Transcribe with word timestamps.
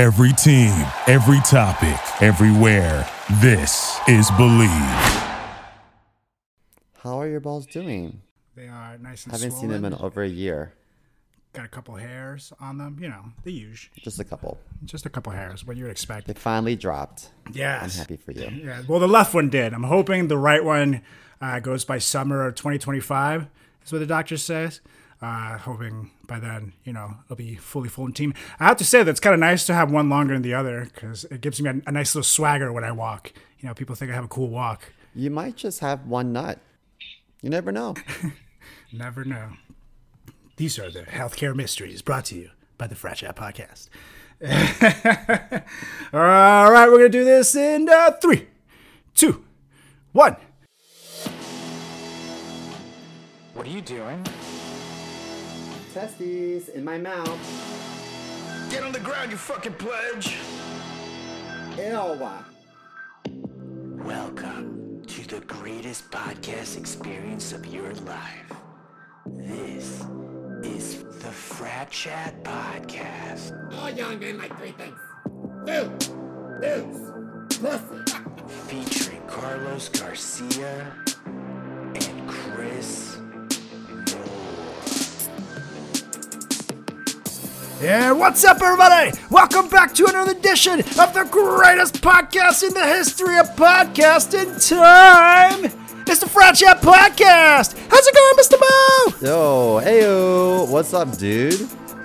Every 0.00 0.32
team, 0.32 0.72
every 1.08 1.40
topic, 1.40 2.22
everywhere. 2.22 3.06
This 3.42 4.00
is 4.08 4.30
Believe. 4.30 4.70
How 7.02 7.20
are 7.20 7.28
your 7.28 7.40
balls 7.40 7.66
doing? 7.66 8.22
They 8.56 8.66
are 8.66 8.96
nice 8.96 9.24
and 9.24 9.34
I 9.34 9.36
haven't 9.36 9.50
seen 9.50 9.68
them 9.68 9.84
in 9.84 9.92
over 9.92 10.22
a 10.22 10.26
year. 10.26 10.72
Got 11.52 11.66
a 11.66 11.68
couple 11.68 11.96
hairs 11.96 12.50
on 12.60 12.78
them, 12.78 12.96
you 12.98 13.10
know, 13.10 13.24
the 13.44 13.52
usual. 13.52 13.92
Just 14.02 14.18
a 14.18 14.24
couple. 14.24 14.58
Just 14.86 15.04
a 15.04 15.10
couple 15.10 15.32
hairs, 15.32 15.66
what 15.66 15.76
you 15.76 15.84
would 15.84 15.92
expect. 15.92 16.28
They 16.28 16.32
finally 16.32 16.76
dropped. 16.76 17.28
Yes. 17.52 17.82
I'm 17.82 17.98
happy 17.98 18.16
for 18.16 18.32
you. 18.32 18.48
Yeah. 18.64 18.80
Well, 18.88 19.00
the 19.00 19.06
left 19.06 19.34
one 19.34 19.50
did. 19.50 19.74
I'm 19.74 19.82
hoping 19.82 20.28
the 20.28 20.38
right 20.38 20.64
one 20.64 21.02
uh, 21.42 21.60
goes 21.60 21.84
by 21.84 21.98
summer 21.98 22.46
of 22.46 22.54
2025. 22.54 23.48
is 23.84 23.92
what 23.92 23.98
the 23.98 24.06
doctor 24.06 24.38
says. 24.38 24.80
Uh, 25.22 25.58
hoping 25.58 26.10
by 26.26 26.40
then, 26.40 26.72
you 26.84 26.94
know, 26.94 27.14
it'll 27.26 27.36
be 27.36 27.54
fully 27.54 27.90
full 27.90 28.06
in 28.06 28.12
team. 28.12 28.32
I 28.58 28.64
have 28.64 28.78
to 28.78 28.84
say 28.84 29.02
that 29.02 29.10
it's 29.10 29.20
kind 29.20 29.34
of 29.34 29.40
nice 29.40 29.66
to 29.66 29.74
have 29.74 29.92
one 29.92 30.08
longer 30.08 30.32
than 30.32 30.42
the 30.42 30.54
other 30.54 30.88
because 30.94 31.24
it 31.24 31.42
gives 31.42 31.60
me 31.60 31.68
a, 31.68 31.74
a 31.86 31.92
nice 31.92 32.14
little 32.14 32.24
swagger 32.24 32.72
when 32.72 32.84
I 32.84 32.92
walk. 32.92 33.32
You 33.58 33.68
know, 33.68 33.74
people 33.74 33.94
think 33.94 34.10
I 34.10 34.14
have 34.14 34.24
a 34.24 34.28
cool 34.28 34.48
walk. 34.48 34.92
You 35.14 35.30
might 35.30 35.56
just 35.56 35.80
have 35.80 36.06
one 36.06 36.32
nut. 36.32 36.58
You 37.42 37.50
never 37.50 37.72
know. 37.72 37.94
Never 38.92 39.24
know. 39.24 39.50
These 40.56 40.78
are 40.78 40.90
the 40.90 41.02
healthcare 41.02 41.54
mysteries 41.54 42.02
brought 42.02 42.24
to 42.26 42.34
you 42.34 42.50
by 42.76 42.86
the 42.86 42.94
Frat 42.94 43.18
Chat 43.18 43.36
Podcast. 43.36 43.88
All 46.12 46.20
right, 46.70 46.88
we're 46.88 46.98
going 46.98 47.12
to 47.12 47.18
do 47.18 47.24
this 47.24 47.54
in 47.54 47.88
uh, 47.88 48.12
three, 48.20 48.48
two, 49.14 49.44
one. 50.12 50.36
What 53.54 53.66
are 53.66 53.70
you 53.70 53.80
doing? 53.80 54.26
Testes 56.00 56.70
in 56.70 56.82
my 56.82 56.96
mouth. 56.96 57.38
Get 58.70 58.82
on 58.82 58.90
the 58.90 59.00
ground, 59.00 59.30
you 59.30 59.36
fucking 59.36 59.74
pledge! 59.74 60.34
Ew. 61.76 62.26
Welcome 64.02 65.02
to 65.06 65.28
the 65.28 65.40
greatest 65.40 66.10
podcast 66.10 66.78
experience 66.78 67.52
of 67.52 67.66
your 67.66 67.92
life. 67.92 68.50
This 69.26 70.02
is 70.62 71.02
the 71.02 71.30
Frat 71.30 71.90
Chat 71.90 72.42
Podcast. 72.44 73.52
All 73.74 73.90
young 73.90 74.18
men 74.18 74.38
like 74.38 74.56
three 74.56 74.72
things. 74.72 74.98
Food, 75.66 75.98
booze, 76.62 77.58
pussy. 77.58 78.22
Featuring 78.68 79.20
Carlos 79.26 79.90
Garcia 79.90 80.96
And 87.80 88.18
what's 88.18 88.44
up, 88.44 88.60
everybody? 88.60 89.16
Welcome 89.30 89.68
back 89.68 89.94
to 89.94 90.06
another 90.06 90.32
edition 90.32 90.80
of 90.80 91.14
the 91.14 91.26
greatest 91.30 92.02
podcast 92.02 92.62
in 92.66 92.74
the 92.74 92.86
history 92.86 93.38
of 93.38 93.46
podcasting 93.56 94.68
time. 94.68 95.64
It's 96.06 96.20
the 96.20 96.28
Frat 96.28 96.56
Chat 96.56 96.82
Podcast. 96.82 97.78
How's 97.88 98.06
it 98.06 98.14
going, 98.14 98.36
Mr. 98.36 98.60
Mo? 98.60 99.26
Yo, 99.26 99.80
heyo. 99.82 100.68
What's 100.70 100.92
up, 100.92 101.16
dude? 101.16 101.54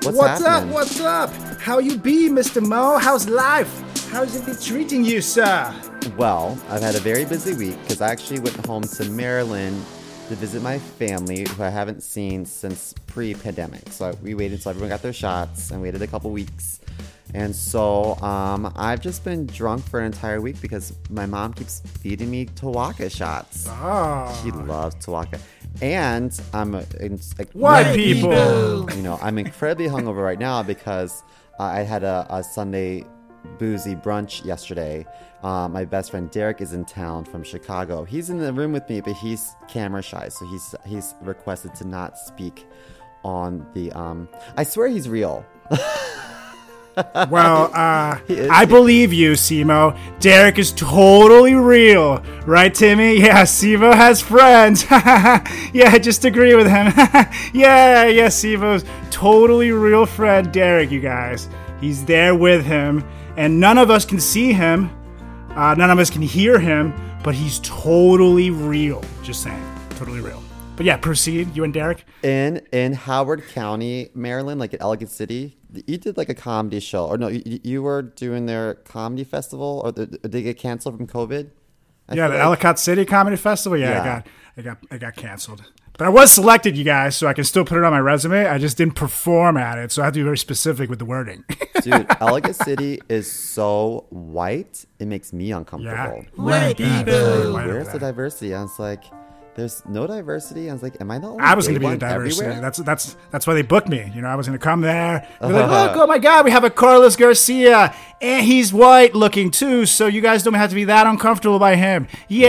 What's, 0.04 0.18
What's 0.18 0.42
up? 0.42 0.48
happening? 0.48 0.74
What's 0.74 1.02
up? 1.02 1.34
How 1.60 1.80
you 1.80 1.98
be, 1.98 2.30
Mr. 2.30 2.66
Mo? 2.66 2.98
How's 2.98 3.28
life? 3.28 3.82
How's 4.12 4.34
it 4.34 4.46
be 4.46 4.54
treating 4.64 5.04
you, 5.04 5.20
sir? 5.20 5.76
Well, 6.16 6.58
I've 6.70 6.84
had 6.84 6.96
a 6.96 7.00
very 7.00 7.26
busy 7.26 7.54
week 7.54 7.82
because 7.82 8.00
I 8.00 8.12
actually 8.12 8.40
went 8.40 8.66
home 8.66 8.84
to 8.84 9.10
Maryland 9.10 9.84
to 10.30 10.36
visit 10.36 10.62
my 10.64 10.80
family, 10.80 11.46
who 11.48 11.64
I 11.64 11.70
haven't 11.70 12.02
seen 12.02 12.46
since 12.46 12.94
pre-pandemic. 13.08 13.92
So 13.92 14.18
we 14.24 14.34
waited 14.34 14.56
until 14.56 14.72
everyone 14.72 14.90
got 14.90 15.02
their 15.02 15.14
shots 15.14 15.72
and 15.72 15.82
waited 15.82 16.02
a 16.02 16.08
couple 16.08 16.32
weeks. 16.32 16.80
And 17.34 17.56
so 17.56 18.16
um, 18.22 18.72
I've 18.76 19.02
just 19.02 19.24
been 19.24 19.46
drunk 19.46 19.84
for 19.88 20.00
an 20.00 20.06
entire 20.06 20.42
week 20.42 20.62
because 20.62 20.94
my 21.10 21.26
mom 21.26 21.54
keeps 21.54 21.82
feeding 22.00 22.32
me 22.32 22.46
Tuaca 22.46 23.12
shots. 23.16 23.68
Oh. 23.70 24.42
She 24.44 24.52
loves 24.52 24.96
Tuaca. 24.96 25.40
And 25.82 26.40
I'm 26.54 26.76
a, 26.76 26.86
like 27.38 27.52
White 27.52 27.94
people. 27.94 28.90
you 28.92 29.02
know, 29.02 29.20
I'm 29.22 29.38
incredibly 29.38 29.88
hungover 29.88 30.24
right 30.24 30.40
now 30.40 30.64
because 30.64 31.24
uh, 31.60 31.64
I 31.64 31.82
had 31.82 32.04
a, 32.04 32.26
a 32.30 32.44
Sunday 32.44 33.04
boozy 33.58 33.96
brunch 33.96 34.44
yesterday. 34.46 35.06
Uh, 35.44 35.68
my 35.68 35.86
best 35.86 36.12
friend 36.12 36.30
Derek 36.32 36.62
is 36.62 36.74
in 36.74 36.86
town 36.86 37.24
from 37.26 37.44
Chicago. 37.44 38.04
He's 38.04 38.30
in 38.30 38.40
the 38.40 38.52
room 38.52 38.72
with 38.72 38.88
me, 38.90 39.02
but 39.02 39.14
he's 39.14 39.56
camera 39.68 40.02
shy, 40.02 40.30
so 40.30 40.46
he's 40.48 40.76
he's 40.86 41.16
requested 41.22 41.76
to 41.76 41.88
not 41.88 42.18
speak 42.18 42.68
on 43.24 43.66
the. 43.74 43.92
Um, 43.92 44.28
I 44.58 44.64
swear 44.64 44.88
he's 44.88 45.08
real. 45.08 45.46
Well, 47.30 47.72
uh. 47.74 48.20
I 48.30 48.66
believe 48.66 49.12
you, 49.12 49.34
CMO. 49.34 49.98
Derek 50.20 50.58
is 50.58 50.72
totally 50.72 51.54
real, 51.54 52.20
right, 52.46 52.74
Timmy? 52.74 53.20
Yeah, 53.26 53.44
CMO 53.44 53.94
has 53.94 54.22
friends. 54.22 54.86
yeah, 55.74 55.98
just 55.98 56.24
agree 56.26 56.56
with 56.56 56.68
him. 56.68 56.94
yeah, 57.54 58.06
yeah, 58.06 58.28
CMO's 58.28 58.86
totally 59.12 59.72
real 59.72 60.06
friend, 60.06 60.52
Derek. 60.54 60.92
You 60.92 61.02
guys, 61.02 61.50
he's 61.82 62.06
there 62.06 62.36
with 62.36 62.66
him, 62.66 63.04
and 63.38 63.60
none 63.60 63.78
of 63.78 63.90
us 63.90 64.06
can 64.06 64.20
see 64.20 64.54
him. 64.54 64.90
Uh, 65.52 65.74
none 65.76 65.90
of 65.90 66.00
us 66.00 66.10
can 66.10 66.22
hear 66.22 66.60
him, 66.60 66.94
but 67.24 67.34
he's 67.36 67.60
totally 67.60 68.50
real. 68.50 69.04
Just 69.24 69.42
saying, 69.44 69.64
totally 69.92 70.20
real. 70.20 70.42
But 70.76 70.86
yeah, 70.86 70.98
proceed. 70.98 71.56
You 71.56 71.64
and 71.64 71.74
Derek. 71.74 72.04
in 72.24 72.62
in 72.74 72.92
Howard 72.94 73.48
County, 73.50 74.10
Maryland, 74.14 74.60
like 74.60 74.74
in 74.74 74.82
Ellicott 74.82 75.10
City. 75.10 75.58
You 75.88 75.98
did 75.98 76.18
like 76.18 76.30
a 76.30 76.34
comedy 76.34 76.80
show, 76.82 77.06
or 77.06 77.18
no? 77.18 77.28
You, 77.30 77.60
you 77.64 77.82
were 77.84 78.02
doing 78.02 78.46
their 78.46 78.76
comedy 78.76 79.24
festival, 79.24 79.82
or 79.86 79.92
the, 79.92 80.06
did 80.08 80.36
it 80.36 80.42
get 80.42 80.58
canceled 80.58 80.98
from 80.98 81.08
COVID? 81.08 81.50
I 82.10 82.16
Yeah, 82.16 82.28
the 82.28 82.34
like- 82.36 82.44
Ellicott 82.44 82.80
City 82.80 83.06
Comedy 83.06 83.36
Festival. 83.38 83.78
Yeah, 83.78 83.90
Yeah. 83.92 84.02
I 84.02 84.06
got, 84.06 84.28
I 84.58 84.62
got, 84.62 84.78
I 84.92 84.98
got 84.98 85.16
canceled. 85.16 85.64
But 85.98 86.08
I 86.08 86.10
was 86.10 86.32
selected, 86.32 86.76
you 86.76 86.84
guys, 86.84 87.16
so 87.16 87.26
I 87.28 87.34
can 87.34 87.46
still 87.46 87.64
put 87.64 87.78
it 87.78 87.84
on 87.86 87.92
my 87.94 88.00
resume. 88.00 88.46
I 88.46 88.58
just 88.58 88.78
didn't 88.78 88.96
perform 88.96 89.56
at 89.56 89.78
it, 89.78 89.94
so 89.94 90.02
I 90.02 90.06
have 90.06 90.14
to 90.16 90.20
be 90.20 90.24
very 90.24 90.38
specific 90.38 90.90
with 90.90 91.00
the 91.00 91.06
wording. 91.06 91.46
Dude, 91.82 92.06
Ellicott 92.20 92.56
City 92.56 93.00
is 93.08 93.32
so 93.32 94.06
white, 94.10 94.86
it 95.00 95.06
makes 95.06 95.32
me 95.32 95.52
uncomfortable. 95.52 96.26
White 96.36 96.78
people. 96.78 97.54
Where's 97.54 97.88
the 97.90 98.00
diversity? 98.00 98.54
I 98.54 98.64
was 98.64 98.78
like, 98.78 99.04
there's 99.56 99.86
no 99.86 100.06
diversity. 100.06 100.70
I 100.70 100.74
was 100.74 100.84
like, 100.84 101.00
am 101.00 101.10
I 101.12 101.18
the 101.18 101.28
only 101.28 101.40
I 101.40 101.54
was 101.54 101.68
going 101.68 101.80
to 101.80 101.86
be 101.86 101.92
the 101.92 101.98
diversity. 101.98 102.46
everywhere? 102.46 102.62
That's 102.62 102.78
that's 102.80 103.16
that's 103.32 103.48
why 103.48 103.54
they 103.54 103.62
booked 103.62 103.88
me. 103.88 104.12
You 104.14 104.22
know, 104.22 104.28
I 104.28 104.36
was 104.36 104.48
going 104.48 104.60
to 104.60 104.64
come 104.64 104.82
there. 104.82 105.28
They're 105.40 105.50
like, 105.50 105.64
uh-huh. 105.64 105.84
look, 105.86 105.98
oh 105.98 106.08
my 106.08 106.18
God, 106.18 106.44
we 106.46 106.52
have 106.52 106.66
a 106.66 106.70
Carlos 106.70 107.16
Garcia, 107.16 107.96
and 108.22 108.46
he's 108.46 108.74
white 108.74 109.16
looking 109.16 109.52
too. 109.52 109.86
So 109.86 110.08
you 110.08 110.22
guys 110.22 110.44
don't 110.44 110.54
have 110.56 110.70
to 110.70 110.76
be 110.76 110.84
that 110.86 111.08
uncomfortable 111.08 111.58
by 111.58 111.76
him. 111.76 112.08
Yeah, 112.28 112.48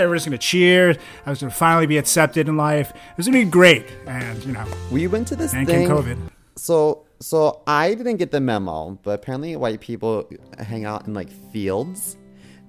everyone's 0.00 0.24
going 0.24 0.32
to 0.32 0.38
cheer. 0.38 0.96
I 1.26 1.30
was 1.30 1.40
going 1.40 1.50
to 1.50 1.56
finally 1.56 1.86
be 1.86 1.98
accepted 1.98 2.48
in 2.48 2.56
life. 2.56 2.90
It 2.90 3.16
was 3.16 3.28
going 3.28 3.38
to 3.38 3.44
be 3.44 3.50
great, 3.50 3.86
and 4.06 4.42
you 4.44 4.52
know, 4.52 4.64
we 4.90 5.06
went 5.06 5.28
to 5.28 5.36
this 5.36 5.52
and 5.52 5.68
came 5.68 5.80
thing. 5.80 5.88
COVID. 5.88 6.18
So, 6.56 7.06
so 7.20 7.62
I 7.66 7.94
didn't 7.94 8.16
get 8.16 8.30
the 8.30 8.40
memo, 8.40 8.98
but 9.02 9.20
apparently 9.20 9.54
white 9.56 9.80
people 9.80 10.28
hang 10.58 10.86
out 10.86 11.06
in 11.06 11.12
like 11.12 11.28
fields, 11.52 12.16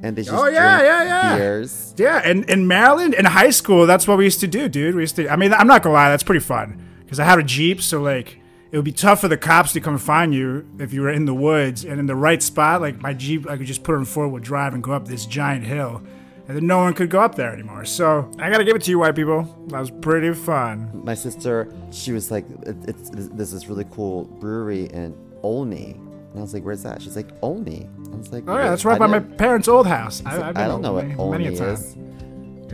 and 0.01 0.15
they 0.15 0.23
just 0.23 0.33
Oh, 0.35 0.47
yeah, 0.47 0.77
drink 0.79 0.89
yeah, 0.89 1.03
yeah. 1.03 1.37
beers. 1.37 1.93
Yeah, 1.97 2.21
and 2.23 2.49
in 2.49 2.67
Maryland, 2.67 3.13
in 3.13 3.25
high 3.25 3.49
school, 3.49 3.85
that's 3.87 4.07
what 4.07 4.17
we 4.17 4.23
used 4.25 4.39
to 4.41 4.47
do, 4.47 4.67
dude. 4.69 4.95
We 4.95 5.01
used 5.01 5.15
to. 5.17 5.29
I 5.29 5.35
mean, 5.35 5.53
I'm 5.53 5.67
not 5.67 5.81
gonna 5.83 5.93
lie, 5.95 6.09
that's 6.09 6.23
pretty 6.23 6.39
fun 6.45 6.81
because 7.03 7.19
I 7.19 7.23
had 7.25 7.39
a 7.39 7.43
jeep, 7.43 7.81
so 7.81 8.01
like 8.01 8.39
it 8.71 8.75
would 8.77 8.85
be 8.85 8.91
tough 8.91 9.21
for 9.21 9.27
the 9.29 9.37
cops 9.37 9.71
to 9.73 9.79
come 9.79 9.97
find 9.97 10.33
you 10.33 10.67
if 10.77 10.91
you 10.93 11.01
were 11.01 11.09
in 11.09 11.23
the 11.25 11.33
woods 11.33 11.85
and 11.85 11.99
in 11.99 12.05
the 12.05 12.15
right 12.15 12.43
spot. 12.43 12.81
Like 12.81 13.01
my 13.01 13.13
jeep, 13.13 13.49
I 13.49 13.57
could 13.57 13.65
just 13.67 13.83
put 13.83 13.95
it 13.95 13.99
in 13.99 14.05
four 14.05 14.27
wheel 14.27 14.41
drive 14.41 14.73
and 14.73 14.83
go 14.83 14.91
up 14.91 15.07
this 15.07 15.25
giant 15.25 15.63
hill, 15.65 16.01
and 16.47 16.55
then 16.57 16.67
no 16.67 16.79
one 16.79 16.93
could 16.93 17.09
go 17.09 17.21
up 17.21 17.35
there 17.35 17.53
anymore. 17.53 17.85
So 17.85 18.29
I 18.37 18.49
gotta 18.51 18.65
give 18.65 18.75
it 18.75 18.81
to 18.83 18.91
you, 18.91 18.99
white 18.99 19.15
people. 19.15 19.43
That 19.67 19.79
was 19.79 19.89
pretty 19.89 20.33
fun. 20.33 20.91
My 21.05 21.13
sister, 21.15 21.73
she 21.91 22.11
was 22.11 22.29
like, 22.29 22.45
it, 22.63 22.75
"It's 22.87 23.09
this 23.09 23.53
is 23.53 23.67
really 23.69 23.85
cool 23.89 24.25
brewery 24.25 24.83
in 24.85 25.15
Olney," 25.43 25.95
and 26.37 26.41
I 26.41 26.43
was 26.43 26.53
like, 26.53 26.63
"Where's 26.63 26.83
that?" 26.83 27.01
She's 27.01 27.15
like, 27.15 27.29
"Olney." 27.41 27.89
I 28.13 28.15
was 28.15 28.31
like, 28.31 28.43
Oh 28.47 28.55
yeah, 28.55 28.69
that's 28.69 28.85
right 28.85 28.99
by 28.99 29.07
my 29.07 29.19
parents' 29.19 29.67
old 29.67 29.87
house. 29.87 30.21
I, 30.23 30.49
I've 30.49 30.57
I 30.57 30.67
don't 30.67 30.81
know 30.83 30.93
what 30.93 31.05
Olney 31.17 31.45
many 31.45 31.55
a 31.55 31.57
time. 31.57 31.69
is. 31.69 31.97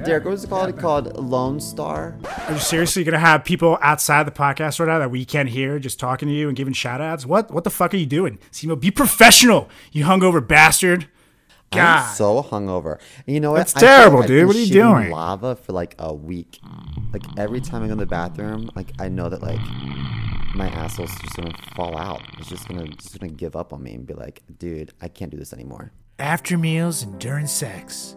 Derek, 0.03 0.25
what 0.25 0.31
was 0.31 0.43
it 0.43 0.49
called? 0.49 0.77
Called 0.77 1.15
Lone 1.17 1.61
Star. 1.61 2.17
Are 2.47 2.53
you 2.53 2.59
seriously 2.59 3.05
gonna 3.05 3.19
have 3.19 3.45
people 3.45 3.77
outside 3.81 4.27
the 4.27 4.31
podcast 4.31 4.79
right 4.79 4.87
now 4.87 4.99
that 4.99 5.11
we 5.11 5.23
can't 5.23 5.47
hear 5.47 5.79
just 5.79 5.97
talking 5.97 6.27
to 6.27 6.33
you 6.33 6.49
and 6.49 6.57
giving 6.57 6.73
shout 6.73 6.99
outs? 6.99 7.25
What 7.25 7.51
what 7.51 7.63
the 7.63 7.69
fuck 7.69 7.93
are 7.93 7.97
you 7.97 8.05
doing? 8.05 8.37
CMO, 8.51 8.77
be 8.79 8.91
professional, 8.91 9.69
you 9.93 10.03
hungover 10.03 10.45
bastard. 10.45 11.07
God. 11.71 12.07
I'm 12.09 12.13
so 12.15 12.43
hungover. 12.43 12.99
And 13.25 13.33
you 13.33 13.39
know 13.39 13.51
what? 13.51 13.57
That's 13.57 13.75
I 13.75 13.79
like 13.79 13.87
terrible, 13.87 14.21
dude. 14.23 14.45
What 14.47 14.55
are 14.55 14.59
you 14.59 14.73
doing? 14.73 15.09
Lava 15.09 15.55
for 15.55 15.71
like 15.73 15.95
a 15.99 16.13
week. 16.13 16.59
Like 17.11 17.23
every 17.37 17.61
time 17.61 17.83
I 17.83 17.87
go 17.87 17.93
to 17.93 17.99
the 18.01 18.05
bathroom, 18.05 18.69
like 18.75 18.91
I 18.99 19.09
know 19.09 19.29
that 19.29 19.41
like 19.41 19.59
my 20.53 20.67
asshole's 20.69 21.13
just 21.21 21.35
gonna 21.35 21.55
fall 21.75 21.97
out. 21.97 22.21
It's 22.37 22.49
just 22.49 22.67
gonna 22.67 22.87
just 22.87 23.19
gonna 23.19 23.31
give 23.31 23.55
up 23.55 23.73
on 23.73 23.81
me 23.83 23.93
and 23.95 24.05
be 24.05 24.13
like, 24.13 24.41
dude, 24.59 24.93
I 25.01 25.07
can't 25.07 25.31
do 25.31 25.37
this 25.37 25.53
anymore. 25.53 25.91
After 26.19 26.57
meals 26.57 27.03
and 27.03 27.19
during 27.19 27.47
sex, 27.47 28.15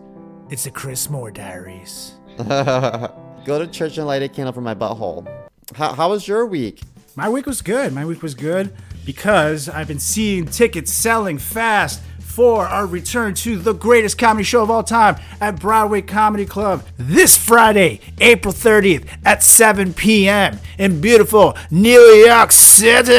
it's 0.50 0.64
the 0.64 0.70
Chris 0.70 1.08
Moore 1.08 1.30
Diaries. 1.30 2.14
Go 2.38 3.58
to 3.58 3.66
church 3.66 3.96
and 3.98 4.06
light 4.06 4.22
a 4.22 4.28
candle 4.28 4.52
for 4.52 4.60
my 4.60 4.74
butthole. 4.74 5.26
How, 5.74 5.94
how 5.94 6.10
was 6.10 6.28
your 6.28 6.46
week? 6.46 6.82
My 7.14 7.28
week 7.28 7.46
was 7.46 7.62
good. 7.62 7.92
My 7.94 8.04
week 8.04 8.22
was 8.22 8.34
good 8.34 8.74
because 9.04 9.68
I've 9.68 9.88
been 9.88 9.98
seeing 9.98 10.44
tickets 10.46 10.92
selling 10.92 11.38
fast 11.38 12.02
for 12.36 12.66
our 12.66 12.84
return 12.84 13.32
to 13.32 13.56
the 13.56 13.72
greatest 13.72 14.18
comedy 14.18 14.44
show 14.44 14.62
of 14.62 14.70
all 14.70 14.82
time 14.82 15.16
at 15.40 15.58
Broadway 15.58 16.02
Comedy 16.02 16.44
Club 16.44 16.84
this 16.98 17.34
Friday, 17.34 17.98
April 18.20 18.52
30th 18.52 19.08
at 19.24 19.42
7 19.42 19.94
p.m. 19.94 20.58
in 20.78 21.00
beautiful 21.00 21.56
New 21.70 21.98
York 21.98 22.52
City. 22.52 23.14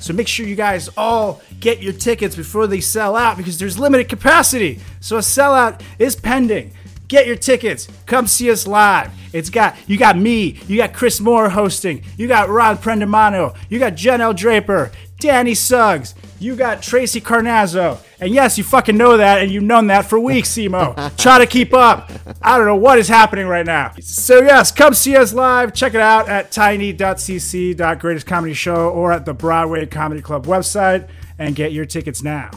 So 0.00 0.12
make 0.12 0.26
sure 0.26 0.44
you 0.44 0.56
guys 0.56 0.88
all 0.96 1.40
get 1.60 1.80
your 1.80 1.92
tickets 1.92 2.34
before 2.34 2.66
they 2.66 2.80
sell 2.80 3.14
out 3.14 3.36
because 3.36 3.60
there's 3.60 3.78
limited 3.78 4.08
capacity. 4.08 4.80
So 4.98 5.18
a 5.18 5.20
sellout 5.20 5.82
is 6.00 6.16
pending. 6.16 6.72
Get 7.06 7.28
your 7.28 7.36
tickets. 7.36 7.86
Come 8.06 8.26
see 8.26 8.50
us 8.50 8.66
live. 8.66 9.12
It's 9.32 9.50
got 9.50 9.76
you 9.86 9.96
got 9.98 10.18
me, 10.18 10.58
you 10.66 10.78
got 10.78 10.92
Chris 10.92 11.20
Moore 11.20 11.48
hosting, 11.48 12.02
you 12.16 12.26
got 12.26 12.48
Ron 12.48 12.78
Prendamano, 12.78 13.54
you 13.68 13.78
got 13.78 13.94
Jen 13.94 14.20
L. 14.20 14.32
Draper, 14.32 14.90
Danny 15.18 15.54
Suggs, 15.54 16.14
you 16.38 16.56
got 16.56 16.82
Tracy 16.82 17.20
Carnazzo. 17.20 17.98
And 18.20 18.34
yes, 18.34 18.58
you 18.58 18.64
fucking 18.64 18.96
know 18.96 19.16
that, 19.16 19.40
and 19.40 19.50
you've 19.50 19.62
known 19.62 19.86
that 19.88 20.06
for 20.06 20.20
weeks, 20.20 20.50
CMO. 20.50 21.16
Try 21.16 21.38
to 21.38 21.46
keep 21.46 21.72
up. 21.72 22.10
I 22.42 22.58
don't 22.58 22.66
know 22.66 22.76
what 22.76 22.98
is 22.98 23.08
happening 23.08 23.46
right 23.46 23.64
now. 23.64 23.94
So 24.00 24.40
yes, 24.40 24.70
come 24.70 24.92
see 24.94 25.16
us 25.16 25.32
live. 25.32 25.72
Check 25.72 25.94
it 25.94 26.00
out 26.00 26.28
at 26.28 26.52
tiny.cc.greatestcomedyshow 26.52 28.94
or 28.94 29.12
at 29.12 29.24
the 29.24 29.34
Broadway 29.34 29.86
Comedy 29.86 30.20
Club 30.20 30.46
website 30.46 31.08
and 31.38 31.54
get 31.54 31.72
your 31.72 31.86
tickets 31.86 32.22
now. 32.22 32.50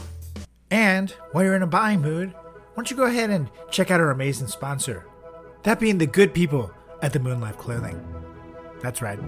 And 0.72 1.12
while 1.32 1.44
you're 1.44 1.56
in 1.56 1.64
a 1.64 1.68
buying 1.68 2.02
mood, 2.02 2.34
why 2.34 2.42
don't 2.76 2.92
you 2.92 2.98
go 2.98 3.06
ahead 3.06 3.30
and 3.30 3.50
check 3.72 3.92
out 3.92 4.00
our 4.00 4.12
amazing 4.12 4.48
sponsor? 4.48 5.06
That 5.64 5.80
being 5.80 5.98
the 5.98 6.08
good 6.08 6.34
people 6.34 6.72
at 7.02 7.14
the 7.14 7.20
Moonlife 7.20 7.58
Clothing. 7.58 8.06
That's 8.82 9.02
right. 9.02 9.20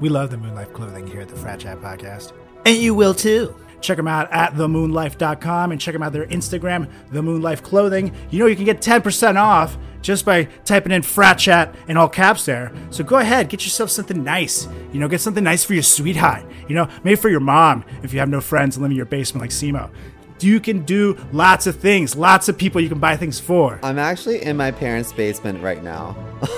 We 0.00 0.08
love 0.08 0.30
the 0.30 0.36
Moonlife 0.36 0.72
Clothing 0.72 1.06
here 1.06 1.20
at 1.20 1.28
the 1.28 1.36
Frat 1.36 1.60
Chat 1.60 1.80
Podcast. 1.80 2.32
And 2.68 2.76
you 2.76 2.92
will 2.92 3.14
too. 3.14 3.54
Check 3.80 3.96
them 3.96 4.06
out 4.06 4.30
at 4.30 4.52
themoonlife.com 4.52 5.72
and 5.72 5.80
check 5.80 5.94
them 5.94 6.02
out 6.02 6.12
their 6.12 6.26
Instagram, 6.26 6.86
The 7.10 7.22
Moonlife 7.22 7.62
Clothing. 7.62 8.14
You 8.28 8.40
know 8.40 8.44
you 8.44 8.56
can 8.56 8.66
get 8.66 8.82
10% 8.82 9.36
off 9.36 9.78
just 10.02 10.26
by 10.26 10.44
typing 10.66 10.92
in 10.92 11.00
frat 11.00 11.38
chat 11.38 11.74
in 11.88 11.96
all 11.96 12.10
caps 12.10 12.44
there. 12.44 12.70
So 12.90 13.02
go 13.04 13.16
ahead, 13.16 13.48
get 13.48 13.64
yourself 13.64 13.88
something 13.88 14.22
nice. 14.22 14.68
You 14.92 15.00
know, 15.00 15.08
get 15.08 15.22
something 15.22 15.42
nice 15.42 15.64
for 15.64 15.72
your 15.72 15.82
sweetheart. 15.82 16.44
You 16.68 16.74
know, 16.74 16.90
maybe 17.04 17.16
for 17.16 17.30
your 17.30 17.40
mom 17.40 17.86
if 18.02 18.12
you 18.12 18.18
have 18.18 18.28
no 18.28 18.42
friends 18.42 18.76
and 18.76 18.82
live 18.82 18.90
in 18.90 18.98
your 18.98 19.06
basement 19.06 19.40
like 19.40 19.50
CMO. 19.50 19.88
You 20.40 20.60
can 20.60 20.82
do 20.82 21.16
lots 21.32 21.66
of 21.66 21.76
things, 21.76 22.14
lots 22.14 22.50
of 22.50 22.58
people 22.58 22.82
you 22.82 22.90
can 22.90 22.98
buy 22.98 23.16
things 23.16 23.40
for. 23.40 23.80
I'm 23.82 23.98
actually 23.98 24.42
in 24.42 24.58
my 24.58 24.72
parents' 24.72 25.10
basement 25.10 25.62
right 25.62 25.82
now. 25.82 26.14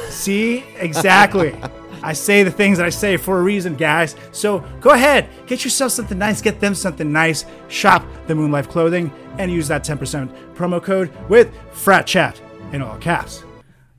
See? 0.08 0.64
Exactly. 0.80 1.54
I 2.02 2.12
say 2.12 2.42
the 2.42 2.50
things 2.50 2.78
that 2.78 2.86
I 2.86 2.90
say 2.90 3.16
for 3.16 3.38
a 3.38 3.42
reason, 3.42 3.74
guys. 3.76 4.16
So 4.32 4.60
go 4.80 4.90
ahead, 4.90 5.28
get 5.46 5.64
yourself 5.64 5.92
something 5.92 6.18
nice, 6.18 6.40
get 6.40 6.60
them 6.60 6.74
something 6.74 7.10
nice. 7.12 7.44
Shop 7.68 8.04
the 8.26 8.34
Moonlife 8.34 8.68
Clothing 8.68 9.12
and 9.38 9.50
use 9.50 9.68
that 9.68 9.84
10% 9.84 10.28
promo 10.54 10.82
code 10.82 11.10
with 11.28 11.52
Frat 11.72 12.06
Chat 12.06 12.40
in 12.72 12.82
all 12.82 12.96
caps. 12.98 13.42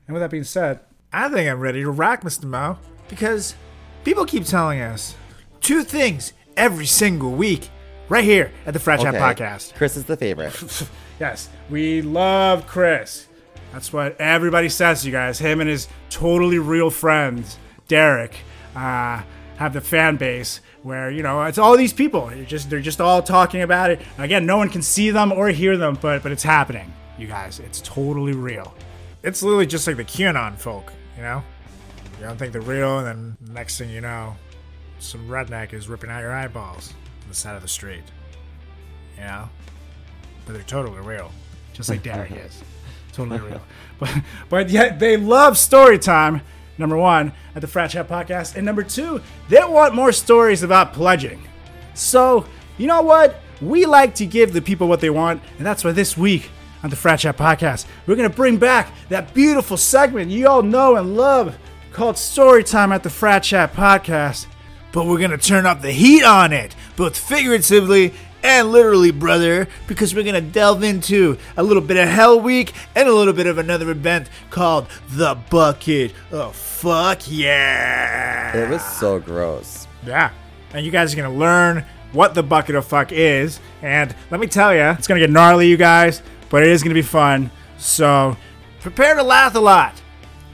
And 0.06 0.14
with 0.14 0.22
that 0.22 0.30
being 0.30 0.44
said, 0.44 0.80
I 1.12 1.28
think 1.28 1.48
I'm 1.48 1.60
ready 1.60 1.82
to 1.82 1.90
rock, 1.90 2.22
Mr. 2.22 2.44
Mao, 2.44 2.78
because 3.08 3.54
people 4.04 4.24
keep 4.24 4.44
telling 4.44 4.80
us 4.80 5.14
two 5.60 5.84
things 5.84 6.32
every 6.56 6.86
single 6.86 7.32
week 7.32 7.70
right 8.08 8.24
here 8.24 8.50
at 8.66 8.72
the 8.74 8.80
Frat 8.80 9.00
Chat 9.00 9.14
Okay. 9.14 9.22
Podcast. 9.22 9.74
Chris 9.74 9.96
is 9.96 10.04
the 10.04 10.16
favorite. 10.16 10.88
yes, 11.20 11.48
we 11.70 12.02
love 12.02 12.66
Chris. 12.66 13.26
That's 13.72 13.92
what 13.92 14.20
everybody 14.20 14.68
says, 14.68 15.04
you 15.06 15.12
guys. 15.12 15.38
Him 15.38 15.60
and 15.60 15.68
his 15.70 15.88
totally 16.10 16.58
real 16.58 16.90
friends, 16.90 17.58
Derek, 17.92 18.34
uh, 18.74 19.20
have 19.58 19.74
the 19.74 19.82
fan 19.82 20.16
base 20.16 20.62
where 20.82 21.10
you 21.10 21.22
know 21.22 21.42
it's 21.42 21.58
all 21.58 21.76
these 21.76 21.92
people. 21.92 22.28
They're 22.28 22.46
just 22.46 22.70
they're 22.70 22.80
just 22.80 23.02
all 23.02 23.22
talking 23.22 23.60
about 23.60 23.90
it. 23.90 24.00
Again, 24.16 24.46
no 24.46 24.56
one 24.56 24.70
can 24.70 24.80
see 24.80 25.10
them 25.10 25.30
or 25.30 25.50
hear 25.50 25.76
them, 25.76 25.98
but 26.00 26.22
but 26.22 26.32
it's 26.32 26.42
happening, 26.42 26.90
you 27.18 27.26
guys. 27.26 27.60
It's 27.60 27.82
totally 27.82 28.32
real. 28.32 28.74
It's 29.22 29.42
literally 29.42 29.66
just 29.66 29.86
like 29.86 29.98
the 29.98 30.04
QAnon 30.06 30.58
folk, 30.58 30.90
you 31.16 31.22
know? 31.22 31.42
You 32.18 32.24
don't 32.24 32.38
think 32.38 32.54
they're 32.54 32.62
real, 32.62 33.00
and 33.00 33.06
then 33.06 33.54
next 33.54 33.76
thing 33.76 33.90
you 33.90 34.00
know, 34.00 34.36
some 34.98 35.28
redneck 35.28 35.74
is 35.74 35.86
ripping 35.86 36.08
out 36.08 36.20
your 36.20 36.32
eyeballs 36.32 36.94
on 37.22 37.28
the 37.28 37.34
side 37.34 37.56
of 37.56 37.62
the 37.62 37.68
street. 37.68 38.04
You 39.18 39.24
know? 39.24 39.50
But 40.46 40.54
they're 40.54 40.62
totally 40.62 40.98
real. 41.00 41.30
just 41.74 41.90
like 41.90 42.02
Derek 42.02 42.32
is. 42.46 42.62
Totally 43.12 43.38
real. 43.40 43.60
But 43.98 44.14
but 44.48 44.70
yet 44.70 44.98
they 44.98 45.18
love 45.18 45.58
story 45.58 45.98
time. 45.98 46.40
Number 46.82 46.96
one 46.96 47.32
at 47.54 47.60
the 47.60 47.68
Frat 47.68 47.90
Chat 47.92 48.08
Podcast, 48.08 48.56
and 48.56 48.66
number 48.66 48.82
two, 48.82 49.20
they 49.48 49.62
want 49.62 49.94
more 49.94 50.10
stories 50.10 50.64
about 50.64 50.92
pledging. 50.92 51.40
So 51.94 52.44
you 52.76 52.88
know 52.88 53.02
what? 53.02 53.40
We 53.60 53.86
like 53.86 54.16
to 54.16 54.26
give 54.26 54.52
the 54.52 54.60
people 54.60 54.88
what 54.88 55.00
they 55.00 55.08
want, 55.08 55.40
and 55.58 55.64
that's 55.64 55.84
why 55.84 55.92
this 55.92 56.16
week 56.16 56.50
on 56.82 56.90
the 56.90 56.96
Frat 56.96 57.20
Chat 57.20 57.36
Podcast, 57.36 57.86
we're 58.04 58.16
gonna 58.16 58.28
bring 58.28 58.56
back 58.56 58.92
that 59.10 59.32
beautiful 59.32 59.76
segment 59.76 60.32
you 60.32 60.48
all 60.48 60.64
know 60.64 60.96
and 60.96 61.16
love 61.16 61.56
called 61.92 62.18
Story 62.18 62.64
Time 62.64 62.90
at 62.90 63.04
the 63.04 63.10
Frat 63.10 63.44
Chat 63.44 63.72
Podcast. 63.74 64.46
But 64.90 65.06
we're 65.06 65.20
gonna 65.20 65.38
turn 65.38 65.64
up 65.64 65.82
the 65.82 65.92
heat 65.92 66.24
on 66.24 66.52
it, 66.52 66.74
both 66.96 67.16
figuratively 67.16 68.12
and 68.42 68.72
literally, 68.72 69.10
brother, 69.10 69.68
because 69.86 70.14
we're 70.14 70.24
gonna 70.24 70.40
delve 70.40 70.82
into 70.82 71.38
a 71.56 71.62
little 71.62 71.82
bit 71.82 71.96
of 71.96 72.08
Hell 72.08 72.40
Week 72.40 72.72
and 72.94 73.08
a 73.08 73.14
little 73.14 73.32
bit 73.32 73.46
of 73.46 73.58
another 73.58 73.90
event 73.90 74.28
called 74.50 74.86
the 75.10 75.36
Bucket 75.50 76.12
of 76.30 76.56
Fuck 76.56 77.30
Yeah. 77.30 78.56
It 78.56 78.68
was 78.68 78.84
so 78.84 79.20
gross. 79.20 79.86
Yeah. 80.04 80.30
And 80.74 80.84
you 80.84 80.90
guys 80.90 81.12
are 81.12 81.16
going 81.16 81.30
to 81.30 81.38
learn 81.38 81.84
what 82.12 82.34
the 82.34 82.42
bucket 82.42 82.74
of 82.74 82.84
fuck 82.84 83.12
is. 83.12 83.60
And 83.82 84.14
let 84.30 84.40
me 84.40 84.46
tell 84.46 84.74
you, 84.74 84.82
it's 84.82 85.06
going 85.06 85.20
to 85.20 85.26
get 85.26 85.32
gnarly, 85.32 85.68
you 85.68 85.76
guys, 85.76 86.22
but 86.50 86.62
it 86.62 86.70
is 86.70 86.82
going 86.82 86.90
to 86.90 87.00
be 87.00 87.06
fun. 87.06 87.50
So 87.78 88.36
prepare 88.80 89.14
to 89.14 89.22
laugh 89.22 89.54
a 89.54 89.60
lot. 89.60 89.94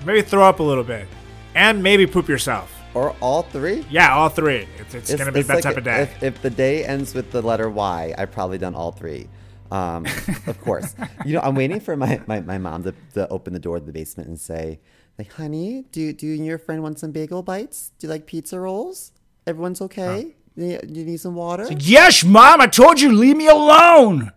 Maybe 0.05 0.23
throw 0.23 0.45
up 0.45 0.61
a 0.61 0.63
little 0.63 0.85
bit. 0.85 1.09
And 1.55 1.83
maybe 1.83 2.07
poop 2.07 2.29
yourself. 2.29 2.78
Or 2.95 3.15
all 3.21 3.43
three. 3.43 3.87
Yeah, 3.91 4.15
all 4.15 4.29
three. 4.29 4.67
It's, 4.79 4.95
it's, 4.95 5.15
going 5.15 5.27
to 5.27 5.33
be 5.33 5.41
it's 5.41 5.49
that 5.49 5.57
like 5.57 5.65
type 5.65 5.77
of 5.77 5.85
day. 5.85 6.03
If, 6.03 6.23
if 6.23 6.43
the 6.43 6.51
day 6.51 6.85
ends 6.85 7.15
with 7.15 7.31
the 7.31 7.43
letter 7.43 7.69
Y, 7.69 8.15
I've 8.17 8.33
probably 8.33 8.59
done 8.59 8.75
all 8.75 8.93
three. 8.93 9.29
Um, 9.71 10.07
of 10.47 10.61
course. 10.61 10.95
You 11.25 11.35
know, 11.35 11.41
I'm 11.41 11.55
waiting 11.55 11.81
for 11.81 11.97
my, 11.97 12.21
my, 12.27 12.41
my 12.41 12.59
mom 12.59 12.85
to, 12.85 12.95
to 13.15 13.29
open 13.29 13.53
the 13.53 13.59
door 13.59 13.79
to 13.79 13.85
the 13.85 13.93
basement 13.93 14.29
and 14.29 14.41
say, 14.41 14.81
like, 15.19 15.33
honey, 15.33 15.85
do, 15.93 16.13
do 16.13 16.27
you 16.27 16.35
and 16.37 16.47
your 16.47 16.59
friend 16.59 16.83
want 16.83 16.99
some 16.99 17.13
bagel 17.13 17.43
bites? 17.43 17.93
Do 17.99 18.07
you 18.07 18.11
like 18.11 18.27
pizza 18.27 18.59
rolls? 18.59 19.13
Everyone's 19.47 19.81
okay? 19.83 20.37
You, 20.57 20.81
you 20.87 21.05
need 21.05 21.21
some 21.21 21.35
water? 21.35 21.67
yes, 21.79 22.25
Mom, 22.25 22.61
I 22.61 22.67
told 22.67 23.01
you, 23.01 23.13
leave 23.13 23.37
me 23.37 23.49
alone. 23.49 24.33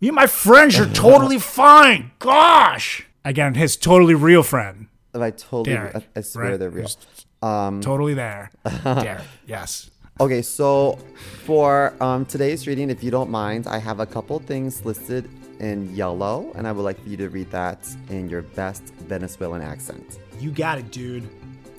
Me 0.00 0.08
and 0.08 0.14
my 0.14 0.26
friends 0.26 0.78
are 0.78 0.88
totally 0.88 1.38
fine. 1.38 2.10
Gosh. 2.18 3.06
Again, 3.24 3.54
his 3.54 3.76
totally 3.76 4.14
real 4.14 4.42
friend. 4.42 4.88
I 5.14 5.30
totally, 5.30 5.76
Derek, 5.76 5.96
I, 5.96 6.04
I 6.16 6.20
swear 6.22 6.50
right? 6.50 6.58
they're 6.58 6.70
real. 6.70 6.84
Just 6.84 7.06
totally 7.42 8.14
there. 8.14 8.50
Derek, 8.84 9.22
yes. 9.46 9.90
Okay, 10.20 10.42
so 10.42 10.98
for 11.44 11.94
um, 12.00 12.24
today's 12.26 12.66
reading, 12.66 12.90
if 12.90 13.02
you 13.02 13.10
don't 13.10 13.30
mind, 13.30 13.66
I 13.66 13.78
have 13.78 13.98
a 13.98 14.06
couple 14.06 14.38
things 14.38 14.84
listed 14.84 15.28
in 15.58 15.94
yellow, 15.94 16.52
and 16.54 16.66
I 16.66 16.72
would 16.72 16.82
like 16.82 17.02
for 17.02 17.08
you 17.08 17.16
to 17.16 17.28
read 17.28 17.50
that 17.50 17.88
in 18.08 18.28
your 18.28 18.42
best 18.42 18.82
Venezuelan 19.08 19.62
accent. 19.62 20.18
You 20.38 20.50
got 20.50 20.78
it, 20.78 20.90
dude. 20.90 21.28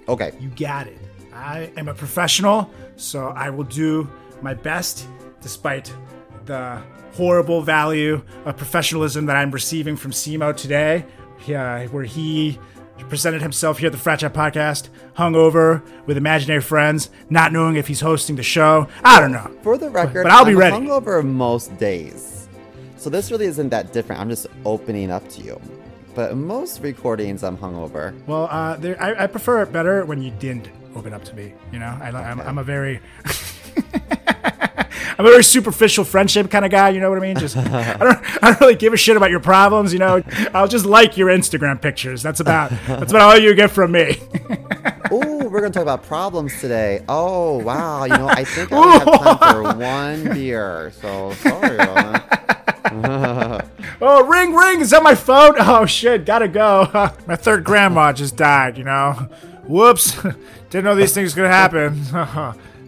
Okay. 0.07 0.33
You 0.39 0.49
got 0.49 0.87
it. 0.87 0.97
I 1.33 1.71
am 1.77 1.87
a 1.87 1.93
professional, 1.93 2.69
so 2.95 3.27
I 3.27 3.49
will 3.49 3.63
do 3.63 4.09
my 4.41 4.53
best 4.53 5.07
despite 5.41 5.93
the 6.45 6.81
horrible 7.13 7.61
value 7.61 8.21
of 8.45 8.57
professionalism 8.57 9.25
that 9.27 9.35
I'm 9.35 9.51
receiving 9.51 9.95
from 9.95 10.11
CMO 10.11 10.55
today, 10.55 11.05
yeah, 11.45 11.85
where 11.87 12.03
he 12.03 12.59
presented 13.09 13.41
himself 13.41 13.79
here 13.79 13.87
at 13.87 13.91
the 13.91 13.97
Frat 13.97 14.19
Chat 14.19 14.33
Podcast, 14.33 14.89
hungover 15.17 15.81
with 16.05 16.17
imaginary 16.17 16.61
friends, 16.61 17.09
not 17.29 17.51
knowing 17.51 17.75
if 17.75 17.87
he's 17.87 18.01
hosting 18.01 18.35
the 18.35 18.43
show. 18.43 18.87
I 19.03 19.19
don't 19.19 19.31
know. 19.31 19.51
For 19.61 19.77
the 19.77 19.89
record, 19.89 20.23
but 20.23 20.31
I'll 20.31 20.45
be 20.45 20.51
I'm 20.51 20.57
ready. 20.57 20.75
hungover 20.77 21.23
most 21.25 21.75
days. 21.77 22.47
So 22.97 23.09
this 23.09 23.31
really 23.31 23.45
isn't 23.47 23.69
that 23.69 23.91
different. 23.91 24.21
I'm 24.21 24.29
just 24.29 24.47
opening 24.65 25.11
up 25.11 25.27
to 25.29 25.41
you. 25.41 25.59
but 26.15 26.35
most 26.37 26.81
recordings 26.81 27.43
I'm 27.43 27.57
hungover. 27.57 28.13
Well, 28.27 28.47
uh, 28.49 28.77
there, 28.77 29.01
I, 29.01 29.23
I 29.23 29.27
prefer 29.27 29.61
it 29.63 29.73
better 29.73 30.05
when 30.05 30.21
you 30.21 30.31
didn't 30.31 30.69
open 30.95 31.13
up 31.13 31.23
to 31.25 31.35
me. 31.35 31.53
You 31.71 31.79
know, 31.79 31.97
I, 32.01 32.09
I'm, 32.09 32.39
I'm 32.39 32.57
a 32.59 32.63
very. 32.63 33.01
I'm 35.17 35.25
a 35.25 35.29
very 35.29 35.43
superficial 35.43 36.03
friendship 36.03 36.49
kind 36.49 36.65
of 36.65 36.71
guy. 36.71 36.89
You 36.89 36.99
know 36.99 37.09
what 37.09 37.19
I 37.19 37.21
mean? 37.21 37.37
Just 37.37 37.55
I 37.57 37.97
don't, 37.97 38.43
I 38.43 38.51
don't 38.51 38.61
really 38.61 38.75
give 38.75 38.93
a 38.93 38.97
shit 38.97 39.15
about 39.17 39.29
your 39.29 39.39
problems. 39.39 39.93
You 39.93 39.99
know, 39.99 40.23
I'll 40.53 40.67
just 40.67 40.85
like 40.85 41.17
your 41.17 41.27
Instagram 41.29 41.81
pictures. 41.81 42.23
That's 42.23 42.39
about 42.39 42.71
that's 42.87 43.11
about 43.11 43.21
all 43.21 43.37
you 43.37 43.53
get 43.53 43.71
from 43.71 43.91
me. 43.91 44.17
Ooh, 45.11 45.47
we're 45.49 45.61
gonna 45.61 45.69
talk 45.71 45.83
about 45.83 46.03
problems 46.03 46.59
today. 46.59 47.03
Oh 47.07 47.59
wow, 47.59 48.05
you 48.05 48.17
know 48.17 48.27
I 48.27 48.43
think 48.43 48.71
I 48.71 48.77
only 48.77 48.99
have 48.99 49.39
time 49.39 49.53
for 49.53 49.77
one 49.77 50.33
beer. 50.33 50.91
So 51.01 51.33
sorry. 51.33 51.77
Oh, 54.05 54.25
ring, 54.25 54.53
ring! 54.53 54.81
Is 54.81 54.89
that 54.89 55.01
my 55.01 55.15
phone? 55.15 55.53
Oh 55.57 55.85
shit, 55.85 56.25
gotta 56.25 56.47
go. 56.49 56.89
my 57.25 57.35
third 57.35 57.63
grandma 57.63 58.11
just 58.11 58.35
died. 58.35 58.77
You 58.77 58.83
know, 58.83 59.13
whoops. 59.65 60.21
Didn't 60.69 60.83
know 60.83 60.93
these 60.95 61.13
things 61.13 61.33
could 61.33 61.45
happen. 61.45 62.03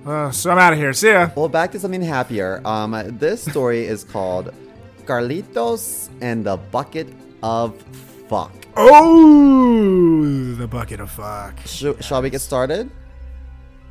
Uh, 0.06 0.30
so 0.32 0.52
I'm 0.52 0.58
out 0.60 0.74
of 0.74 0.80
here. 0.80 0.94
See 0.94 1.10
ya. 1.10 1.30
Well, 1.36 1.50
back 1.50 1.72
to 1.72 1.80
something 1.80 2.02
happier. 2.02 2.62
Um, 2.64 2.92
this 3.18 3.44
story 3.44 3.86
is 3.86 4.04
called 4.04 4.54
Carlitos 5.06 6.10
and 6.22 6.46
the 6.46 6.58
Bucket 6.58 7.08
of 7.42 7.76
Fuck. 8.30 8.54
Oh, 8.78 10.54
the 10.58 10.68
bucket 10.68 11.00
of 11.00 11.10
fuck. 11.10 11.58
Sh- 11.66 11.86
shall 12.02 12.22
we 12.22 12.30
get 12.30 12.42
started? 12.42 12.92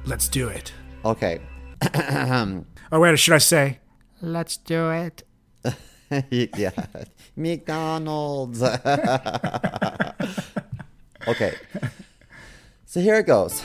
Let's 0.04 0.28
do 0.28 0.48
it. 0.48 0.72
Okay. 1.04 1.40
Oh 2.92 3.00
wait, 3.00 3.18
should 3.18 3.34
I 3.34 3.38
say? 3.38 3.80
Let's 4.20 4.56
do 4.56 4.90
it. 4.90 5.24
yeah. 6.56 6.70
McDonald's. 7.34 8.62
okay. 11.26 11.54
So 12.86 13.00
here 13.00 13.16
it 13.16 13.26
goes. 13.26 13.62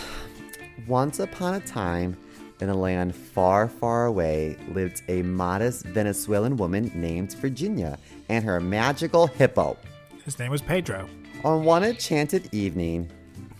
Once 0.87 1.19
upon 1.19 1.53
a 1.55 1.59
time, 1.59 2.17
in 2.61 2.69
a 2.69 2.75
land 2.75 3.15
far, 3.15 3.67
far 3.67 4.05
away, 4.05 4.57
lived 4.69 5.01
a 5.07 5.21
modest 5.21 5.85
Venezuelan 5.85 6.57
woman 6.57 6.91
named 6.93 7.33
Virginia 7.33 7.97
and 8.27 8.43
her 8.43 8.59
magical 8.59 9.27
hippo. 9.27 9.77
His 10.25 10.37
name 10.39 10.51
was 10.51 10.61
Pedro. 10.61 11.09
On 11.43 11.63
one 11.63 11.83
enchanted 11.83 12.53
evening, 12.53 13.09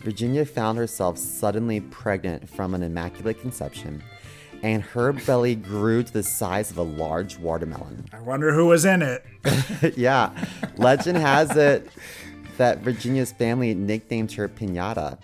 Virginia 0.01 0.46
found 0.46 0.77
herself 0.77 1.18
suddenly 1.18 1.79
pregnant 1.79 2.50
from 2.50 2.74
an 2.74 2.84
immaculate 2.84 3.39
conception, 3.39 4.03
and 4.63 4.84
her 4.84 5.13
belly 5.13 5.56
grew 5.56 6.03
to 6.03 6.12
the 6.12 6.24
size 6.24 6.72
of 6.72 6.77
a 6.77 6.84
large 6.84 7.38
watermelon. 7.38 8.06
I 8.12 8.20
wonder 8.20 8.53
who 8.53 8.68
was 8.68 8.86
in 8.86 9.01
it. 9.01 9.25
yeah, 9.98 10.32
legend 10.77 11.18
has 11.18 11.56
it 11.56 11.89
that 12.58 12.79
Virginia's 12.79 13.32
family 13.32 13.74
nicknamed 13.74 14.34
her 14.34 14.50
Pinata 14.50 15.18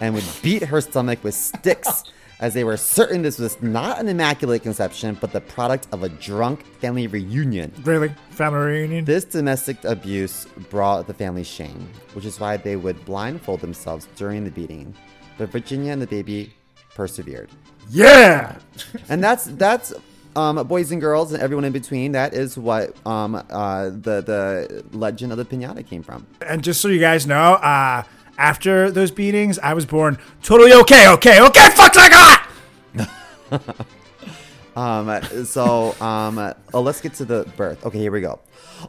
and 0.00 0.14
would 0.14 0.24
beat 0.42 0.62
her 0.64 0.80
stomach 0.82 1.24
with 1.24 1.34
sticks 1.34 2.04
as 2.40 2.54
they 2.54 2.64
were 2.64 2.76
certain 2.76 3.22
this 3.22 3.38
was 3.38 3.60
not 3.62 3.98
an 3.98 4.08
immaculate 4.08 4.62
conception 4.62 5.16
but 5.20 5.32
the 5.32 5.40
product 5.40 5.86
of 5.92 6.02
a 6.02 6.08
drunk 6.08 6.64
family 6.80 7.06
reunion. 7.06 7.72
Really? 7.84 8.12
Family 8.30 8.58
reunion? 8.60 9.04
This 9.04 9.24
domestic 9.24 9.82
abuse 9.84 10.46
brought 10.70 11.06
the 11.06 11.14
family 11.14 11.44
shame, 11.44 11.88
which 12.14 12.24
is 12.24 12.40
why 12.40 12.56
they 12.56 12.76
would 12.76 13.04
blindfold 13.04 13.60
themselves 13.60 14.08
during 14.16 14.44
the 14.44 14.50
beating. 14.50 14.94
But 15.38 15.50
Virginia 15.50 15.92
and 15.92 16.02
the 16.02 16.06
baby 16.06 16.52
persevered. 16.94 17.50
yeah. 17.90 18.58
And 19.08 19.22
that's 19.22 19.44
that's 19.44 19.92
um, 20.36 20.66
boys 20.66 20.90
and 20.90 21.00
girls 21.00 21.32
and 21.32 21.42
everyone 21.42 21.64
in 21.64 21.72
between. 21.72 22.12
That 22.12 22.34
is 22.34 22.56
what 22.58 22.96
um, 23.06 23.34
uh, 23.34 23.84
the 23.84 24.22
the 24.22 24.84
legend 24.92 25.32
of 25.32 25.38
the 25.38 25.44
pinata 25.44 25.86
came 25.86 26.02
from. 26.02 26.26
And 26.46 26.62
just 26.62 26.80
so 26.80 26.88
you 26.88 27.00
guys 27.00 27.26
know, 27.26 27.54
uh, 27.54 28.02
after 28.38 28.90
those 28.90 29.10
beatings, 29.10 29.58
I 29.58 29.74
was 29.74 29.86
born 29.86 30.18
totally 30.42 30.72
okay, 30.72 31.08
okay, 31.08 31.40
okay. 31.40 31.68
Fuck 31.70 31.96
like 31.96 32.12
that. 32.12 32.50
Um, 34.76 35.22
so 35.44 35.94
um, 36.00 36.52
oh, 36.72 36.80
let's 36.80 37.00
get 37.00 37.14
to 37.14 37.24
the 37.24 37.44
birth. 37.56 37.84
Okay, 37.86 37.98
here 37.98 38.10
we 38.10 38.20
go. 38.20 38.40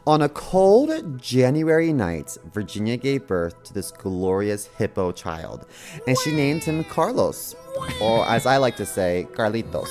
On 0.06 0.22
a 0.22 0.28
cold 0.28 1.22
January 1.22 1.92
night, 1.92 2.36
Virginia 2.52 2.96
gave 2.96 3.26
birth 3.26 3.62
to 3.64 3.72
this 3.72 3.90
glorious 3.92 4.66
hippo 4.78 5.12
child, 5.12 5.64
and 6.06 6.18
she 6.18 6.32
named 6.32 6.64
him 6.64 6.82
Carlos, 6.84 7.54
or 8.00 8.26
as 8.26 8.46
I 8.46 8.56
like 8.56 8.76
to 8.76 8.86
say, 8.86 9.28
Carlitos. 9.32 9.88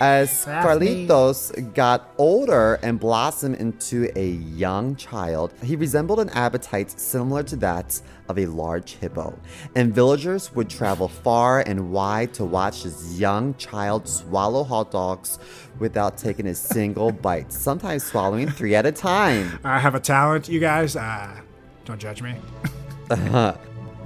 As 0.00 0.46
Carlitos 0.46 1.74
got 1.74 2.14
older 2.16 2.78
and 2.82 2.98
blossomed 2.98 3.56
into 3.56 4.10
a 4.16 4.30
young 4.30 4.96
child, 4.96 5.52
he 5.62 5.76
resembled 5.76 6.20
an 6.20 6.30
appetite 6.30 6.90
similar 6.98 7.42
to 7.42 7.56
that 7.56 8.00
of 8.26 8.38
a 8.38 8.46
large 8.46 8.94
hippo, 8.94 9.38
and 9.76 9.94
villagers 9.94 10.54
would 10.54 10.70
travel 10.70 11.06
far 11.06 11.60
and 11.60 11.92
wide 11.92 12.32
to 12.32 12.46
watch 12.46 12.84
this 12.84 13.18
young 13.18 13.52
child 13.56 14.08
swallow 14.08 14.64
hot 14.64 14.90
dogs 14.90 15.38
without 15.78 16.16
taking 16.16 16.46
a 16.46 16.54
single 16.54 17.12
bite, 17.26 17.52
sometimes 17.52 18.02
swallowing 18.02 18.48
three 18.48 18.74
at 18.74 18.86
a 18.86 18.92
time. 18.92 19.58
I 19.64 19.78
have 19.78 19.94
a 19.94 20.00
talent, 20.00 20.48
you 20.48 20.60
guys. 20.60 20.96
Uh, 20.96 21.38
don't 21.84 22.00
judge 22.00 22.22
me. 22.22 22.36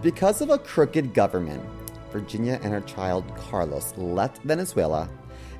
Because 0.02 0.40
of 0.40 0.50
a 0.50 0.58
crooked 0.58 1.14
government, 1.14 1.62
Virginia 2.10 2.58
and 2.62 2.72
her 2.72 2.80
child 2.80 3.24
Carlos 3.36 3.92
left 3.96 4.42
Venezuela 4.42 5.08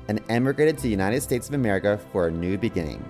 and 0.07 0.21
emigrated 0.29 0.77
to 0.77 0.83
the 0.83 0.89
United 0.89 1.21
States 1.21 1.47
of 1.47 1.55
America 1.55 1.99
for 2.11 2.27
a 2.27 2.31
new 2.31 2.57
beginning. 2.57 3.03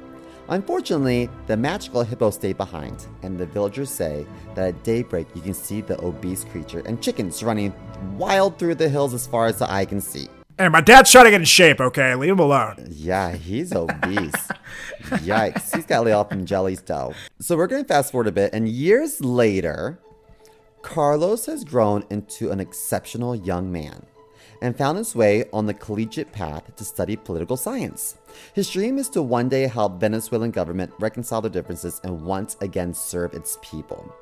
Unfortunately, 0.49 1.27
the 1.47 1.57
magical 1.57 2.03
hippo 2.03 2.29
stayed 2.29 2.57
behind, 2.57 3.07
and 3.23 3.37
the 3.37 3.47
villagers 3.47 3.89
say 3.89 4.27
that 4.53 4.67
at 4.67 4.83
daybreak 4.83 5.27
you 5.33 5.41
can 5.41 5.55
see 5.55 5.81
the 5.81 5.99
obese 6.03 6.43
creature 6.45 6.83
and 6.85 7.01
chickens 7.01 7.41
running 7.41 7.73
wild 8.15 8.59
through 8.59 8.75
the 8.75 8.87
hills 8.87 9.13
as 9.13 9.25
far 9.25 9.47
as 9.47 9.57
the 9.57 9.71
eye 9.71 9.85
can 9.85 9.99
see. 9.99 10.27
Hey, 10.57 10.69
my 10.69 10.81
dad's 10.81 11.11
trying 11.11 11.25
to 11.25 11.31
get 11.31 11.41
in 11.41 11.45
shape, 11.45 11.81
okay? 11.81 12.15
Leave 12.15 12.31
him 12.31 12.39
alone. 12.39 12.87
Yeah, 12.89 13.35
he's 13.35 13.73
obese. 13.75 14.47
Yikes. 15.01 15.75
He's 15.75 15.85
got 15.85 15.97
to 15.97 16.01
lay 16.03 16.11
off 16.13 16.29
from 16.29 16.45
jelly's 16.45 16.81
dough. 16.81 17.13
So 17.39 17.57
we're 17.57 17.67
going 17.67 17.83
to 17.83 17.87
fast 17.87 18.11
forward 18.11 18.27
a 18.27 18.31
bit, 18.31 18.53
and 18.53 18.69
years 18.69 19.19
later, 19.19 19.99
Carlos 20.83 21.47
has 21.47 21.63
grown 21.63 22.05
into 22.11 22.51
an 22.51 22.59
exceptional 22.59 23.35
young 23.35 23.71
man 23.71 24.05
and 24.61 24.77
found 24.77 24.97
his 24.97 25.15
way 25.15 25.45
on 25.51 25.65
the 25.65 25.73
collegiate 25.73 26.31
path 26.31 26.75
to 26.75 26.83
study 26.83 27.15
political 27.15 27.57
science. 27.57 28.17
His 28.53 28.69
dream 28.69 28.97
is 28.97 29.09
to 29.09 29.21
one 29.21 29.49
day 29.49 29.67
help 29.67 29.99
Venezuelan 29.99 30.51
government 30.51 30.93
reconcile 30.99 31.41
their 31.41 31.51
differences 31.51 32.01
and 32.03 32.21
once 32.21 32.57
again 32.61 32.93
serve 32.93 33.33
its 33.33 33.57
people. 33.61 34.13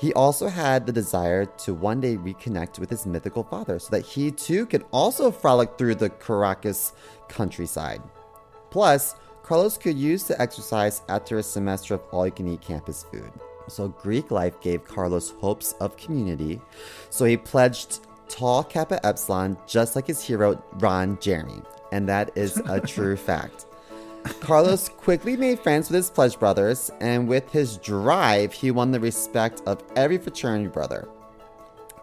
He 0.00 0.14
also 0.14 0.48
had 0.48 0.86
the 0.86 0.92
desire 0.92 1.44
to 1.44 1.74
one 1.74 2.00
day 2.00 2.16
reconnect 2.16 2.78
with 2.78 2.88
his 2.88 3.04
mythical 3.04 3.44
father 3.44 3.78
so 3.78 3.90
that 3.90 4.06
he 4.06 4.30
too 4.30 4.64
could 4.64 4.86
also 4.92 5.30
frolic 5.30 5.76
through 5.76 5.96
the 5.96 6.08
Caracas 6.08 6.94
countryside. 7.28 8.00
Plus, 8.70 9.14
Carlos 9.42 9.76
could 9.76 9.98
use 9.98 10.24
the 10.24 10.40
exercise 10.40 11.02
after 11.08 11.36
a 11.36 11.42
semester 11.42 11.94
of 11.94 12.02
all 12.12 12.24
you 12.24 12.32
can 12.32 12.48
eat 12.48 12.62
campus 12.62 13.04
food. 13.10 13.30
So, 13.68 13.88
Greek 13.88 14.30
life 14.30 14.60
gave 14.60 14.84
Carlos 14.84 15.30
hopes 15.30 15.74
of 15.80 15.96
community, 15.96 16.60
so 17.10 17.24
he 17.24 17.36
pledged 17.36 18.00
Tau 18.30 18.62
Kappa 18.62 19.04
Epsilon 19.04 19.56
just 19.66 19.96
like 19.96 20.06
his 20.06 20.22
hero 20.22 20.62
Ron 20.74 21.18
Jeremy, 21.20 21.62
and 21.92 22.08
that 22.08 22.30
is 22.36 22.56
a 22.66 22.80
true 22.86 23.16
fact. 23.16 23.66
Carlos 24.40 24.88
quickly 24.88 25.36
made 25.36 25.58
friends 25.58 25.88
with 25.90 25.96
his 25.96 26.10
pledge 26.10 26.38
brothers, 26.38 26.90
and 27.00 27.28
with 27.28 27.50
his 27.50 27.76
drive, 27.78 28.52
he 28.52 28.70
won 28.70 28.90
the 28.90 29.00
respect 29.00 29.62
of 29.66 29.82
every 29.96 30.18
fraternity 30.18 30.68
brother, 30.68 31.08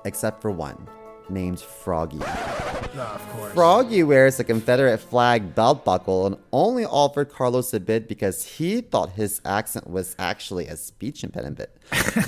except 0.05 0.41
for 0.41 0.51
one, 0.51 0.87
named 1.29 1.59
Froggy. 1.59 2.19
of 2.21 3.29
course. 3.31 3.53
Froggy 3.53 4.03
wears 4.03 4.39
a 4.39 4.43
Confederate 4.43 4.97
flag 4.99 5.53
belt 5.53 5.85
buckle 5.85 6.25
and 6.25 6.37
only 6.51 6.85
offered 6.85 7.29
Carlos 7.29 7.73
a 7.73 7.79
bid 7.79 8.07
because 8.07 8.45
he 8.57 8.81
thought 8.81 9.11
his 9.11 9.41
accent 9.45 9.89
was 9.89 10.15
actually 10.17 10.67
a 10.67 10.77
speech 10.77 11.23
impediment. 11.23 11.69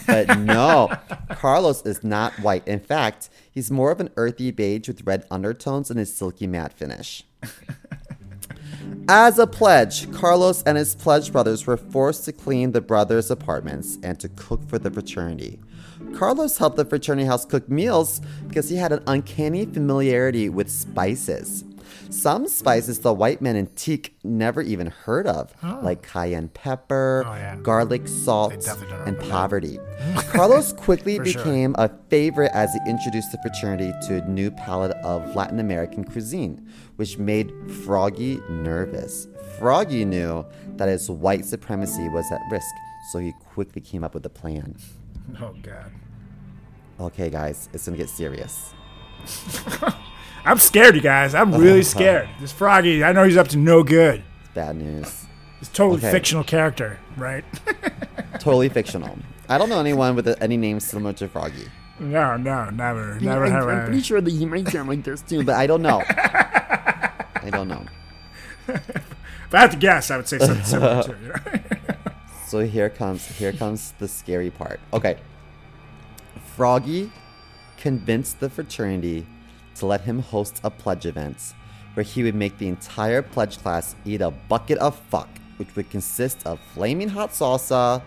but 0.07 0.37
no, 0.39 0.91
Carlos 1.31 1.85
is 1.85 2.03
not 2.03 2.33
white. 2.39 2.67
In 2.67 2.79
fact, 2.79 3.29
he's 3.51 3.71
more 3.71 3.91
of 3.91 3.99
an 3.99 4.09
earthy 4.17 4.51
beige 4.51 4.87
with 4.87 5.05
red 5.05 5.25
undertones 5.31 5.89
and 5.89 5.99
a 5.99 6.05
silky 6.05 6.47
matte 6.47 6.73
finish. 6.73 7.23
As 9.07 9.39
a 9.39 9.47
pledge, 9.47 10.11
Carlos 10.11 10.61
and 10.63 10.77
his 10.77 10.93
pledge 10.93 11.31
brothers 11.31 11.65
were 11.65 11.77
forced 11.77 12.25
to 12.25 12.31
clean 12.31 12.73
the 12.73 12.81
brothers' 12.81 13.31
apartments 13.31 13.97
and 14.03 14.19
to 14.19 14.29
cook 14.29 14.67
for 14.69 14.77
the 14.77 14.91
fraternity. 14.91 15.59
Carlos 16.15 16.57
helped 16.57 16.77
the 16.77 16.85
fraternity 16.85 17.25
house 17.27 17.45
cook 17.45 17.69
meals 17.69 18.21
because 18.47 18.69
he 18.69 18.75
had 18.75 18.91
an 18.91 19.03
uncanny 19.07 19.65
familiarity 19.65 20.49
with 20.49 20.69
spices. 20.69 21.63
Some 22.09 22.47
spices 22.47 22.99
the 22.99 23.13
white 23.13 23.39
men 23.41 23.55
in 23.55 23.67
TKE 23.67 24.09
never 24.23 24.61
even 24.63 24.87
heard 24.87 25.27
of, 25.27 25.53
like 25.83 26.01
cayenne 26.01 26.49
pepper, 26.49 27.23
Oh, 27.25 27.33
yeah. 27.33 27.55
garlic 27.57 28.07
salt, 28.07 28.67
and 29.05 29.17
poverty. 29.19 29.79
Carlos 30.31 30.73
quickly 30.73 31.17
For 31.17 31.25
sure. 31.25 31.43
became 31.43 31.75
a 31.77 31.89
favorite 32.09 32.51
as 32.53 32.73
he 32.73 32.79
introduced 32.89 33.31
the 33.31 33.37
fraternity 33.43 33.93
to 34.07 34.23
a 34.23 34.27
new 34.27 34.49
palette 34.49 34.97
of 35.03 35.35
Latin 35.35 35.59
American 35.59 36.03
cuisine, 36.03 36.67
which 36.95 37.19
made 37.19 37.51
Froggy 37.85 38.39
nervous. 38.49 39.27
Froggy 39.59 40.03
knew 40.03 40.45
that 40.77 40.89
his 40.89 41.09
white 41.11 41.45
supremacy 41.45 42.09
was 42.09 42.25
at 42.31 42.41
risk, 42.51 42.67
so 43.11 43.19
he 43.19 43.33
quickly 43.53 43.81
came 43.81 44.03
up 44.03 44.15
with 44.15 44.25
a 44.25 44.29
plan. 44.29 44.75
Oh 45.41 45.55
God. 45.61 45.91
Okay, 46.99 47.29
guys, 47.29 47.69
it's 47.73 47.85
gonna 47.85 47.97
get 47.97 48.09
serious. 48.09 48.73
I'm 50.45 50.57
scared, 50.57 50.95
you 50.95 51.01
guys. 51.01 51.33
I'm 51.35 51.53
really 51.53 51.83
scared. 51.95 52.27
This 52.41 52.51
Froggy, 52.51 53.03
I 53.03 53.11
know 53.13 53.23
he's 53.23 53.37
up 53.37 53.47
to 53.49 53.57
no 53.57 53.83
good. 53.83 54.23
It's 54.41 54.49
bad 54.53 54.75
news. 54.75 55.25
He's 55.59 55.69
a 55.69 55.73
totally 55.73 55.97
Okay. 55.99 56.11
fictional 56.11 56.43
character, 56.43 56.99
right? 57.17 57.43
Totally 58.39 58.69
fictional. 58.69 59.17
I 59.49 59.57
don't 59.57 59.69
know 59.69 59.79
anyone 59.79 60.15
with 60.15 60.27
any 60.41 60.57
name 60.57 60.79
similar 60.79 61.13
to 61.13 61.27
Froggy, 61.27 61.67
no, 61.99 62.37
no, 62.37 62.69
never, 62.69 63.19
never 63.19 63.45
I'm, 63.45 63.51
have 63.51 63.67
I'm 63.67 63.79
I. 63.81 63.85
pretty 63.85 64.01
sure 64.01 64.21
that 64.21 64.31
you 64.31 64.47
might 64.47 64.67
sound 64.69 64.87
like 64.87 65.03
this 65.03 65.21
too, 65.21 65.37
but 65.39 65.47
but 65.47 65.55
I 65.55 65.67
don't 65.67 65.81
know. 65.81 66.01
I 66.07 67.49
don't 67.51 67.67
know. 67.67 67.85
If 68.67 69.53
I 69.53 69.59
had 69.61 69.71
to 69.71 69.77
guess, 69.77 70.11
I 70.11 70.17
would 70.17 70.27
say 70.27 70.37
something 70.39 70.63
similar 70.63 71.03
to 71.03 71.15
you. 71.23 71.78
So 72.49 72.65
here 72.65 72.89
comes 72.89 73.27
here 73.27 73.53
comes 73.53 73.93
the 73.99 74.07
scary 74.07 74.49
part. 74.49 74.79
Okay. 74.91 75.17
Froggy 76.55 77.11
convinced 77.77 78.39
the 78.39 78.49
fraternity 78.49 79.27
to 79.75 79.85
let 79.85 80.01
him 80.01 80.17
host 80.17 80.59
a 80.63 80.71
pledge 80.71 81.05
event 81.05 81.53
where 81.93 82.03
he 82.03 82.23
would 82.23 82.33
make 82.33 82.57
the 82.57 82.67
entire 82.67 83.21
pledge 83.21 83.59
class 83.59 83.95
eat 84.03 84.21
a 84.21 84.31
bucket 84.31 84.79
of 84.79 84.97
fuck, 84.97 85.29
which 85.57 85.75
would 85.75 85.91
consist 85.91 86.43
of 86.47 86.59
flaming 86.73 87.09
hot 87.09 87.29
salsa, 87.33 88.01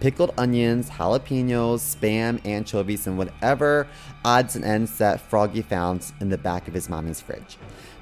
pickled 0.00 0.34
onions, 0.36 0.90
jalapenos, 0.90 1.80
spam, 1.96 2.38
anchovies, 2.44 3.06
and 3.06 3.16
whatever 3.16 3.86
odds 4.26 4.56
and 4.56 4.64
ends 4.66 4.98
that 4.98 5.22
Froggy 5.22 5.62
found 5.62 6.12
in 6.20 6.28
the 6.28 6.36
back 6.36 6.68
of 6.68 6.74
his 6.74 6.90
mommy's 6.90 7.22
fridge. 7.22 7.56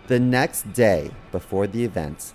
The 0.09 0.19
next 0.19 0.73
day, 0.73 1.13
before 1.31 1.69
the 1.69 1.85
event, 1.85 2.35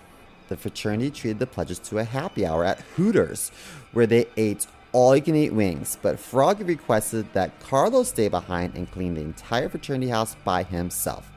the 0.50 0.58
fraternity 0.58 1.12
treated 1.12 1.40
the 1.40 1.48
pledges 1.48 1.80
to 1.80 2.00
a 2.00 2.04
happy 2.04 2.46
hour 2.46 2.66
at 2.66 2.82
Hooters, 2.96 3.52
where 3.94 4.08
they 4.08 4.26
ate 4.36 4.68
all 4.92 5.16
you 5.16 5.22
can 5.22 5.36
eat 5.36 5.54
wings. 5.54 5.98
But 6.02 6.20
Froggy 6.20 6.64
requested 6.64 7.32
that 7.34 7.60
Carlos 7.60 8.10
stay 8.10 8.28
behind 8.28 8.76
and 8.76 8.92
clean 8.92 9.14
the 9.14 9.22
entire 9.22 9.70
fraternity 9.70 10.10
house 10.10 10.36
by 10.44 10.64
himself. 10.64 11.32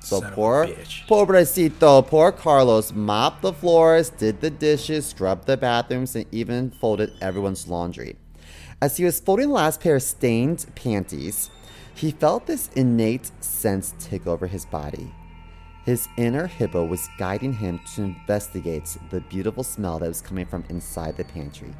So 0.00 0.20
Son 0.20 0.32
poor, 0.32 0.66
pobrecito, 1.08 2.06
poor 2.06 2.32
Carlos 2.32 2.92
mopped 2.92 3.42
the 3.42 3.52
floors, 3.52 4.10
did 4.10 4.40
the 4.40 4.50
dishes, 4.50 5.06
scrubbed 5.06 5.46
the 5.46 5.56
bathrooms, 5.56 6.16
and 6.16 6.26
even 6.32 6.70
folded 6.72 7.12
everyone's 7.20 7.68
laundry. 7.68 8.16
As 8.80 8.96
he 8.96 9.04
was 9.04 9.20
folding 9.20 9.48
the 9.48 9.54
last 9.54 9.80
pair 9.80 9.96
of 9.96 10.02
stained 10.02 10.66
panties, 10.74 11.50
he 11.94 12.10
felt 12.10 12.46
this 12.46 12.68
innate 12.74 13.30
sense 13.40 13.94
take 14.00 14.26
over 14.26 14.48
his 14.48 14.66
body. 14.66 15.14
His 15.84 16.08
inner 16.16 16.46
hippo 16.46 16.84
was 16.84 17.08
guiding 17.18 17.54
him 17.54 17.80
to 17.94 18.02
investigate 18.04 18.96
the 19.10 19.20
beautiful 19.20 19.64
smell 19.64 19.98
that 19.98 20.06
was 20.06 20.20
coming 20.20 20.46
from 20.46 20.64
inside 20.68 21.16
the 21.16 21.24
pantry. 21.24 21.74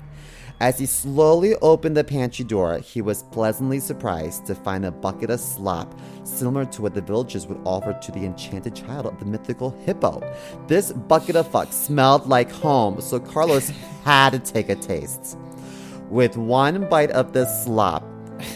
As 0.58 0.78
he 0.80 0.86
slowly 0.86 1.54
opened 1.62 1.96
the 1.96 2.02
pantry 2.02 2.44
door, 2.44 2.78
he 2.78 3.00
was 3.00 3.22
pleasantly 3.22 3.78
surprised 3.78 4.44
to 4.46 4.56
find 4.56 4.84
a 4.84 4.90
bucket 4.90 5.30
of 5.30 5.38
slop 5.38 5.94
similar 6.24 6.64
to 6.66 6.82
what 6.82 6.94
the 6.94 7.00
villagers 7.00 7.46
would 7.46 7.60
offer 7.64 7.92
to 7.92 8.12
the 8.12 8.24
enchanted 8.24 8.74
child 8.74 9.06
of 9.06 9.18
the 9.20 9.24
mythical 9.24 9.70
hippo. 9.70 10.20
This 10.66 10.92
bucket 10.92 11.36
of 11.36 11.48
fuck 11.48 11.72
smelled 11.72 12.28
like 12.28 12.50
home, 12.50 13.00
so 13.00 13.20
Carlos 13.20 13.68
had 14.04 14.30
to 14.30 14.38
take 14.40 14.68
a 14.68 14.76
taste. 14.76 15.38
With 16.10 16.36
one 16.36 16.88
bite 16.88 17.12
of 17.12 17.32
the 17.32 17.46
slop, 17.46 18.04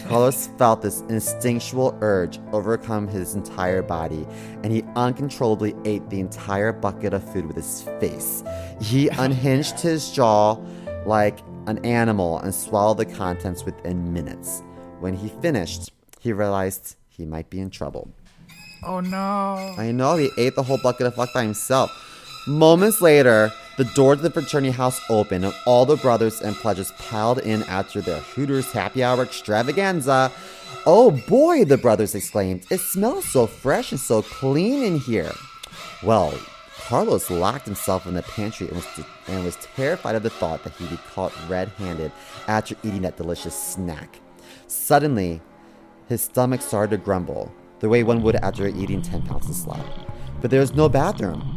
Carlos 0.07 0.47
felt 0.57 0.81
this 0.81 1.01
instinctual 1.09 1.97
urge 2.01 2.39
overcome 2.51 3.07
his 3.07 3.35
entire 3.35 3.81
body, 3.81 4.25
and 4.63 4.71
he 4.71 4.83
uncontrollably 4.95 5.75
ate 5.85 6.09
the 6.09 6.19
entire 6.19 6.71
bucket 6.71 7.13
of 7.13 7.23
food 7.33 7.45
with 7.45 7.55
his 7.55 7.83
face. 7.99 8.43
He 8.81 9.09
unhinged 9.09 9.79
his 9.79 10.11
jaw 10.11 10.57
like 11.05 11.39
an 11.67 11.83
animal 11.85 12.39
and 12.39 12.53
swallowed 12.53 12.97
the 12.97 13.05
contents 13.05 13.65
within 13.65 14.13
minutes. 14.13 14.63
When 14.99 15.13
he 15.13 15.29
finished, 15.41 15.91
he 16.19 16.33
realized 16.33 16.95
he 17.09 17.25
might 17.25 17.49
be 17.49 17.59
in 17.59 17.69
trouble. 17.69 18.09
oh 18.83 18.99
no. 18.99 19.75
I 19.77 19.91
know, 19.91 20.17
he 20.17 20.29
ate 20.37 20.55
the 20.55 20.63
whole 20.63 20.79
bucket 20.81 21.07
of 21.07 21.15
fuck 21.15 21.33
by 21.33 21.43
himself. 21.43 21.91
Moments 22.47 23.01
later, 23.01 23.51
the 23.77 23.85
door 23.85 24.15
to 24.15 24.21
the 24.21 24.31
fraternity 24.31 24.71
house 24.71 24.99
opened 25.09 25.45
and 25.45 25.53
all 25.65 25.85
the 25.85 25.95
brothers 25.95 26.41
and 26.41 26.55
pledges 26.55 26.91
piled 26.97 27.39
in 27.39 27.63
after 27.63 28.01
their 28.01 28.19
Hooters 28.19 28.71
happy 28.71 29.03
hour 29.03 29.23
extravaganza. 29.23 30.31
Oh 30.85 31.11
boy, 31.11 31.63
the 31.63 31.77
brothers 31.77 32.15
exclaimed. 32.15 32.65
It 32.71 32.79
smells 32.79 33.25
so 33.25 33.45
fresh 33.45 33.91
and 33.91 33.99
so 33.99 34.23
clean 34.23 34.83
in 34.83 34.99
here. 34.99 35.31
Well, 36.01 36.33
Carlos 36.87 37.29
locked 37.29 37.65
himself 37.65 38.07
in 38.07 38.13
the 38.13 38.23
pantry 38.23 38.67
and 38.67 38.77
was, 38.77 38.87
and 39.27 39.43
was 39.43 39.57
terrified 39.75 40.15
of 40.15 40.23
the 40.23 40.29
thought 40.29 40.63
that 40.63 40.73
he'd 40.73 40.89
be 40.89 40.97
caught 41.13 41.33
red 41.47 41.67
handed 41.77 42.11
after 42.47 42.75
eating 42.83 43.01
that 43.03 43.17
delicious 43.17 43.61
snack. 43.61 44.19
Suddenly, 44.67 45.41
his 46.07 46.21
stomach 46.21 46.61
started 46.61 46.97
to 46.97 47.03
grumble, 47.03 47.51
the 47.79 47.89
way 47.89 48.03
one 48.03 48.23
would 48.23 48.37
after 48.37 48.67
eating 48.67 49.01
10 49.01 49.23
pounds 49.23 49.49
of 49.49 49.55
slop. 49.55 49.85
But 50.41 50.49
there 50.49 50.61
was 50.61 50.73
no 50.73 50.87
bathroom. 50.87 51.56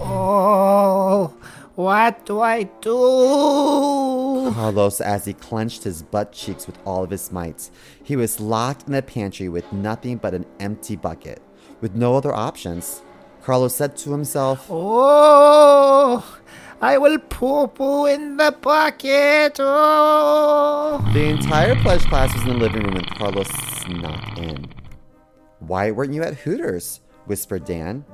Oh, 0.00 1.34
what 1.74 2.24
do 2.26 2.40
I 2.40 2.64
do? 2.80 4.52
Carlos, 4.52 5.00
as 5.00 5.24
he 5.24 5.32
clenched 5.32 5.84
his 5.84 6.02
butt 6.02 6.32
cheeks 6.32 6.66
with 6.66 6.78
all 6.84 7.04
of 7.04 7.10
his 7.10 7.32
might, 7.32 7.70
he 8.02 8.16
was 8.16 8.40
locked 8.40 8.86
in 8.86 8.92
the 8.92 9.02
pantry 9.02 9.48
with 9.48 9.72
nothing 9.72 10.16
but 10.18 10.34
an 10.34 10.46
empty 10.60 10.96
bucket. 10.96 11.42
With 11.80 11.94
no 11.94 12.16
other 12.16 12.32
options, 12.32 13.02
Carlos 13.42 13.74
said 13.74 13.96
to 13.98 14.10
himself, 14.10 14.66
Oh, 14.70 16.40
I 16.80 16.98
will 16.98 17.18
poo 17.18 17.68
poo 17.68 18.06
in 18.06 18.36
the 18.36 18.54
bucket. 18.60 19.56
Oh. 19.60 21.02
The 21.12 21.24
entire 21.24 21.74
pledge 21.76 22.04
class 22.06 22.34
was 22.34 22.42
in 22.42 22.48
the 22.50 22.54
living 22.56 22.82
room 22.82 22.94
when 22.94 23.04
Carlos 23.04 23.48
snuck 23.48 24.38
in. 24.38 24.72
Why 25.60 25.90
weren't 25.90 26.12
you 26.14 26.22
at 26.22 26.34
Hooters? 26.34 27.00
whispered 27.26 27.64
Dan. 27.64 28.04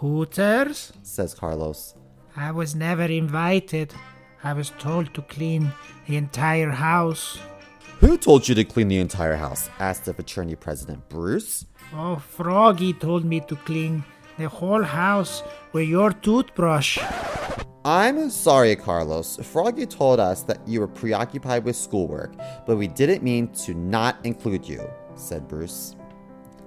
Hooters? 0.00 0.92
Says 1.02 1.34
Carlos. 1.34 1.94
I 2.36 2.50
was 2.50 2.74
never 2.74 3.04
invited. 3.04 3.94
I 4.42 4.52
was 4.52 4.70
told 4.78 5.14
to 5.14 5.22
clean 5.22 5.72
the 6.06 6.16
entire 6.16 6.70
house. 6.70 7.38
Who 8.00 8.18
told 8.18 8.48
you 8.48 8.54
to 8.56 8.64
clean 8.64 8.88
the 8.88 8.98
entire 8.98 9.36
house? 9.36 9.70
asked 9.78 10.04
the 10.04 10.12
fraternity 10.12 10.56
president, 10.56 11.08
Bruce. 11.08 11.66
Oh, 11.94 12.16
Froggy 12.16 12.92
told 12.92 13.24
me 13.24 13.40
to 13.40 13.56
clean 13.56 14.04
the 14.36 14.48
whole 14.48 14.82
house 14.82 15.42
with 15.72 15.88
your 15.88 16.10
toothbrush. 16.10 16.98
I'm 17.84 18.30
sorry, 18.30 18.74
Carlos. 18.76 19.36
Froggy 19.42 19.86
told 19.86 20.18
us 20.18 20.42
that 20.42 20.66
you 20.66 20.80
were 20.80 20.88
preoccupied 20.88 21.64
with 21.64 21.76
schoolwork, 21.76 22.34
but 22.66 22.76
we 22.76 22.88
didn't 22.88 23.22
mean 23.22 23.48
to 23.64 23.74
not 23.74 24.16
include 24.24 24.66
you, 24.66 24.90
said 25.14 25.46
Bruce. 25.46 25.94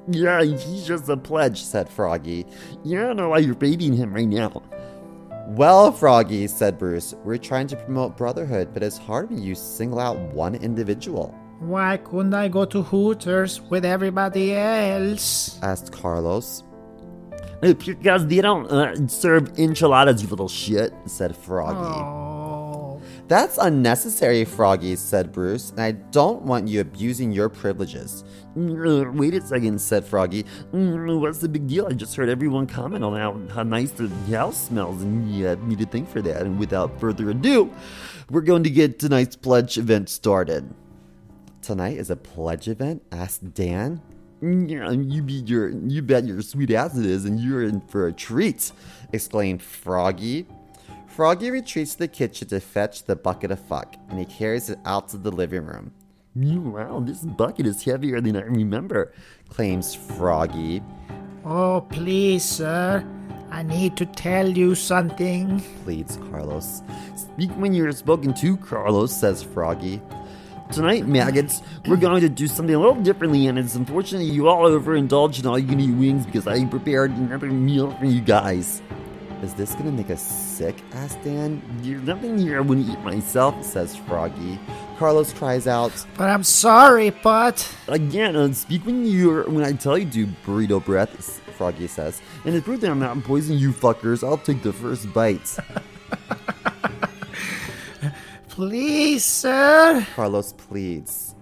Yeah, 0.10 0.44
he's 0.44 0.86
just 0.88 1.10
a 1.10 1.18
pledge. 1.18 1.62
Said 1.64 1.90
Froggy. 1.90 2.46
Yeah, 2.84 3.04
I 3.04 3.08
don't 3.08 3.18
know 3.18 3.30
why 3.30 3.40
you're 3.40 3.56
babying 3.56 3.94
him 3.94 4.14
right 4.14 4.28
now. 4.28 4.62
Well, 5.50 5.94
Froggy, 5.94 6.46
said 6.48 6.78
Bruce, 6.78 7.14
we're 7.24 7.38
trying 7.38 7.68
to 7.68 7.78
promote 7.78 8.18
brotherhood, 8.18 8.74
but 8.74 8.84
it's 8.84 8.98
hard 8.98 9.30
when 9.30 9.42
you 9.42 9.56
single 9.56 9.98
out 10.00 10.18
one 10.34 10.56
individual, 10.56 11.34
Why 11.60 11.96
couldn't 11.98 12.34
I 12.34 12.50
go 12.50 12.66
to 12.66 12.82
Hooters 12.84 13.62
with 13.62 13.86
everybody 13.86 14.54
else? 14.54 15.58
asked 15.64 15.94
Carlos. 15.94 16.64
Because 17.62 18.28
they 18.28 18.42
don't 18.42 18.70
uh, 18.70 19.08
serve 19.08 19.58
enchiladas, 19.58 20.22
you 20.22 20.28
little 20.28 20.50
shit. 20.50 20.94
Said 21.06 21.36
Froggy. 21.36 21.80
Oh. 21.80 22.27
That's 23.28 23.58
unnecessary, 23.58 24.46
Froggy, 24.46 24.96
said 24.96 25.34
Bruce, 25.34 25.72
and 25.72 25.82
I 25.82 25.92
don't 25.92 26.44
want 26.44 26.70
you 26.70 26.80
abusing 26.80 27.34
your 27.34 27.50
privileges. 27.50 28.24
Wait 28.56 29.34
a 29.34 29.42
second, 29.42 29.82
said 29.82 30.06
Froggy. 30.06 30.46
What's 30.72 31.40
the 31.40 31.50
big 31.50 31.68
deal? 31.68 31.88
I 31.88 31.92
just 31.92 32.16
heard 32.16 32.30
everyone 32.30 32.68
comment 32.68 33.04
on 33.04 33.18
how, 33.18 33.54
how 33.54 33.64
nice 33.64 33.92
the 33.92 34.08
house 34.34 34.68
smells, 34.68 35.02
and 35.02 35.30
you 35.30 35.46
had 35.46 35.62
me 35.62 35.76
to 35.76 35.86
thank 35.86 36.10
for 36.10 36.22
that. 36.22 36.44
And 36.44 36.58
without 36.58 37.02
further 37.02 37.30
ado, 37.30 37.70
we're 38.30 38.40
going 38.40 38.64
to 38.64 38.70
get 38.70 38.98
tonight's 38.98 39.36
pledge 39.36 39.78
event 39.78 40.08
started. 40.08 40.74
Tonight 41.62 41.98
is 41.98 42.10
a 42.10 42.16
pledge 42.16 42.70
event? 42.70 43.04
asked 43.12 43.54
Dan. 43.54 44.02
You 44.42 45.22
be 45.22 45.34
your, 45.34 45.70
you 45.70 46.02
bet 46.02 46.26
your 46.26 46.42
sweet 46.42 46.72
ass 46.72 46.96
it 46.96 47.06
is, 47.06 47.26
and 47.26 47.42
you're 47.42 47.64
in 47.64 47.82
for 47.82 48.08
a 48.08 48.14
treat. 48.14 48.72
exclaimed 49.12 49.62
Froggy. 49.62 50.46
Froggy 51.18 51.50
retreats 51.50 51.94
to 51.94 51.98
the 51.98 52.08
kitchen 52.08 52.48
to 52.50 52.60
fetch 52.60 53.06
the 53.06 53.16
bucket 53.16 53.50
of 53.50 53.60
fuck, 53.60 53.96
and 54.08 54.20
he 54.20 54.26
carries 54.26 54.70
it 54.70 54.78
out 54.86 55.10
to 55.10 55.18
the 55.18 55.32
living 55.32 55.66
room, 55.66 55.92
Wow, 56.36 57.00
this 57.00 57.22
bucket 57.22 57.66
is 57.66 57.84
heavier 57.84 58.22
than 58.22 58.36
I 58.36 58.42
remember. 58.42 59.14
claims 59.50 59.96
Froggy. 59.96 60.84
Oh, 61.44 61.82
please, 61.90 62.44
sir. 62.44 63.04
I 63.50 63.64
need 63.64 63.98
to 63.98 64.06
tell 64.06 64.48
you 64.48 64.76
something. 64.76 65.60
Pleads 65.84 66.20
Carlos. 66.30 66.84
Speak 67.16 67.50
when 67.54 67.74
you're 67.74 67.92
spoken 67.94 68.32
to, 68.36 68.56
Carlos. 68.56 69.12
Says 69.12 69.42
Froggy. 69.42 70.00
Tonight, 70.72 71.08
maggots, 71.08 71.64
we're 71.88 71.98
going 71.98 72.22
to 72.22 72.30
do 72.30 72.46
something 72.46 72.76
a 72.76 72.80
little 72.80 73.02
differently, 73.02 73.48
and 73.48 73.58
it's 73.58 73.74
unfortunate 73.74 74.26
you 74.26 74.50
all 74.50 74.68
overindulged 74.68 75.40
in 75.40 75.48
all 75.48 75.58
you 75.58 75.68
can 75.68 75.80
eat 75.80 75.96
wings 75.96 76.28
because 76.28 76.46
I 76.46 76.64
prepared 76.66 77.10
another 77.10 77.48
meal 77.48 77.90
for 77.98 78.06
you 78.06 78.22
guys. 78.22 78.84
Is 79.44 79.54
this 79.54 79.76
gonna 79.76 79.92
make 79.92 80.10
us 80.10 80.22
sick? 80.22 80.76
asked 80.94 81.22
Dan. 81.24 81.62
There's 81.82 82.02
nothing 82.04 82.38
here 82.40 82.58
I 82.58 82.62
wouldn't 82.62 82.90
eat 82.90 83.00
myself. 83.02 83.64
Says 83.64 83.96
Froggy. 83.96 84.60
Carlos 84.98 85.32
cries 85.34 85.68
out, 85.68 85.92
But 86.18 86.30
I'm 86.30 86.44
sorry, 86.44 87.12
but 87.12 87.72
Again, 87.88 88.36
uh, 88.36 88.52
speak 88.54 88.84
when 88.86 89.06
you're 89.06 89.48
when 89.50 89.64
I 89.64 89.74
tell 89.74 89.98
you 89.98 90.10
to, 90.10 90.28
burrito 90.46 90.84
breath, 90.84 91.40
Froggy 91.56 91.86
says. 91.88 92.20
and 92.46 92.56
it's 92.56 92.66
proof 92.66 92.82
that 92.82 92.90
I'm 92.90 93.00
not 93.00 93.24
poisoning 93.24 93.60
you 93.60 93.72
fuckers. 93.74 94.28
I'll 94.28 94.38
take 94.40 94.64
the 94.64 94.74
first 94.74 95.12
bite. 95.14 95.58
please, 98.50 99.24
sir. 99.24 100.06
Carlos 100.16 100.54
pleads. 100.54 101.36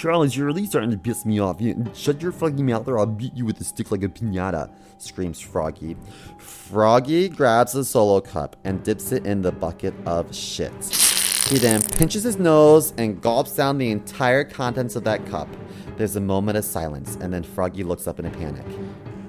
Carlos, 0.00 0.34
you're 0.36 0.46
really 0.46 0.66
starting 0.66 0.90
to 0.90 0.98
piss 0.98 1.24
me 1.24 1.38
off. 1.38 1.60
You, 1.60 1.84
shut 1.94 2.20
your 2.20 2.32
fucking 2.32 2.66
mouth 2.66 2.88
or 2.88 2.98
I'll 2.98 3.06
beat 3.06 3.34
you 3.34 3.44
with 3.44 3.60
a 3.60 3.64
stick 3.64 3.92
like 3.92 4.02
a 4.02 4.08
pinata. 4.08 4.68
Screams 4.98 5.40
Froggy. 5.40 5.96
Froggy 6.38 7.28
grabs 7.28 7.72
the 7.72 7.84
solo 7.84 8.20
cup 8.20 8.56
and 8.64 8.82
dips 8.82 9.12
it 9.12 9.26
in 9.26 9.42
the 9.42 9.52
bucket 9.52 9.94
of 10.06 10.34
shit. 10.34 10.72
He 11.48 11.58
then 11.58 11.82
pinches 11.82 12.22
his 12.22 12.38
nose 12.38 12.94
and 12.96 13.20
gulps 13.20 13.54
down 13.54 13.78
the 13.78 13.90
entire 13.90 14.44
contents 14.44 14.96
of 14.96 15.04
that 15.04 15.26
cup. 15.26 15.48
There's 15.96 16.16
a 16.16 16.20
moment 16.20 16.58
of 16.58 16.64
silence, 16.64 17.16
and 17.20 17.32
then 17.32 17.42
Froggy 17.42 17.84
looks 17.84 18.06
up 18.06 18.18
in 18.18 18.26
a 18.26 18.30
panic. 18.30 18.66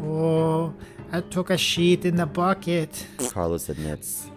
Oh, 0.01 0.73
I 1.11 1.21
took 1.21 1.49
a 1.49 1.57
shit 1.57 2.05
in 2.05 2.15
the 2.15 2.25
bucket. 2.25 3.05
Carlos 3.29 3.69
admits. 3.69 4.31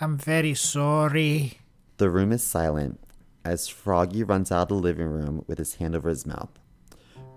I'm 0.00 0.16
very 0.16 0.54
sorry. 0.54 1.58
The 1.98 2.08
room 2.08 2.32
is 2.32 2.42
silent 2.42 2.98
as 3.44 3.68
Froggy 3.68 4.24
runs 4.24 4.50
out 4.50 4.62
of 4.62 4.68
the 4.68 4.74
living 4.74 5.08
room 5.08 5.44
with 5.46 5.58
his 5.58 5.74
hand 5.74 5.94
over 5.94 6.08
his 6.08 6.26
mouth. 6.26 6.50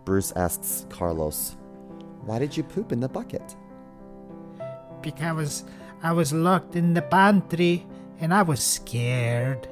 Bruce 0.05 0.31
asks 0.33 0.85
Carlos, 0.89 1.55
Why 2.25 2.39
did 2.39 2.55
you 2.55 2.63
poop 2.63 2.91
in 2.91 2.99
the 2.99 3.09
bucket? 3.09 3.55
Because 5.01 5.65
I 6.01 6.11
was 6.11 6.31
locked 6.31 6.75
in 6.75 6.93
the 6.93 7.01
pantry 7.01 7.85
and 8.19 8.33
I 8.33 8.41
was 8.41 8.61
scared. 8.61 9.67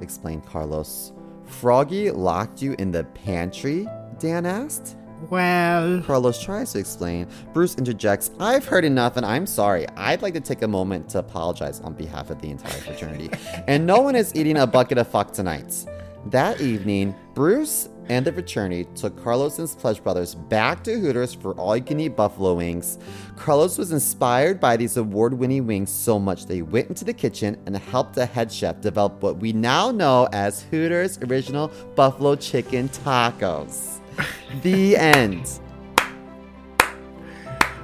explained 0.00 0.46
Carlos. 0.46 1.12
Froggy 1.44 2.10
locked 2.10 2.62
you 2.62 2.74
in 2.78 2.92
the 2.92 3.04
pantry? 3.04 3.86
Dan 4.18 4.46
asked. 4.46 4.96
Well, 5.28 6.00
Carlos 6.02 6.42
tries 6.42 6.72
to 6.72 6.78
explain. 6.78 7.26
Bruce 7.52 7.74
interjects, 7.74 8.30
I've 8.40 8.64
heard 8.64 8.84
enough 8.84 9.16
and 9.18 9.26
I'm 9.26 9.46
sorry. 9.46 9.86
I'd 9.96 10.22
like 10.22 10.34
to 10.34 10.40
take 10.40 10.62
a 10.62 10.68
moment 10.68 11.10
to 11.10 11.18
apologize 11.18 11.80
on 11.80 11.92
behalf 11.92 12.30
of 12.30 12.40
the 12.40 12.50
entire 12.50 12.80
fraternity. 12.80 13.30
and 13.66 13.84
no 13.86 14.00
one 14.00 14.16
is 14.16 14.34
eating 14.34 14.56
a 14.56 14.66
bucket 14.66 14.96
of 14.96 15.08
fuck 15.08 15.32
tonight. 15.32 15.84
That 16.26 16.60
evening, 16.60 17.14
Bruce 17.34 17.88
and 18.08 18.26
the 18.26 18.32
fraternity 18.32 18.86
took 18.94 19.22
Carlos 19.22 19.58
and 19.58 19.68
his 19.68 19.76
Pledge 19.76 20.02
Brothers 20.02 20.34
back 20.34 20.82
to 20.84 20.98
Hooters 20.98 21.34
for 21.34 21.52
all 21.54 21.76
you 21.76 21.82
can 21.82 22.00
eat 22.00 22.16
buffalo 22.16 22.54
wings. 22.54 22.98
Carlos 23.36 23.78
was 23.78 23.92
inspired 23.92 24.58
by 24.58 24.76
these 24.76 24.96
award 24.96 25.34
winning 25.34 25.66
wings 25.66 25.90
so 25.90 26.18
much 26.18 26.46
that 26.46 26.54
he 26.54 26.62
went 26.62 26.88
into 26.88 27.04
the 27.04 27.12
kitchen 27.12 27.56
and 27.66 27.76
helped 27.76 28.14
the 28.14 28.26
head 28.26 28.50
chef 28.50 28.80
develop 28.80 29.22
what 29.22 29.36
we 29.36 29.52
now 29.52 29.90
know 29.90 30.28
as 30.32 30.62
Hooters 30.62 31.18
original 31.18 31.68
buffalo 31.94 32.36
chicken 32.36 32.88
tacos. 32.88 33.98
the 34.62 34.96
end. 34.96 35.60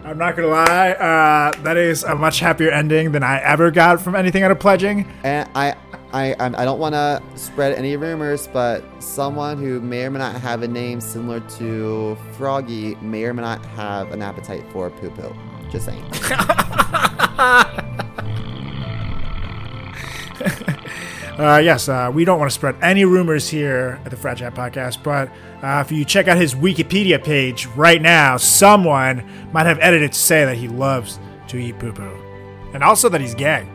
I'm 0.05 0.18
not 0.18 0.37
gonna 0.37 0.48
lie, 0.48 0.90
uh, 0.92 1.61
that 1.62 1.76
is 1.76 2.05
a 2.05 2.14
much 2.14 2.38
happier 2.38 2.70
ending 2.70 3.11
than 3.11 3.24
I 3.24 3.40
ever 3.42 3.72
got 3.72 4.00
from 4.00 4.14
anything 4.14 4.44
out 4.44 4.52
of 4.52 4.61
pledging. 4.61 5.05
And 5.24 5.48
I, 5.57 5.74
I, 6.12 6.32
I'm- 6.34 6.54
I 6.56 6.64
don't 6.64 6.78
want 6.78 6.94
to 6.94 7.20
spread 7.34 7.72
any 7.74 7.96
rumors, 7.96 8.48
but 8.48 8.82
someone 9.02 9.58
who 9.58 9.80
may 9.80 10.04
or 10.04 10.10
may 10.10 10.18
not 10.20 10.40
have 10.40 10.62
a 10.62 10.68
name 10.68 11.00
similar 11.00 11.40
to 11.58 12.16
Froggy 12.36 12.94
may 12.96 13.24
or 13.24 13.34
may 13.34 13.42
not 13.42 13.64
have 13.66 14.12
an 14.12 14.22
appetite 14.22 14.64
for 14.72 14.90
poo 14.90 15.10
poo. 15.10 15.34
Just 15.70 15.86
saying. 15.86 16.04
Uh, 21.38 21.58
yes, 21.62 21.86
uh, 21.90 22.10
we 22.14 22.24
don't 22.24 22.38
want 22.38 22.50
to 22.50 22.54
spread 22.54 22.74
any 22.80 23.04
rumors 23.04 23.46
here 23.46 24.00
at 24.06 24.10
the 24.10 24.16
Frat 24.16 24.38
Chat 24.38 24.54
Podcast, 24.54 25.02
but 25.02 25.28
uh, 25.62 25.82
if 25.84 25.92
you 25.92 26.02
check 26.02 26.28
out 26.28 26.38
his 26.38 26.54
Wikipedia 26.54 27.22
page 27.22 27.66
right 27.76 28.00
now, 28.00 28.38
someone 28.38 29.22
might 29.52 29.66
have 29.66 29.78
edited 29.80 30.12
to 30.12 30.18
say 30.18 30.46
that 30.46 30.56
he 30.56 30.66
loves 30.66 31.18
to 31.48 31.58
eat 31.58 31.78
poo 31.78 31.92
poo. 31.92 32.16
And 32.72 32.82
also 32.82 33.10
that 33.10 33.20
he's 33.20 33.34
gay. 33.34 33.68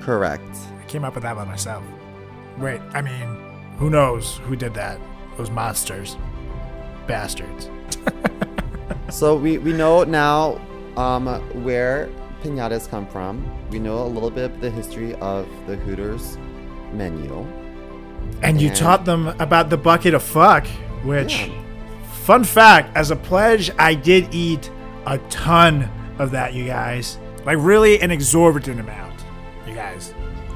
Correct. 0.00 0.42
Came 0.94 1.04
up 1.04 1.16
with 1.16 1.24
that 1.24 1.34
by 1.34 1.44
myself. 1.44 1.82
Wait, 2.56 2.80
I 2.92 3.02
mean, 3.02 3.26
who 3.78 3.90
knows 3.90 4.36
who 4.44 4.54
did 4.54 4.74
that? 4.74 5.00
Those 5.36 5.50
monsters. 5.50 6.16
Bastards. 7.08 7.68
So 9.10 9.34
we, 9.34 9.58
we 9.58 9.72
know 9.72 10.04
now 10.04 10.60
um, 10.96 11.26
where 11.64 12.08
pinatas 12.44 12.88
come 12.88 13.08
from. 13.08 13.44
We 13.70 13.80
know 13.80 14.04
a 14.04 14.06
little 14.06 14.30
bit 14.30 14.52
of 14.52 14.60
the 14.60 14.70
history 14.70 15.16
of 15.16 15.48
the 15.66 15.74
Hooters 15.74 16.38
menu. 16.92 17.44
And 18.42 18.60
you 18.60 18.70
taught 18.70 19.04
them 19.04 19.28
about 19.40 19.70
the 19.70 19.76
bucket 19.76 20.14
of 20.14 20.22
fuck, 20.22 20.64
which, 21.02 21.48
Yeah. 21.48 21.62
fun 22.22 22.44
fact, 22.44 22.96
as 22.96 23.10
a 23.10 23.16
pledge, 23.16 23.72
I 23.80 23.94
did 23.94 24.32
eat 24.32 24.70
a 25.06 25.18
ton 25.28 25.90
of 26.20 26.30
that, 26.30 26.54
you 26.54 26.66
guys. 26.66 27.18
Like, 27.44 27.58
really 27.58 28.00
an 28.00 28.12
exorbitant 28.12 28.78
amount, 28.78 29.24
you 29.66 29.74
guys. 29.74 30.14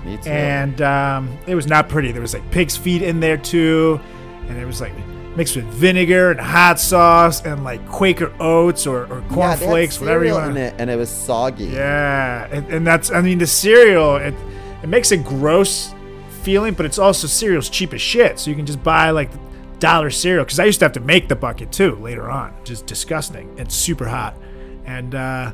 Me 0.09 0.17
too. 0.17 0.31
And 0.31 0.81
um, 0.81 1.39
it 1.47 1.55
was 1.55 1.67
not 1.67 1.89
pretty. 1.89 2.13
There 2.13 2.23
was 2.23 2.35
like 2.35 2.49
pig's 2.51 2.77
feet 2.77 3.03
in 3.03 3.21
there 3.21 3.37
too, 3.37 4.01
and 4.49 4.59
it 4.59 4.65
was 4.65 4.81
like 4.81 4.93
mixed 5.37 5.55
with 5.55 5.67
vinegar 5.67 6.33
and 6.33 6.41
hot 6.41 6.81
sauce 6.81 7.45
and 7.45 7.63
like 7.63 7.87
Quaker 7.87 8.33
oats 8.41 8.87
or, 8.87 9.05
or 9.07 9.21
yeah, 9.21 9.29
cornflakes, 9.29 10.01
whatever 10.01 10.25
you 10.25 10.33
want 10.33 10.51
in 10.51 10.57
it, 10.57 10.75
and 10.79 10.91
it 10.91 10.97
was 10.97 11.11
soggy. 11.11 11.67
Yeah, 11.67 12.49
and, 12.51 12.67
and 12.69 12.87
that's 12.87 13.11
I 13.11 13.21
mean 13.21 13.39
the 13.39 13.47
cereal 13.47 14.17
it 14.17 14.35
it 14.83 14.89
makes 14.89 15.11
a 15.13 15.17
gross 15.17 15.95
feeling, 16.43 16.75
but 16.75 16.87
it's 16.87 16.99
also 16.99 17.27
cereal's 17.27 17.69
cheap 17.69 17.93
as 17.93 18.01
shit. 18.01 18.39
So 18.39 18.51
you 18.51 18.57
can 18.57 18.67
just 18.67 18.83
buy 18.83 19.11
like 19.11 19.31
dollar 19.79 20.11
cereal 20.11 20.45
because 20.45 20.59
I 20.59 20.65
used 20.65 20.79
to 20.81 20.87
have 20.87 20.93
to 20.93 21.01
make 21.01 21.29
the 21.29 21.37
bucket 21.37 21.71
too 21.71 21.97
later 21.97 22.31
on, 22.31 22.55
just 22.65 22.87
disgusting. 22.87 23.57
It's 23.59 23.75
super 23.75 24.09
hot, 24.09 24.35
and 24.87 25.15
uh, 25.15 25.53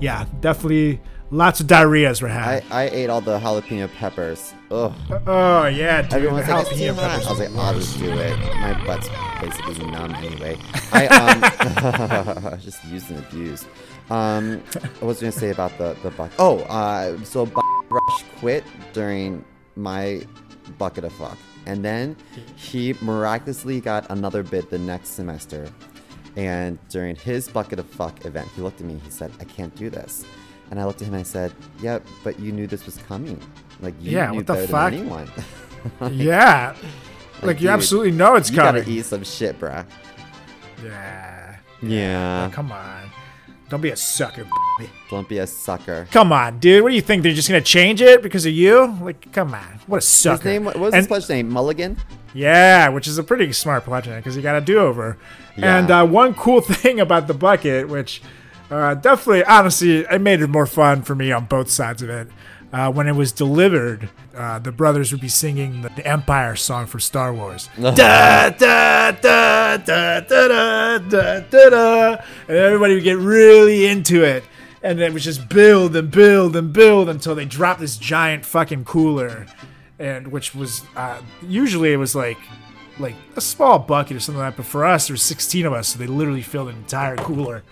yeah, 0.00 0.26
definitely 0.40 1.00
lots 1.32 1.60
of 1.60 1.66
diarrheas 1.66 2.22
were 2.22 2.28
I, 2.28 2.32
had. 2.32 2.64
I 2.70 2.82
ate 2.84 3.10
all 3.10 3.20
the 3.20 3.38
jalapeno 3.40 3.92
peppers. 3.94 4.54
Ugh. 4.70 4.94
oh 5.26 5.66
yeah, 5.66 6.02
dude, 6.02 6.12
Everyone's 6.12 6.46
the 6.46 6.52
like, 6.52 6.66
it's 6.70 6.78
too 6.78 6.84
jalapeno 6.84 6.94
hot. 6.94 7.10
peppers 7.10 7.26
I 7.26 7.30
was 7.30 7.40
like, 7.40 7.56
I'll 7.56 7.74
just 7.74 7.98
do 7.98 8.12
it. 8.12 8.38
My 8.38 8.86
butt's 8.86 9.08
basically 9.40 9.86
numb 9.90 10.14
anyway. 10.16 10.56
I 10.92 11.06
um, 11.08 12.58
just 12.60 12.84
used 12.84 13.10
and 13.10 13.18
abused. 13.18 13.66
Um, 14.10 14.62
I 15.00 15.04
was 15.04 15.20
gonna 15.20 15.32
say 15.32 15.50
about 15.50 15.76
the 15.78 15.96
the 16.02 16.10
bucket. 16.10 16.36
Oh, 16.38 16.60
uh, 16.60 17.22
so 17.24 17.46
Bu- 17.46 17.60
Rush 17.88 18.24
quit 18.38 18.64
during 18.92 19.44
my 19.74 20.22
bucket 20.78 21.04
of 21.04 21.12
fuck, 21.14 21.38
and 21.66 21.84
then 21.84 22.16
he 22.56 22.94
miraculously 23.00 23.80
got 23.80 24.08
another 24.10 24.42
bid 24.42 24.70
the 24.70 24.78
next 24.78 25.10
semester. 25.10 25.68
And 26.34 26.78
during 26.88 27.14
his 27.14 27.46
bucket 27.46 27.78
of 27.78 27.86
fuck 27.86 28.24
event, 28.24 28.48
he 28.56 28.62
looked 28.62 28.80
at 28.80 28.86
me. 28.86 28.98
He 29.04 29.10
said, 29.10 29.30
"I 29.38 29.44
can't 29.44 29.74
do 29.76 29.90
this." 29.90 30.24
And 30.72 30.80
I 30.80 30.86
looked 30.86 31.02
at 31.02 31.08
him 31.08 31.12
and 31.12 31.20
I 31.20 31.24
said, 31.24 31.52
"Yeah, 31.82 31.98
but 32.24 32.40
you 32.40 32.50
knew 32.50 32.66
this 32.66 32.86
was 32.86 32.96
coming. 33.06 33.38
Like 33.82 33.92
you 34.00 34.12
Yeah, 34.12 34.30
knew 34.30 34.36
what 34.38 34.46
the 34.46 34.54
better 34.54 34.66
fuck? 34.68 34.90
than 34.92 35.00
anyone." 35.00 35.30
yeah, 36.12 36.74
like 37.42 37.56
you 37.56 37.66
dude, 37.68 37.74
absolutely 37.74 38.12
know 38.12 38.36
it's 38.36 38.50
you 38.50 38.56
coming. 38.56 38.80
gotta 38.80 38.90
eat 38.90 39.04
some 39.04 39.22
shit, 39.22 39.60
bruh. 39.60 39.84
Yeah, 40.82 41.56
Yeah. 41.82 42.48
come 42.52 42.72
on, 42.72 43.10
don't 43.68 43.82
be 43.82 43.90
a 43.90 43.96
sucker. 43.96 44.44
b****. 44.78 44.88
Don't 45.10 45.28
be 45.28 45.38
a 45.38 45.46
sucker. 45.46 46.08
Come 46.10 46.32
on, 46.32 46.58
dude. 46.58 46.82
What 46.82 46.88
do 46.88 46.94
you 46.94 47.02
think? 47.02 47.22
They're 47.22 47.34
just 47.34 47.48
gonna 47.48 47.60
change 47.60 48.00
it 48.00 48.22
because 48.22 48.46
of 48.46 48.52
you? 48.52 48.96
Like, 49.02 49.30
come 49.30 49.52
on. 49.52 49.80
What 49.86 49.98
a 49.98 50.00
sucker. 50.00 50.36
His 50.36 50.44
name, 50.44 50.64
what 50.64 50.76
was 50.78 50.94
And- 50.94 51.00
his 51.02 51.06
pledge 51.06 51.28
name? 51.28 51.50
Mulligan? 51.50 51.98
Yeah, 52.34 52.88
which 52.88 53.06
is 53.06 53.18
a 53.18 53.22
pretty 53.22 53.52
smart 53.52 53.84
pledge 53.84 54.06
name 54.06 54.16
because 54.16 54.36
you 54.36 54.42
got 54.42 54.56
a 54.56 54.62
do 54.62 54.78
over. 54.78 55.18
Yeah. 55.56 55.76
And 55.78 55.90
uh, 55.90 56.06
one 56.06 56.32
cool 56.32 56.60
thing 56.62 56.98
about 56.98 57.26
the 57.26 57.34
bucket, 57.34 57.88
which 57.88 58.22
uh, 58.72 58.94
definitely, 58.94 59.44
honestly, 59.44 59.98
it 60.00 60.20
made 60.20 60.40
it 60.40 60.48
more 60.48 60.66
fun 60.66 61.02
for 61.02 61.14
me 61.14 61.30
on 61.32 61.44
both 61.46 61.70
sides 61.70 62.02
of 62.02 62.10
it. 62.10 62.28
Uh, 62.72 62.90
when 62.90 63.06
it 63.06 63.12
was 63.12 63.32
delivered, 63.32 64.08
uh, 64.34 64.58
the 64.58 64.72
brothers 64.72 65.12
would 65.12 65.20
be 65.20 65.28
singing 65.28 65.82
the, 65.82 65.90
the 65.90 66.06
Empire 66.06 66.56
song 66.56 66.86
for 66.86 66.98
Star 66.98 67.34
Wars. 67.34 67.68
da, 67.80 67.92
da, 67.92 69.10
da, 69.10 69.10
da, 69.10 69.76
da, 69.76 70.20
da, 70.20 70.98
da, 70.98 71.40
da, 71.40 71.68
da. 71.68 72.16
And 72.48 72.56
everybody 72.56 72.94
would 72.94 73.04
get 73.04 73.18
really 73.18 73.86
into 73.86 74.24
it. 74.24 74.42
And 74.82 74.98
it 75.00 75.12
would 75.12 75.22
just 75.22 75.48
build 75.48 75.94
and 75.94 76.10
build 76.10 76.56
and 76.56 76.72
build 76.72 77.08
until 77.10 77.34
they 77.34 77.44
dropped 77.44 77.80
this 77.80 77.96
giant 77.98 78.44
fucking 78.44 78.84
cooler 78.84 79.46
and 80.02 80.28
which 80.28 80.54
was 80.54 80.82
uh, 80.96 81.20
usually 81.42 81.92
it 81.92 81.96
was 81.96 82.14
like 82.14 82.38
like 82.98 83.14
a 83.36 83.40
small 83.40 83.78
bucket 83.78 84.16
or 84.16 84.20
something 84.20 84.40
like 84.40 84.52
that. 84.52 84.56
But 84.56 84.66
for 84.66 84.84
us, 84.84 85.06
there 85.06 85.14
was 85.14 85.22
16 85.22 85.64
of 85.64 85.72
us, 85.72 85.88
so 85.88 85.98
they 85.98 86.06
literally 86.06 86.42
filled 86.42 86.68
an 86.68 86.76
entire 86.76 87.16
cooler. 87.16 87.62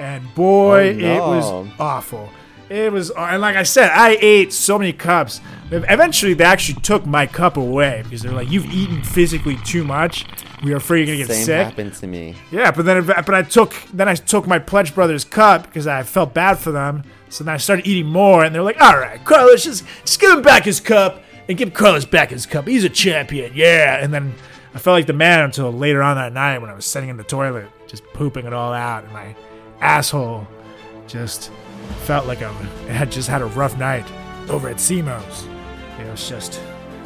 And 0.00 0.34
boy, 0.34 0.94
Oh, 0.94 0.98
it 0.98 1.20
was 1.20 1.70
awful. 1.78 2.30
It 2.70 2.90
was, 2.90 3.10
and 3.10 3.42
like 3.42 3.56
I 3.56 3.64
said, 3.64 3.90
I 3.90 4.16
ate 4.20 4.52
so 4.52 4.78
many 4.78 4.92
cups. 4.92 5.40
Eventually, 5.70 6.34
they 6.34 6.44
actually 6.44 6.80
took 6.80 7.04
my 7.04 7.26
cup 7.26 7.56
away 7.56 8.00
because 8.04 8.22
they're 8.22 8.32
like, 8.32 8.50
"You've 8.50 8.72
eaten 8.72 9.02
physically 9.02 9.58
too 9.64 9.84
much. 9.84 10.24
We 10.62 10.72
are 10.72 10.76
afraid 10.76 11.08
you're 11.08 11.16
gonna 11.16 11.26
get 11.26 11.34
Same 11.34 11.44
sick." 11.44 11.66
happened 11.66 11.94
to 11.94 12.06
me. 12.06 12.36
Yeah, 12.50 12.70
but 12.70 12.86
then 12.86 13.04
but 13.04 13.34
I 13.34 13.42
took 13.42 13.74
then 13.92 14.08
I 14.08 14.14
took 14.14 14.46
my 14.46 14.58
Pledge 14.58 14.94
Brothers 14.94 15.24
cup 15.24 15.64
because 15.64 15.86
I 15.86 16.02
felt 16.04 16.32
bad 16.32 16.58
for 16.58 16.70
them. 16.70 17.02
So 17.28 17.44
then 17.44 17.52
I 17.54 17.56
started 17.58 17.86
eating 17.86 18.06
more, 18.06 18.44
and 18.44 18.54
they're 18.54 18.62
like, 18.62 18.80
"All 18.80 18.96
right, 18.96 19.22
Carlos, 19.24 19.64
just 19.64 19.84
just 20.04 20.20
give 20.20 20.30
him 20.30 20.42
back 20.42 20.64
his 20.64 20.80
cup 20.80 21.22
and 21.48 21.58
give 21.58 21.74
Carlos 21.74 22.04
back 22.04 22.30
his 22.30 22.46
cup. 22.46 22.68
He's 22.68 22.84
a 22.84 22.88
champion, 22.88 23.52
yeah. 23.54 23.96
And 24.02 24.14
then 24.14 24.32
I 24.74 24.78
felt 24.78 24.94
like 24.94 25.06
the 25.06 25.12
man 25.12 25.40
until 25.40 25.72
later 25.72 26.02
on 26.02 26.16
that 26.16 26.32
night 26.32 26.58
when 26.58 26.70
I 26.70 26.74
was 26.74 26.86
sitting 26.86 27.08
in 27.08 27.16
the 27.16 27.24
toilet, 27.24 27.68
just 27.88 28.04
pooping 28.12 28.46
it 28.46 28.52
all 28.52 28.72
out, 28.72 29.02
and 29.02 29.12
my 29.12 29.34
asshole 29.80 30.46
just 31.06 31.50
felt 32.02 32.26
like 32.26 32.42
I 32.42 32.52
had 32.88 33.10
just 33.10 33.28
had 33.28 33.42
a 33.42 33.46
rough 33.46 33.76
night 33.78 34.06
over 34.48 34.68
at 34.68 34.76
CMO's. 34.76 35.46
It 36.00 36.10
was 36.10 36.28
just 36.28 36.60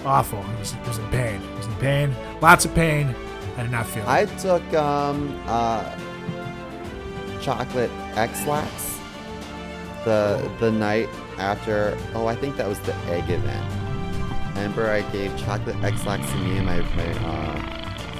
awful. 0.04 0.38
It 0.38 0.58
was, 0.58 0.72
it 0.72 0.86
was 0.86 0.98
in 0.98 1.08
pain. 1.08 1.40
It 1.40 1.56
was 1.56 1.66
in 1.66 1.74
pain. 1.76 2.14
Lots 2.40 2.64
of 2.64 2.74
pain. 2.74 3.14
I 3.56 3.62
did 3.62 3.70
not 3.70 3.86
feel. 3.86 4.04
I 4.06 4.26
took 4.26 4.62
um 4.74 5.40
uh 5.46 5.96
chocolate 7.40 7.90
Ex-Lax 8.14 8.98
the 10.04 10.50
the 10.60 10.70
night 10.70 11.08
after. 11.38 11.96
Oh, 12.14 12.26
I 12.26 12.34
think 12.36 12.56
that 12.56 12.68
was 12.68 12.78
the 12.80 12.94
egg 13.06 13.28
event. 13.30 13.70
Remember, 14.54 14.88
I 14.88 15.02
gave 15.10 15.36
chocolate 15.36 15.76
Ex-Lax 15.82 16.30
to 16.30 16.36
me 16.36 16.58
and 16.58 16.66
my 16.66 16.80
my 16.94 17.10
uh, 17.26 17.73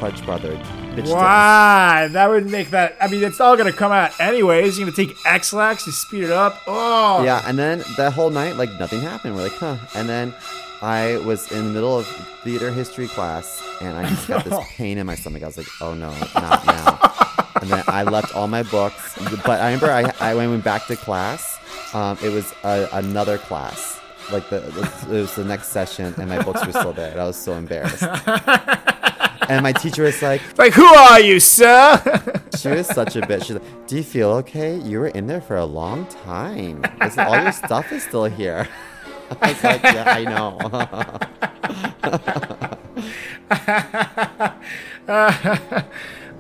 fudge 0.04 0.24
brother. 0.26 0.54
Bitch 0.94 1.10
Why? 1.10 2.08
That 2.12 2.28
would 2.28 2.50
make 2.50 2.70
that. 2.70 2.94
I 3.00 3.08
mean, 3.08 3.22
it's 3.24 3.40
all 3.40 3.56
gonna 3.56 3.72
come 3.72 3.90
out 3.90 4.18
anyways. 4.20 4.78
You're 4.78 4.86
gonna 4.86 4.94
take 4.96 5.16
Ex-Lax 5.24 5.84
to 5.84 5.92
speed 5.92 6.24
it 6.24 6.30
up. 6.30 6.60
Oh, 6.66 7.24
Yeah, 7.24 7.42
and 7.46 7.58
then 7.58 7.82
that 7.96 8.12
whole 8.12 8.28
night, 8.28 8.56
like 8.56 8.78
nothing 8.78 9.00
happened. 9.00 9.34
We're 9.34 9.44
like, 9.44 9.52
huh. 9.56 9.78
And 9.94 10.06
then 10.06 10.34
I 10.82 11.16
was 11.24 11.50
in 11.52 11.68
the 11.68 11.70
middle 11.72 11.98
of 11.98 12.06
theater 12.42 12.70
history 12.70 13.08
class, 13.08 13.62
and 13.80 13.96
I 13.96 14.06
just 14.10 14.28
got 14.28 14.44
this 14.44 14.58
pain 14.76 14.98
in 14.98 15.06
my 15.06 15.14
stomach. 15.14 15.42
I 15.42 15.46
was 15.46 15.56
like, 15.56 15.68
oh 15.80 15.94
no, 15.94 16.10
not 16.34 16.66
now. 16.66 16.98
and 17.62 17.70
then 17.70 17.82
I 17.88 18.02
left 18.02 18.36
all 18.36 18.46
my 18.46 18.62
books. 18.62 19.18
But 19.46 19.62
I 19.62 19.72
remember 19.72 19.90
I, 19.90 20.12
I 20.20 20.34
went 20.34 20.62
back 20.64 20.86
to 20.88 20.96
class, 20.96 21.58
um, 21.94 22.18
it 22.22 22.30
was 22.30 22.52
a, 22.62 22.90
another 22.92 23.38
class. 23.38 24.02
Like 24.30 24.50
the 24.50 24.58
it 25.08 25.20
was 25.20 25.34
the 25.34 25.44
next 25.44 25.68
session, 25.68 26.14
and 26.18 26.28
my 26.28 26.42
books 26.42 26.64
were 26.66 26.72
still 26.72 26.92
there. 26.92 27.12
And 27.12 27.20
I 27.20 27.26
was 27.26 27.36
so 27.36 27.54
embarrassed. 27.54 28.02
And 29.48 29.62
my 29.62 29.72
teacher 29.72 30.02
was 30.04 30.20
like, 30.22 30.40
Like, 30.58 30.72
who 30.72 30.86
are 30.86 31.20
you, 31.20 31.40
sir? 31.40 32.00
she 32.58 32.68
was 32.68 32.86
such 32.86 33.16
a 33.16 33.20
bitch. 33.22 33.44
She's 33.46 33.56
like, 33.56 33.86
"Do 33.86 33.96
you 33.96 34.02
feel 34.02 34.30
okay? 34.30 34.76
You 34.78 35.00
were 35.00 35.08
in 35.08 35.26
there 35.26 35.40
for 35.40 35.56
a 35.56 35.64
long 35.64 36.06
time. 36.06 36.84
Is- 37.02 37.18
all 37.18 37.40
your 37.40 37.52
stuff 37.52 37.92
is 37.92 38.02
still 38.02 38.24
here." 38.24 38.68
I 39.40 39.48
was 39.52 39.64
like, 39.64 39.82
"Yeah, 39.82 40.04
I 40.06 40.24
know." 40.24 40.58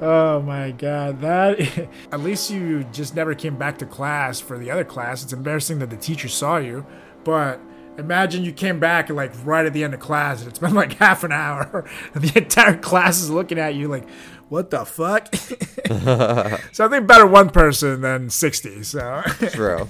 oh 0.00 0.42
my 0.42 0.70
god, 0.72 1.20
that. 1.20 1.88
At 2.12 2.20
least 2.20 2.50
you 2.50 2.84
just 2.92 3.14
never 3.14 3.34
came 3.34 3.56
back 3.56 3.78
to 3.78 3.86
class 3.86 4.40
for 4.40 4.58
the 4.58 4.70
other 4.70 4.84
class. 4.84 5.22
It's 5.22 5.32
embarrassing 5.32 5.78
that 5.80 5.90
the 5.90 5.96
teacher 5.96 6.28
saw 6.28 6.56
you, 6.58 6.86
but. 7.24 7.60
Imagine 7.96 8.44
you 8.44 8.52
came 8.52 8.80
back 8.80 9.08
like 9.08 9.32
right 9.44 9.64
at 9.64 9.72
the 9.72 9.84
end 9.84 9.94
of 9.94 10.00
class 10.00 10.40
and 10.40 10.48
it's 10.48 10.58
been 10.58 10.74
like 10.74 10.92
half 10.98 11.22
an 11.24 11.32
hour 11.32 11.84
and 12.14 12.24
the 12.24 12.38
entire 12.38 12.76
class 12.76 13.20
is 13.20 13.30
looking 13.30 13.58
at 13.58 13.74
you 13.74 13.88
like, 13.88 14.08
what 14.48 14.70
the 14.70 14.84
fuck? 14.84 15.34
so 16.72 16.84
I 16.84 16.88
think 16.88 17.06
better 17.06 17.26
one 17.26 17.50
person 17.50 18.00
than 18.00 18.30
60. 18.30 18.82
So 18.82 19.22
true. 19.50 19.88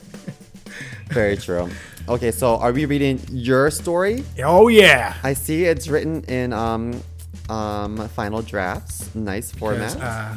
Very 1.08 1.36
true. 1.36 1.70
Okay, 2.08 2.30
so 2.30 2.56
are 2.56 2.72
we 2.72 2.84
reading 2.84 3.20
your 3.30 3.70
story? 3.70 4.24
Oh 4.44 4.68
yeah. 4.68 5.16
I 5.22 5.32
see 5.32 5.64
it's 5.64 5.88
written 5.88 6.22
in 6.24 6.52
um 6.52 7.02
um 7.48 8.08
final 8.10 8.42
drafts. 8.42 9.14
Nice 9.14 9.50
format. 9.50 9.94
Because, 9.94 10.02
uh, 10.02 10.36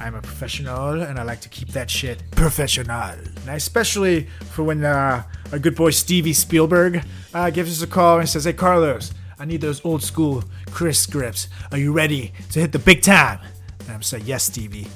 I'm 0.00 0.14
a 0.14 0.22
professional 0.22 1.02
and 1.02 1.18
I 1.18 1.22
like 1.22 1.40
to 1.40 1.48
keep 1.48 1.68
that 1.70 1.90
shit 1.90 2.22
professional. 2.32 3.00
And 3.00 3.48
especially 3.48 4.28
for 4.50 4.62
when 4.62 4.84
uh, 4.84 5.24
our 5.52 5.58
good 5.58 5.74
boy 5.74 5.90
Stevie 5.90 6.32
Spielberg 6.32 7.02
uh, 7.34 7.50
gives 7.50 7.70
us 7.70 7.82
a 7.82 7.90
call 7.90 8.20
and 8.20 8.28
says, 8.28 8.44
Hey 8.44 8.52
Carlos, 8.52 9.12
I 9.38 9.44
need 9.44 9.60
those 9.60 9.84
old 9.84 10.02
school 10.02 10.44
Chris 10.70 11.00
scripts. 11.00 11.48
Are 11.72 11.78
you 11.78 11.92
ready 11.92 12.32
to 12.52 12.60
hit 12.60 12.72
the 12.72 12.78
big 12.78 13.02
time? 13.02 13.40
And 13.80 13.90
I'm 13.90 14.02
saying, 14.02 14.24
Yes, 14.26 14.44
Stevie. 14.44 14.86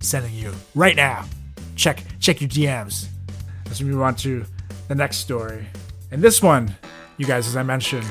Sending 0.00 0.34
you 0.34 0.52
right 0.74 0.96
now. 0.96 1.24
Check 1.76 2.04
check 2.20 2.40
your 2.40 2.50
DMs. 2.50 3.06
Let's 3.66 3.80
move 3.80 4.02
on 4.02 4.14
to 4.16 4.44
the 4.88 4.94
next 4.94 5.18
story. 5.18 5.66
And 6.10 6.20
this 6.20 6.42
one, 6.42 6.74
you 7.16 7.26
guys, 7.26 7.46
as 7.46 7.56
I 7.56 7.62
mentioned, 7.62 8.06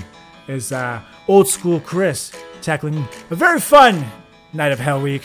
is 0.47 0.71
uh, 0.71 1.01
old 1.27 1.47
school 1.47 1.79
Chris 1.79 2.31
tackling 2.61 3.05
a 3.29 3.35
very 3.35 3.59
fun 3.59 4.05
night 4.53 4.71
of 4.71 4.79
Hell 4.79 5.01
Week. 5.01 5.23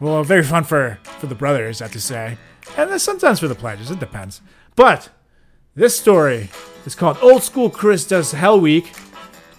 Well, 0.00 0.22
very 0.24 0.42
fun 0.42 0.64
for 0.64 0.98
for 1.20 1.26
the 1.26 1.34
brothers, 1.34 1.80
I 1.80 1.84
have 1.86 1.92
to 1.92 2.00
say, 2.00 2.36
and 2.76 2.90
then 2.90 2.98
sometimes 2.98 3.40
for 3.40 3.48
the 3.48 3.54
pledges. 3.54 3.90
It 3.90 4.00
depends. 4.00 4.40
But 4.76 5.08
this 5.74 5.98
story 5.98 6.50
is 6.84 6.94
called 6.94 7.18
"Old 7.22 7.42
School 7.42 7.70
Chris 7.70 8.06
Does 8.06 8.32
Hell 8.32 8.60
Week," 8.60 8.92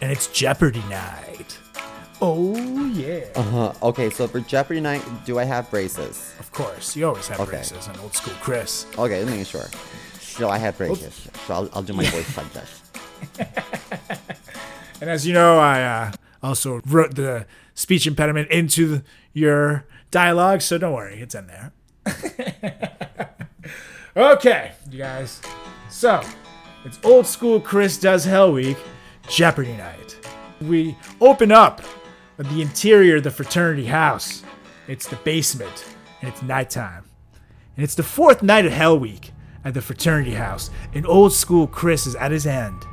and 0.01 0.11
it's 0.11 0.27
Jeopardy 0.27 0.83
night. 0.89 1.57
Oh 2.21 2.55
yeah, 2.93 3.25
Uh-huh. 3.35 3.73
okay, 3.89 4.09
so 4.09 4.27
for 4.27 4.39
Jeopardy 4.39 4.79
night, 4.81 5.03
do 5.25 5.37
I 5.39 5.43
have 5.43 5.69
braces? 5.69 6.33
of 6.39 6.51
course. 6.51 6.95
You 6.95 7.07
always 7.07 7.27
have 7.27 7.39
Okay. 7.41 7.51
braces 7.57 7.87
on 7.89 7.97
Old 7.99 8.13
School 8.15 8.33
Chris. 8.41 8.85
Okay, 8.97 9.17
let 9.19 9.25
me 9.25 9.31
making 9.31 9.45
sure. 9.45 9.67
So 10.19 10.49
I 10.49 10.57
have 10.57 10.77
braces. 10.77 11.27
So 11.47 11.53
I'll, 11.53 11.69
I'll 11.73 11.83
do 11.83 11.93
my 11.93 12.05
voice 12.05 12.37
like 12.39 12.51
this. 12.53 12.81
And 15.01 15.09
as 15.09 15.27
you 15.27 15.33
know, 15.33 15.59
I 15.59 15.81
uh, 15.83 16.11
also 16.41 16.81
wrote 16.85 17.15
the 17.15 17.45
speech 17.73 18.07
impediment 18.07 18.49
into 18.49 18.87
the, 18.87 19.03
your 19.33 19.85
dialogue, 20.11 20.61
so 20.61 20.77
don't 20.77 20.93
worry, 20.93 21.19
it's 21.19 21.35
in 21.35 21.47
there. 21.47 21.71
okay, 24.15 24.71
you 24.89 24.99
guys. 24.99 25.41
So, 25.89 26.21
it's 26.83 26.99
old 27.03 27.25
school 27.25 27.59
Chris 27.59 27.97
Does 27.97 28.25
Hell 28.25 28.53
Week, 28.53 28.77
Jeopardy 29.27 29.73
night. 29.73 30.17
We 30.61 30.97
open 31.19 31.51
up 31.51 31.81
the 32.37 32.61
interior 32.61 33.17
of 33.17 33.23
the 33.23 33.31
fraternity 33.31 33.85
house. 33.85 34.43
It's 34.87 35.07
the 35.07 35.15
basement, 35.17 35.85
and 36.21 36.29
it's 36.29 36.41
nighttime. 36.41 37.05
And 37.75 37.83
it's 37.83 37.95
the 37.95 38.03
fourth 38.03 38.43
night 38.43 38.65
of 38.65 38.71
Hell 38.71 38.99
Week 38.99 39.31
at 39.63 39.73
the 39.73 39.81
fraternity 39.81 40.33
house, 40.33 40.69
and 40.93 41.05
old 41.07 41.33
school 41.33 41.67
Chris 41.67 42.05
is 42.05 42.15
at 42.15 42.31
his 42.31 42.45
end. 42.45 42.85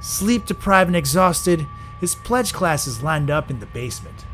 Sleep 0.00 0.46
deprived 0.46 0.88
and 0.88 0.96
exhausted, 0.96 1.64
his 2.00 2.16
pledge 2.16 2.52
class 2.52 2.86
is 2.86 3.02
lined 3.02 3.30
up 3.30 3.50
in 3.50 3.60
the 3.60 3.66
basement. 3.66 4.26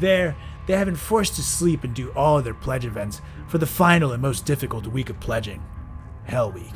There, 0.00 0.34
they 0.68 0.76
have 0.76 0.86
been 0.86 0.94
forced 0.94 1.34
to 1.34 1.42
sleep 1.42 1.82
and 1.82 1.94
do 1.94 2.12
all 2.12 2.38
of 2.38 2.44
their 2.44 2.52
pledge 2.52 2.84
events 2.84 3.22
for 3.48 3.56
the 3.56 3.66
final 3.66 4.12
and 4.12 4.20
most 4.20 4.44
difficult 4.44 4.86
week 4.86 5.08
of 5.08 5.18
pledging 5.18 5.62
Hell 6.24 6.52
Week. 6.52 6.74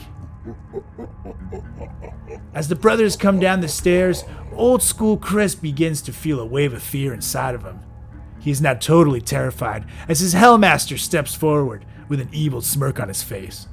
As 2.55 2.69
the 2.69 2.75
brothers 2.75 3.17
come 3.17 3.39
down 3.39 3.61
the 3.61 3.69
stairs, 3.69 4.25
old 4.55 4.83
school 4.83 5.19
Chris 5.19 5.55
begins 5.55 6.01
to 6.03 6.13
feel 6.13 6.41
a 6.41 6.47
wave 6.47 6.73
of 6.73 6.83
fear 6.83 7.13
inside 7.13 7.55
of 7.55 7.65
him. 7.65 7.81
He 8.41 8.51
is 8.51 8.63
now 8.63 8.73
totally 8.75 9.21
terrified 9.21 9.85
as 10.09 10.21
his 10.21 10.35
Hellmaster 10.35 10.99
steps 10.99 11.35
forward 11.35 11.85
with 12.09 12.19
an 12.19 12.31
evil 12.33 12.63
smirk 12.63 12.99
on 12.99 13.09
his 13.09 13.23
face. 13.23 13.69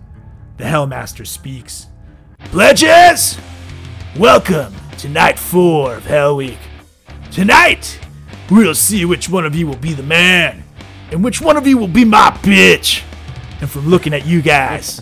The 0.58 0.66
Hellmaster 0.66 1.26
speaks 1.26 1.88
Pledges! 2.40 3.40
Welcome 4.18 4.76
to 4.98 5.08
night 5.08 5.40
four 5.40 5.96
of 5.96 6.06
Hell 6.06 6.36
Week. 6.36 6.60
Tonight, 7.32 8.00
we'll 8.52 8.76
see 8.76 9.06
which 9.06 9.30
one 9.30 9.46
of 9.46 9.56
you 9.56 9.68
will 9.68 9.76
be 9.78 9.94
the 9.94 10.04
man, 10.04 10.64
and 11.12 11.24
which 11.24 11.42
one 11.42 11.58
of 11.58 11.68
you 11.68 11.78
will 11.78 11.88
be 11.88 12.06
my 12.06 12.30
bitch. 12.42 13.04
And 13.62 13.70
from 13.70 13.88
looking 13.90 14.14
at 14.14 14.26
you 14.26 14.42
guys, 14.42 15.02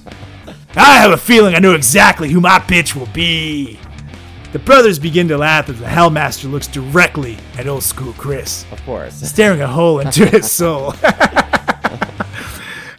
I 0.75 0.97
have 0.97 1.11
a 1.11 1.17
feeling 1.17 1.55
I 1.55 1.59
know 1.59 1.73
exactly 1.75 2.29
who 2.29 2.41
my 2.41 2.59
bitch 2.59 2.95
will 2.95 3.07
be. 3.13 3.79
The 4.53 4.59
brothers 4.59 4.97
begin 4.97 5.27
to 5.27 5.37
laugh 5.37 5.69
as 5.69 5.79
the 5.79 5.85
Hellmaster 5.85 6.49
looks 6.49 6.67
directly 6.67 7.37
at 7.57 7.67
old 7.67 7.83
school 7.83 8.13
Chris 8.13 8.65
Of 8.71 8.83
course. 8.85 9.15
staring 9.15 9.61
a 9.61 9.67
hole 9.67 9.99
into 9.99 10.25
his 10.25 10.49
soul. 10.51 10.93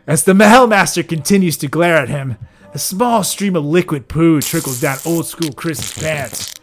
As 0.06 0.24
the 0.24 0.32
Hellmaster 0.32 1.06
continues 1.06 1.56
to 1.58 1.68
glare 1.68 1.96
at 1.96 2.08
him, 2.08 2.36
a 2.72 2.78
small 2.78 3.22
stream 3.24 3.56
of 3.56 3.64
liquid 3.64 4.08
poo 4.08 4.40
trickles 4.40 4.80
down 4.80 4.98
old 5.04 5.26
school 5.26 5.52
Chris's 5.52 5.92
pants. 6.02 6.54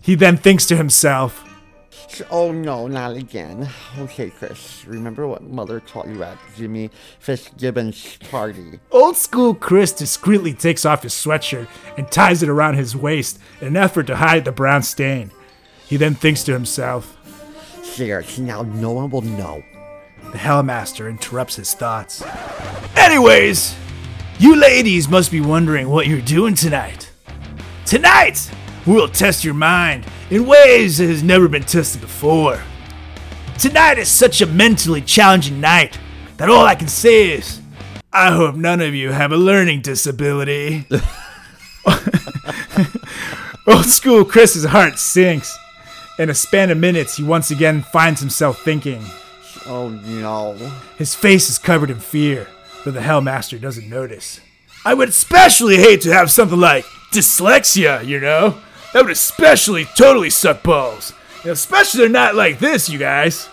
He 0.00 0.14
then 0.14 0.36
thinks 0.36 0.66
to 0.66 0.76
himself, 0.76 1.44
Oh 2.30 2.52
no, 2.52 2.86
not 2.86 3.16
again. 3.16 3.68
Okay, 3.98 4.30
Chris. 4.30 4.84
Remember 4.86 5.26
what 5.26 5.42
Mother 5.42 5.80
taught 5.80 6.08
you 6.08 6.22
at 6.22 6.36
Jimmy 6.56 6.90
Fitzgibbon's 7.20 8.18
party? 8.30 8.80
Old 8.90 9.16
school 9.16 9.54
Chris 9.54 9.92
discreetly 9.92 10.52
takes 10.52 10.84
off 10.84 11.02
his 11.04 11.14
sweatshirt 11.14 11.68
and 11.96 12.10
ties 12.10 12.42
it 12.42 12.48
around 12.48 12.74
his 12.74 12.96
waist 12.96 13.38
in 13.60 13.68
an 13.68 13.76
effort 13.76 14.06
to 14.08 14.16
hide 14.16 14.44
the 14.44 14.52
brown 14.52 14.82
stain. 14.82 15.30
He 15.86 15.96
then 15.96 16.14
thinks 16.14 16.42
to 16.44 16.52
himself, 16.52 17.16
Seriously, 17.82 18.44
now 18.44 18.62
no 18.62 18.92
one 18.92 19.10
will 19.10 19.22
know. 19.22 19.62
The 20.32 20.38
Hellmaster 20.38 21.10
interrupts 21.10 21.56
his 21.56 21.74
thoughts. 21.74 22.22
Anyways, 22.96 23.74
you 24.38 24.56
ladies 24.56 25.08
must 25.08 25.30
be 25.30 25.40
wondering 25.40 25.88
what 25.88 26.06
you're 26.06 26.20
doing 26.22 26.54
tonight. 26.54 27.10
Tonight, 27.84 28.50
we'll 28.86 29.08
test 29.08 29.44
your 29.44 29.54
mind 29.54 30.06
in 30.32 30.46
ways 30.46 30.96
that 30.96 31.08
has 31.08 31.22
never 31.22 31.46
been 31.46 31.62
tested 31.62 32.00
before. 32.00 32.58
Tonight 33.58 33.98
is 33.98 34.08
such 34.08 34.40
a 34.40 34.46
mentally 34.46 35.02
challenging 35.02 35.60
night 35.60 35.98
that 36.38 36.48
all 36.48 36.64
I 36.64 36.74
can 36.74 36.88
say 36.88 37.32
is, 37.32 37.60
I 38.10 38.30
hope 38.34 38.54
none 38.54 38.80
of 38.80 38.94
you 38.94 39.12
have 39.12 39.30
a 39.32 39.36
learning 39.36 39.82
disability. 39.82 40.86
Old 43.66 43.84
school 43.84 44.24
Chris's 44.24 44.64
heart 44.64 44.98
sinks. 44.98 45.54
In 46.18 46.30
a 46.30 46.34
span 46.34 46.70
of 46.70 46.78
minutes, 46.78 47.18
he 47.18 47.24
once 47.24 47.50
again 47.50 47.82
finds 47.82 48.20
himself 48.20 48.62
thinking. 48.62 49.04
Oh 49.66 49.90
no. 49.90 50.54
His 50.96 51.14
face 51.14 51.50
is 51.50 51.58
covered 51.58 51.90
in 51.90 52.00
fear, 52.00 52.48
though 52.86 52.90
the 52.90 53.00
Hellmaster 53.00 53.60
doesn't 53.60 53.86
notice. 53.86 54.40
I 54.82 54.94
would 54.94 55.10
especially 55.10 55.76
hate 55.76 56.00
to 56.02 56.14
have 56.14 56.30
something 56.30 56.58
like 56.58 56.86
dyslexia, 57.12 58.06
you 58.06 58.18
know? 58.18 58.56
That 58.92 59.02
would 59.02 59.12
especially 59.12 59.86
totally 59.96 60.30
suck 60.30 60.62
balls. 60.62 61.12
Especially 61.44 62.08
not 62.08 62.34
like 62.34 62.58
this, 62.58 62.88
you 62.88 62.98
guys. 62.98 63.48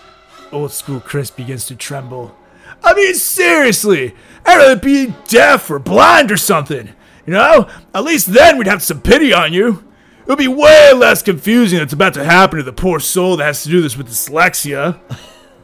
Old 0.52 0.72
school 0.72 1.00
Chris 1.00 1.30
begins 1.30 1.66
to 1.66 1.76
tremble. 1.76 2.36
I 2.82 2.94
mean, 2.94 3.14
seriously, 3.14 4.14
I'd 4.44 4.56
rather 4.56 4.76
be 4.76 5.14
deaf 5.28 5.70
or 5.70 5.78
blind 5.78 6.30
or 6.30 6.36
something. 6.36 6.90
You 7.26 7.32
know? 7.32 7.68
At 7.94 8.04
least 8.04 8.28
then 8.28 8.58
we'd 8.58 8.66
have 8.66 8.82
some 8.82 9.00
pity 9.00 9.32
on 9.32 9.52
you. 9.52 9.84
It 10.20 10.28
would 10.28 10.38
be 10.38 10.48
way 10.48 10.92
less 10.92 11.22
confusing 11.22 11.78
that's 11.78 11.92
about 11.92 12.14
to 12.14 12.24
happen 12.24 12.58
to 12.58 12.62
the 12.62 12.72
poor 12.72 13.00
soul 13.00 13.36
that 13.36 13.44
has 13.46 13.62
to 13.64 13.68
do 13.68 13.80
this 13.80 13.96
with 13.96 14.08
dyslexia. 14.08 15.00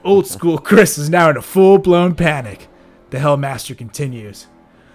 Old 0.05 0.27
school 0.27 0.59
Chris 0.59 0.99
is 0.99 1.11
now 1.11 1.31
in 1.31 1.37
a 1.37 1.43
full 1.43 1.79
blown 1.79 2.15
panic. 2.15 2.69
The 3.11 3.19
Hellmaster 3.19 3.77
continues. 3.77 4.47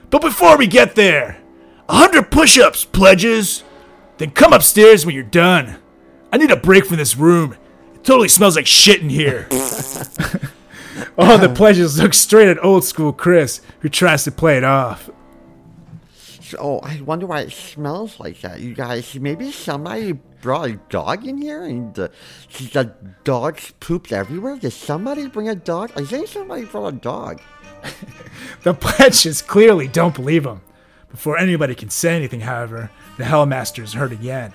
But 0.10 0.22
before 0.22 0.58
we 0.58 0.68
get 0.68 0.96
there, 0.96 1.38
a 1.88 1.96
hundred 1.96 2.32
push 2.32 2.58
ups, 2.58 2.84
pledges. 2.84 3.64
Then 4.22 4.30
come 4.30 4.54
upstairs 4.54 5.04
when 5.04 5.16
you're 5.16 5.24
done. 5.24 5.80
I 6.32 6.38
need 6.38 6.52
a 6.52 6.56
break 6.56 6.86
from 6.86 6.98
this 6.98 7.18
room. 7.18 7.56
It 7.96 8.04
totally 8.04 8.28
smells 8.28 8.56
like 8.56 8.68
shit 8.68 9.02
in 9.02 9.10
here. 9.10 9.48
All 11.18 11.38
the 11.40 11.52
pledges 11.52 12.00
look 12.00 12.14
straight 12.14 12.48
at 12.48 12.64
old 12.64 12.84
school 12.84 13.14
Chris, 13.14 13.62
who 13.80 13.90
tries 13.90 14.24
to 14.26 14.32
play 14.32 14.58
it 14.58 14.64
off. 14.64 15.10
Oh, 16.60 16.82
I 16.84 17.02
wonder 17.02 17.26
why 17.26 17.40
it 17.40 17.52
smells 17.52 18.20
like 18.20 18.42
that. 18.42 18.60
You 18.60 18.76
guys, 18.76 19.16
maybe 19.16 19.52
somebody 19.52 20.12
brought 20.12 20.70
a 20.70 20.74
dog 20.90 21.26
in 21.26 21.42
here 21.42 21.64
and 21.64 21.98
uh, 21.98 22.10
the 22.60 22.94
dogs 23.24 23.74
pooped 23.80 24.12
everywhere. 24.12 24.56
Did 24.58 24.74
somebody 24.74 25.30
bring 25.30 25.50
a 25.50 25.56
dog? 25.56 25.94
I 25.96 26.06
think 26.06 26.28
somebody 26.28 26.66
brought 26.66 26.94
a 26.94 26.98
dog. 26.98 27.42
The 28.62 28.76
pledges 28.76 29.42
clearly 29.42 29.88
don't 29.88 30.14
believe 30.14 30.46
him. 30.46 30.62
Before 31.10 31.40
anybody 31.40 31.74
can 31.74 31.90
say 31.90 32.16
anything, 32.16 32.42
however, 32.42 32.92
the 33.22 33.28
Hellmaster 33.28 33.84
is 33.84 33.94
heard 33.94 34.12
again. 34.12 34.52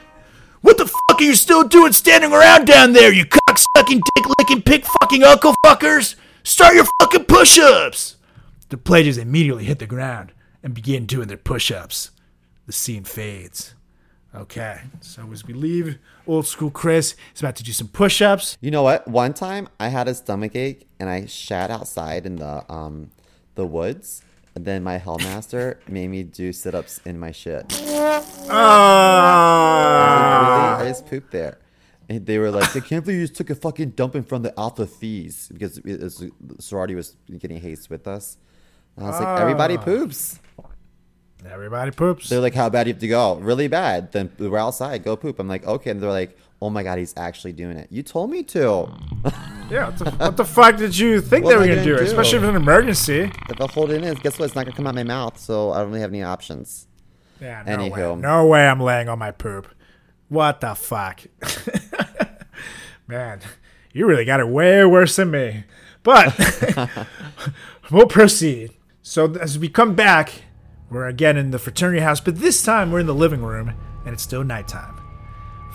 What 0.61 0.77
the 0.77 0.87
fuck 0.87 1.21
are 1.21 1.25
you 1.25 1.37
still 1.37 1.69
doing 1.69 1.93
standing 1.93 2.33
around 2.33 2.67
down 2.67 2.95
there, 2.95 3.13
you 3.13 3.25
cock 3.25 3.59
sucking, 3.77 4.03
dick 4.17 4.27
licking, 4.41 4.63
pig 4.63 4.85
fucking 4.85 5.23
uncle 5.23 5.55
fuckers? 5.65 6.17
Start 6.43 6.75
your 6.75 6.87
fucking 7.01 7.27
push 7.27 7.61
ups! 7.61 8.17
The 8.71 8.77
pledges 8.77 9.19
immediately 9.19 9.63
hit 9.63 9.79
the 9.79 9.87
ground 9.87 10.33
and 10.65 10.75
begin 10.75 11.07
doing 11.07 11.29
their 11.29 11.37
push 11.37 11.71
ups. 11.71 12.11
The 12.67 12.73
scene 12.73 13.05
fades. 13.05 13.75
Okay, 14.35 14.81
so 15.01 15.31
as 15.31 15.47
we 15.47 15.55
leave 15.55 15.99
old 16.27 16.49
school 16.49 16.73
Chris, 16.73 17.15
is 17.37 17.41
about 17.41 17.55
to 17.57 17.63
do 17.63 17.71
some 17.71 17.87
push 17.87 18.21
ups. 18.21 18.59
You 18.61 18.73
know 18.73 18.83
what? 18.83 19.07
One 19.07 19.33
time 19.33 19.69
I 19.79 19.91
had 19.91 20.09
a 20.09 20.15
stomach 20.15 20.57
ache 20.57 20.89
and 20.99 21.09
I 21.09 21.27
shat 21.27 21.71
outside 21.71 22.27
in 22.27 22.37
the 22.37 22.71
um 22.71 23.13
the 23.55 23.65
woods. 23.65 24.23
Then 24.59 24.83
my 24.83 24.99
hellmaster 24.99 25.77
made 25.87 26.09
me 26.09 26.23
do 26.23 26.51
sit 26.51 26.75
ups 26.75 26.99
in 27.05 27.19
my 27.19 27.31
shit. 27.31 27.67
Ah. 28.49 29.83
Really? 30.79 30.89
I 30.89 30.91
just 30.91 31.07
pooped 31.07 31.31
there. 31.31 31.59
And 32.09 32.25
they 32.25 32.39
were 32.39 32.51
like, 32.51 32.75
I 32.75 32.81
can't 32.81 33.05
believe 33.05 33.21
you 33.21 33.27
just 33.27 33.37
took 33.37 33.51
a 33.51 33.55
fucking 33.55 33.91
dump 33.91 34.17
in 34.17 34.23
front 34.23 34.47
of 34.47 34.55
the 34.55 34.61
Alpha 34.61 34.87
Phis 34.87 35.49
because 35.53 35.77
it 35.79 36.01
was, 36.01 36.25
sorority 36.59 36.95
was 36.95 37.17
getting 37.39 37.61
haste 37.61 37.91
with 37.91 38.09
us. 38.09 38.39
And 38.97 39.05
I 39.05 39.11
was 39.11 39.21
like, 39.21 39.41
everybody 39.41 39.77
poops. 39.77 40.41
Everybody 41.47 41.91
poops. 41.91 42.31
They're 42.31 42.41
like, 42.41 42.55
how 42.55 42.71
bad 42.71 42.85
do 42.85 42.89
you 42.89 42.95
have 42.95 43.01
to 43.01 43.09
go? 43.09 43.35
Really 43.37 43.69
bad. 43.69 44.13
Then 44.13 44.31
we're 44.39 44.57
outside. 44.57 45.05
Go 45.05 45.17
poop. 45.17 45.39
I'm 45.39 45.49
like, 45.49 45.67
okay. 45.67 45.91
And 45.91 46.01
they're 46.01 46.09
like, 46.09 46.39
oh 46.67 46.71
my 46.71 46.83
god, 46.83 46.99
he's 46.99 47.15
actually 47.17 47.53
doing 47.53 47.77
it. 47.77 47.87
You 47.91 48.03
told 48.03 48.31
me 48.31 48.43
to. 48.43 48.89
yeah, 49.71 49.87
what 49.89 49.99
the, 49.99 50.11
what 50.11 50.37
the 50.37 50.45
fuck 50.45 50.77
did 50.77 50.99
you 50.99 51.21
think 51.21 51.45
What 51.45 51.51
they 51.51 51.57
were 51.57 51.67
gonna 51.67 51.85
do? 51.85 51.97
do? 51.97 52.03
Especially 52.03 52.39
if 52.39 52.43
it's 52.45 52.51
an 52.51 52.57
emergency. 52.57 53.31
If 53.49 53.61
I 53.61 53.67
hold 53.69 53.93
it 53.93 54.03
in, 54.03 54.15
guess 54.17 54.39
what? 54.39 54.47
It's 54.47 54.55
not 54.57 54.65
gonna 54.65 54.77
come 54.77 54.87
out 54.87 54.97
my 54.97 55.05
mouth. 55.05 55.39
So 55.39 55.71
I 55.71 55.79
don't 55.79 55.89
really 55.89 56.01
have 56.01 56.11
any 56.11 56.25
options. 56.25 56.89
Yeah, 57.41 57.63
no 57.65 57.89
way. 57.89 58.21
No 58.21 58.47
way 58.47 58.67
I'm 58.67 58.81
laying 58.81 59.09
on 59.09 59.19
my 59.19 59.31
poop. 59.31 59.69
What 60.29 60.61
the 60.61 60.75
fuck? 60.75 61.21
Man, 63.07 63.41
you 63.93 64.07
really 64.07 64.25
got 64.25 64.41
it 64.41 64.49
way 64.49 64.85
worse 64.85 65.15
than 65.15 65.31
me. 65.31 65.65
But 66.03 66.37
we'll 67.91 68.07
proceed. 68.07 68.73
So 69.03 69.33
as 69.35 69.57
we 69.57 69.69
come 69.69 69.95
back, 69.95 70.43
we're 70.91 71.07
again 71.07 71.37
in 71.37 71.53
the 71.53 71.61
fraternity 71.61 72.01
house, 72.01 72.21
but 72.21 72.41
this 72.41 72.63
time 72.63 72.91
we're 72.91 73.01
in 73.01 73.07
the 73.07 73.15
living 73.15 73.43
room 73.43 73.75
and 74.05 74.15
it's 74.15 74.23
still 74.23 74.43
nighttime. 74.43 75.01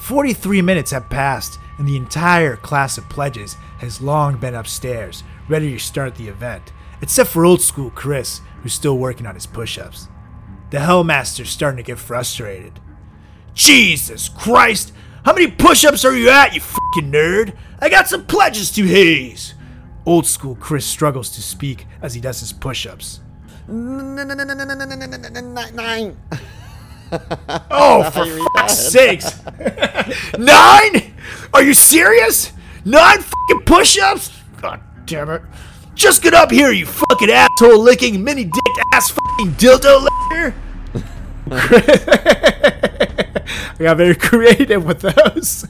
43 0.02 0.64
minutes 0.64 0.90
have 0.90 1.12
passed, 1.12 1.60
and 1.78 1.88
the 1.88 1.96
entire 1.96 2.56
class 2.56 2.98
of 2.98 3.08
pledges 3.08 3.54
has 3.78 4.02
long 4.02 4.36
been 4.38 4.56
upstairs, 4.56 5.24
ready 5.48 5.72
to 5.72 5.80
start 5.80 6.16
the 6.16 6.28
event, 6.28 6.74
except 7.04 7.30
for 7.30 7.46
old 7.46 7.62
school 7.62 7.92
Chris, 7.92 8.42
who's 8.62 8.74
still 8.74 8.98
working 8.98 9.28
on 9.28 9.36
his 9.36 9.46
push 9.46 9.78
ups. 9.78 10.08
The 10.72 10.80
Hellmaster's 10.80 11.52
starting 11.52 11.78
to 11.78 11.84
get 11.84 12.00
frustrated. 12.00 12.80
Jesus 13.54 14.28
Christ! 14.28 14.92
How 15.24 15.34
many 15.34 15.52
push 15.52 15.86
ups 15.86 16.04
are 16.04 16.18
you 16.18 16.30
at, 16.30 16.56
you 16.56 16.62
fucking 16.62 17.12
nerd? 17.12 17.56
I 17.80 17.88
got 17.88 18.08
some 18.08 18.26
pledges 18.26 18.72
to 18.72 18.84
haze! 18.84 19.54
Old 20.08 20.26
school 20.26 20.56
Chris 20.56 20.86
struggles 20.86 21.30
to 21.30 21.44
speak 21.44 21.86
as 22.02 22.16
he 22.16 22.22
does 22.22 22.40
his 22.40 22.54
push 22.54 22.88
ups. 22.88 23.20
Oh, 27.74 28.10
for 28.12 28.26
fuck's 28.56 28.78
sakes! 28.78 29.42
Nine? 30.38 31.14
Are 31.54 31.64
you 31.64 31.74
serious? 31.74 32.54
Nine 32.86 33.20
fucking 33.20 33.62
push 33.66 33.98
ups? 34.00 34.32
God 34.62 34.82
damn 35.06 35.30
it. 35.30 35.42
Just 35.94 36.22
get 36.24 36.34
up 36.34 36.52
here, 36.52 36.72
you 36.72 36.86
fucking 36.86 37.30
asshole 37.30 37.80
licking, 37.80 38.24
mini 38.24 38.46
dick 38.46 38.86
ass 38.94 39.10
fucking 39.10 39.52
dildo 39.54 40.08
licker! 40.30 40.56
I 43.80 43.84
got 43.84 43.98
very 43.98 44.16
creative 44.16 44.86
with 44.86 45.02
those. 45.02 45.66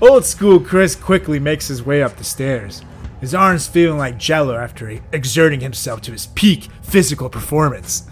Old 0.00 0.24
school 0.24 0.58
Chris 0.58 0.96
quickly 0.96 1.38
makes 1.38 1.68
his 1.68 1.82
way 1.82 2.02
up 2.02 2.16
the 2.16 2.24
stairs, 2.24 2.82
his 3.20 3.34
arms 3.34 3.68
feeling 3.68 3.98
like 3.98 4.18
jello 4.18 4.56
after 4.56 4.88
exerting 5.12 5.60
himself 5.60 6.00
to 6.02 6.12
his 6.12 6.26
peak 6.28 6.68
physical 6.82 7.28
performance. 7.28 8.07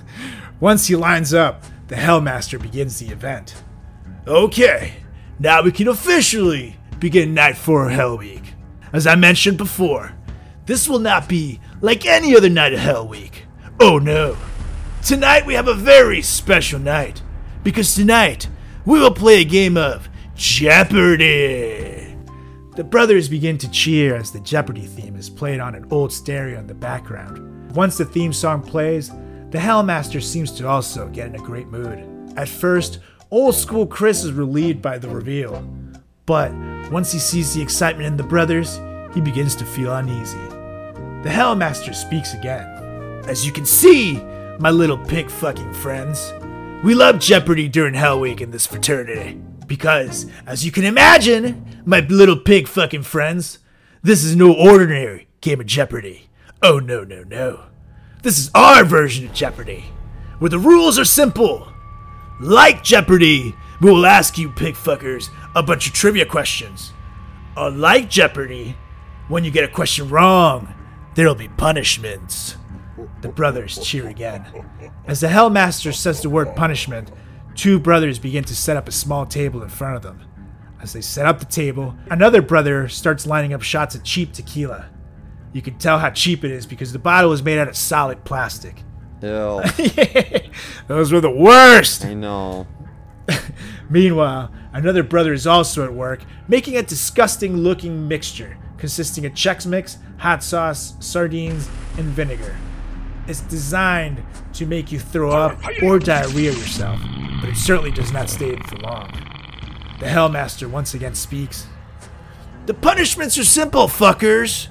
Once 0.61 0.87
he 0.87 0.97
lines 0.97 1.35
up, 1.35 1.62
the 1.88 1.95
Hellmaster 1.95 2.61
begins 2.61 2.99
the 2.99 3.09
event. 3.09 3.62
Okay, 4.27 4.95
now 5.38 5.62
we 5.62 5.71
can 5.71 5.88
officially 5.88 6.77
begin 6.99 7.35
Night 7.35 7.57
4 7.57 7.90
Hell 7.90 8.16
Week. 8.19 8.55
As 8.92 9.07
I 9.07 9.16
mentioned 9.16 9.59
before, 9.59 10.12
this 10.64 10.88
will 10.88 10.99
not 10.99 11.29
be 11.29 11.61
like 11.81 12.07
any 12.07 12.35
other 12.35 12.49
night 12.49 12.73
of 12.73 12.81
Hell 12.81 13.07
Week. 13.07 13.45
Oh 13.79 13.99
no. 13.99 14.37
Tonight 15.05 15.45
we 15.45 15.55
have 15.55 15.69
a 15.69 15.75
very 15.75 16.23
special 16.23 16.81
night, 16.81 17.23
because 17.62 17.95
tonight 17.95 18.49
we 18.87 18.99
will 18.99 19.12
play 19.12 19.42
a 19.42 19.45
game 19.45 19.77
of 19.77 20.09
Jeopardy! 20.35 22.16
The 22.77 22.85
brothers 22.85 23.29
begin 23.29 23.59
to 23.59 23.71
cheer 23.71 24.16
as 24.16 24.33
the 24.33 24.40
Jeopardy 24.40 24.87
theme 24.87 25.16
is 25.16 25.31
played 25.31 25.61
on 25.61 25.75
an 25.75 25.87
old 25.90 26.12
stereo 26.12 26.59
in 26.59 26.66
the 26.66 26.75
background. 26.75 27.73
Once 27.75 27.99
the 27.99 28.05
theme 28.05 28.33
song 28.33 28.62
plays, 28.62 29.11
the 29.50 29.59
Hellmaster 29.59 30.22
seems 30.22 30.50
to 30.52 30.68
also 30.68 31.09
get 31.09 31.28
in 31.28 31.37
a 31.37 31.38
great 31.38 31.68
mood. 31.68 32.32
At 32.37 32.48
first, 32.48 32.98
old 33.30 33.54
school 33.54 33.87
Chris 33.87 34.24
is 34.24 34.32
relieved 34.32 34.82
by 34.82 34.98
the 34.98 35.09
reveal, 35.09 35.62
but 36.26 36.52
once 36.90 37.12
he 37.12 37.18
sees 37.18 37.54
the 37.54 37.62
excitement 37.62 38.06
in 38.06 38.16
the 38.16 38.22
brothers, 38.22 38.80
he 39.14 39.20
begins 39.20 39.54
to 39.56 39.64
feel 39.64 39.94
uneasy. 39.94 40.37
The 41.22 41.32
Hellmaster 41.32 41.94
speaks 41.94 42.35
again. 42.35 42.66
As 43.26 43.46
you 43.46 43.52
can 43.52 43.66
see, 43.66 44.18
my 44.59 44.70
little 44.70 44.98
pig 44.98 45.30
fucking 45.30 45.74
friends, 45.74 46.32
we 46.85 46.94
love 46.94 47.18
Jeopardy 47.18 47.68
during 47.68 47.94
Hell 47.94 48.20
Week 48.20 48.40
in 48.40 48.50
this 48.50 48.66
fraternity. 48.66 49.40
Because, 49.66 50.30
as 50.46 50.64
you 50.64 50.70
can 50.70 50.85
imagine, 50.85 51.82
my 51.85 52.00
little 52.00 52.37
pig 52.37 52.68
fucking 52.68 53.02
friends, 53.02 53.59
this 54.02 54.22
is 54.22 54.37
no 54.37 54.52
ordinary 54.52 55.26
game 55.40 55.61
of 55.61 55.66
Jeopardy. 55.66 56.28
Oh 56.62 56.78
no, 56.78 57.03
no, 57.03 57.22
no. 57.24 57.64
This 58.23 58.39
is 58.39 58.51
our 58.55 58.85
version 58.85 59.27
of 59.27 59.33
Jeopardy, 59.33 59.85
where 60.39 60.49
the 60.49 60.59
rules 60.59 60.99
are 60.99 61.05
simple. 61.05 61.69
Like 62.41 62.83
Jeopardy, 62.83 63.55
we 63.81 63.91
will 63.91 64.07
ask 64.07 64.37
you 64.37 64.51
pig 64.51 64.75
fuckers 64.75 65.29
a 65.55 65.62
bunch 65.62 65.87
of 65.87 65.93
trivia 65.93 66.27
questions. 66.27 66.93
Unlike 67.57 68.11
Jeopardy, 68.11 68.77
when 69.29 69.45
you 69.45 69.51
get 69.51 69.64
a 69.64 69.73
question 69.73 70.09
wrong, 70.09 70.75
there'll 71.14 71.35
be 71.35 71.49
punishments. 71.49 72.57
The 73.21 73.29
brothers 73.29 73.79
cheer 73.79 74.09
again. 74.09 74.45
As 75.07 75.21
the 75.21 75.29
Hellmaster 75.29 75.95
says 75.95 76.21
the 76.21 76.31
word 76.31 76.57
punishment, 76.57 77.11
two 77.55 77.79
brothers 77.79 78.19
begin 78.19 78.45
to 78.45 78.57
set 78.57 78.77
up 78.77 78.89
a 78.89 78.93
small 78.93 79.25
table 79.27 79.62
in 79.62 79.69
front 79.69 79.97
of 79.97 80.03
them. 80.03 80.23
As 80.81 80.93
they 80.93 81.01
set 81.01 81.27
up 81.27 81.39
the 81.39 81.45
table, 81.47 81.95
another 82.11 82.43
brother 82.43 82.89
starts 82.89 83.27
lining 83.27 83.55
up 83.55 83.62
shots 83.62 83.95
of 83.95 84.05
cheap 84.05 84.33
tequila. 84.33 84.87
You 85.53 85.62
can 85.62 85.78
tell 85.78 85.99
how 85.99 86.11
cheap 86.11 86.44
it 86.44 86.51
is 86.51 86.66
because 86.66 86.92
the 86.92 86.99
bottle 86.99 87.32
is 87.32 87.42
made 87.42 87.59
out 87.59 87.68
of 87.68 87.76
solid 87.76 88.24
plastic. 88.24 88.82
Ew. 89.22 89.62
Those 90.86 91.12
were 91.12 91.20
the 91.20 91.30
worst! 91.30 92.05
I 92.05 92.14
know. 92.14 92.66
Meanwhile, 93.90 94.53
another 94.72 95.03
brother 95.03 95.32
is 95.32 95.47
also 95.47 95.84
at 95.84 95.94
work, 95.94 96.22
making 96.49 96.76
a 96.76 96.82
disgusting 96.82 97.57
looking 97.57 98.07
mixture 98.07 98.59
consisting 98.78 99.26
of 99.26 99.32
Chex 99.32 99.66
Mix, 99.66 99.99
hot 100.18 100.42
sauce, 100.42 100.94
sardines, 101.01 101.68
and 101.99 102.07
vinegar. 102.07 102.57
It's 103.26 103.40
designed 103.40 104.22
to 104.55 104.66
make 104.66 104.92
you 104.92 105.01
throw 105.01 105.30
up 105.30 105.59
or 105.82 105.99
diarrhea 105.99 106.53
yourself, 106.53 107.01
but 107.40 107.51
it 107.51 107.57
certainly 107.57 107.90
does 107.90 108.12
not 108.12 108.30
stay 108.30 108.53
in 108.53 108.62
for 108.62 108.76
long. 108.76 109.11
The 109.99 110.07
Hellmaster 110.07 110.70
once 110.70 110.94
again 110.94 111.14
speaks. 111.14 111.66
The 112.66 112.74
punishments 112.74 113.38
are 113.38 113.44
simple, 113.44 113.88
fuckers. 113.88 114.68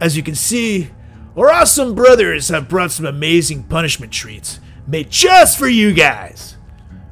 As 0.00 0.16
you 0.16 0.22
can 0.22 0.34
see, 0.34 0.90
our 1.36 1.50
awesome 1.50 1.94
brothers 1.94 2.48
have 2.48 2.68
brought 2.68 2.92
some 2.92 3.06
amazing 3.06 3.64
punishment 3.64 4.12
treats 4.12 4.60
made 4.86 5.10
just 5.10 5.58
for 5.58 5.68
you 5.68 5.92
guys. 5.92 6.56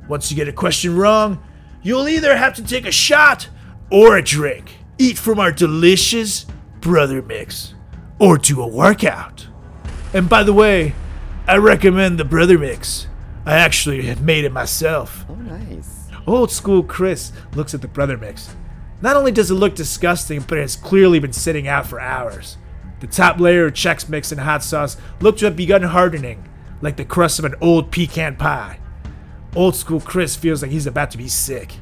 Once 0.09 0.31
you 0.31 0.37
get 0.37 0.49
a 0.49 0.53
question 0.53 0.97
wrong, 0.97 1.43
you'll 1.83 2.09
either 2.09 2.37
have 2.37 2.55
to 2.55 2.65
take 2.65 2.87
a 2.87 2.93
shot 2.93 3.49
or 3.91 4.17
a 4.17 4.23
drink, 4.23 4.77
eat 4.99 5.19
from 5.19 5.39
our 5.39 5.53
delicious 5.53 6.47
brother 6.81 7.23
mix, 7.23 7.75
or 8.19 8.39
do 8.39 8.61
a 8.61 8.67
workout. 8.67 9.47
And 10.13 10.29
by 10.29 10.43
the 10.43 10.53
way, 10.53 10.95
I 11.47 11.57
recommend 11.57 12.19
the 12.19 12.25
brother 12.25 12.59
mix. 12.59 13.07
I 13.45 13.55
actually 13.55 14.03
have 14.03 14.23
made 14.23 14.45
it 14.45 14.53
myself. 14.53 15.25
Oh, 15.29 15.35
nice. 15.35 16.09
Old 16.27 16.51
school 16.51 16.83
Chris 16.83 17.33
looks 17.55 17.75
at 17.75 17.81
the 17.81 17.89
brother 17.89 18.17
mix. 18.17 18.55
Not 19.01 19.17
only 19.17 19.33
does 19.33 19.51
it 19.51 19.55
look 19.55 19.75
disgusting, 19.75 20.41
but 20.41 20.59
it 20.59 20.63
has 20.63 20.77
clearly 20.77 21.19
been 21.19 21.33
sitting 21.33 21.67
out 21.67 21.87
for 21.87 21.99
hours. 21.99 22.57
The 23.03 23.09
top 23.09 23.41
layer 23.41 23.67
of 23.67 23.73
Chex 23.73 24.09
Mix 24.09 24.31
and 24.31 24.41
hot 24.41 24.63
sauce 24.63 24.97
looked 25.19 25.41
to 25.41 25.47
have 25.47 25.57
begun 25.57 25.83
hardening, 25.83 26.49
like 26.83 26.97
the 26.97 27.05
crust 27.05 27.41
of 27.41 27.45
an 27.45 27.57
old 27.61 27.91
pecan 27.91 28.37
pie. 28.37 28.79
Old 29.57 29.75
school 29.75 29.99
Chris 29.99 30.37
feels 30.37 30.63
like 30.63 30.71
he's 30.71 30.87
about 30.87 31.11
to 31.11 31.19
be 31.19 31.27
sick. 31.27 31.73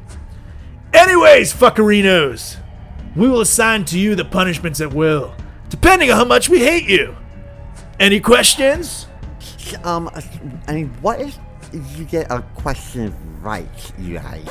Anyways, 0.95 1.53
fuckerinos, 1.53 2.57
we 3.14 3.29
will 3.29 3.43
assign 3.43 3.85
to 3.85 3.99
you 3.99 4.14
the 4.14 4.25
punishments 4.25 4.81
at 4.81 4.95
will, 4.95 5.35
depending 5.68 6.11
on 6.11 6.16
how 6.16 6.25
much 6.25 6.49
we 6.49 6.61
hate 6.61 6.89
you. 6.89 7.14
Any 7.99 8.18
questions? 8.18 9.07
Um, 9.85 10.09
I 10.68 10.73
mean, 10.73 10.89
what 11.03 11.21
if 11.21 11.39
you 11.99 12.07
get 12.07 12.31
a 12.31 12.41
question 12.55 13.14
right, 13.43 13.93
you 13.99 14.14
guys? 14.14 14.49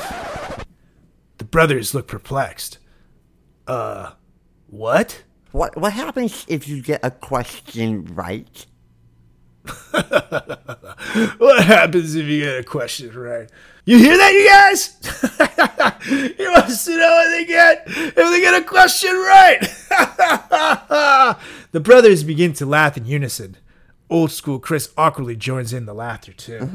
The 1.38 1.44
brothers 1.44 1.96
look 1.96 2.06
perplexed. 2.06 2.78
Uh, 3.66 4.12
what? 4.68 5.24
What 5.52 5.76
what 5.76 5.92
happens 5.92 6.44
if 6.48 6.68
you 6.68 6.82
get 6.82 7.00
a 7.02 7.10
question 7.10 8.04
right? 8.14 8.66
What 11.38 11.64
happens 11.64 12.14
if 12.14 12.26
you 12.26 12.42
get 12.42 12.58
a 12.58 12.62
question 12.62 13.16
right? 13.18 13.50
You 13.84 13.98
hear 13.98 14.16
that, 14.16 14.32
you 14.32 14.48
guys? 14.48 14.96
he 16.36 16.46
wants 16.46 16.84
to 16.84 16.96
know 16.96 17.10
what 17.10 17.28
they 17.30 17.44
get 17.46 17.82
if 17.86 18.14
they 18.14 18.40
get 18.40 18.62
a 18.62 18.64
question 18.64 19.10
right. 19.10 19.58
the 21.72 21.80
brothers 21.80 22.22
begin 22.22 22.52
to 22.54 22.66
laugh 22.66 22.96
in 22.96 23.06
unison. 23.06 23.56
Old 24.08 24.30
school 24.30 24.58
Chris 24.58 24.90
awkwardly 24.96 25.36
joins 25.36 25.72
in 25.72 25.86
the 25.86 25.94
laughter 25.94 26.32
too. 26.32 26.60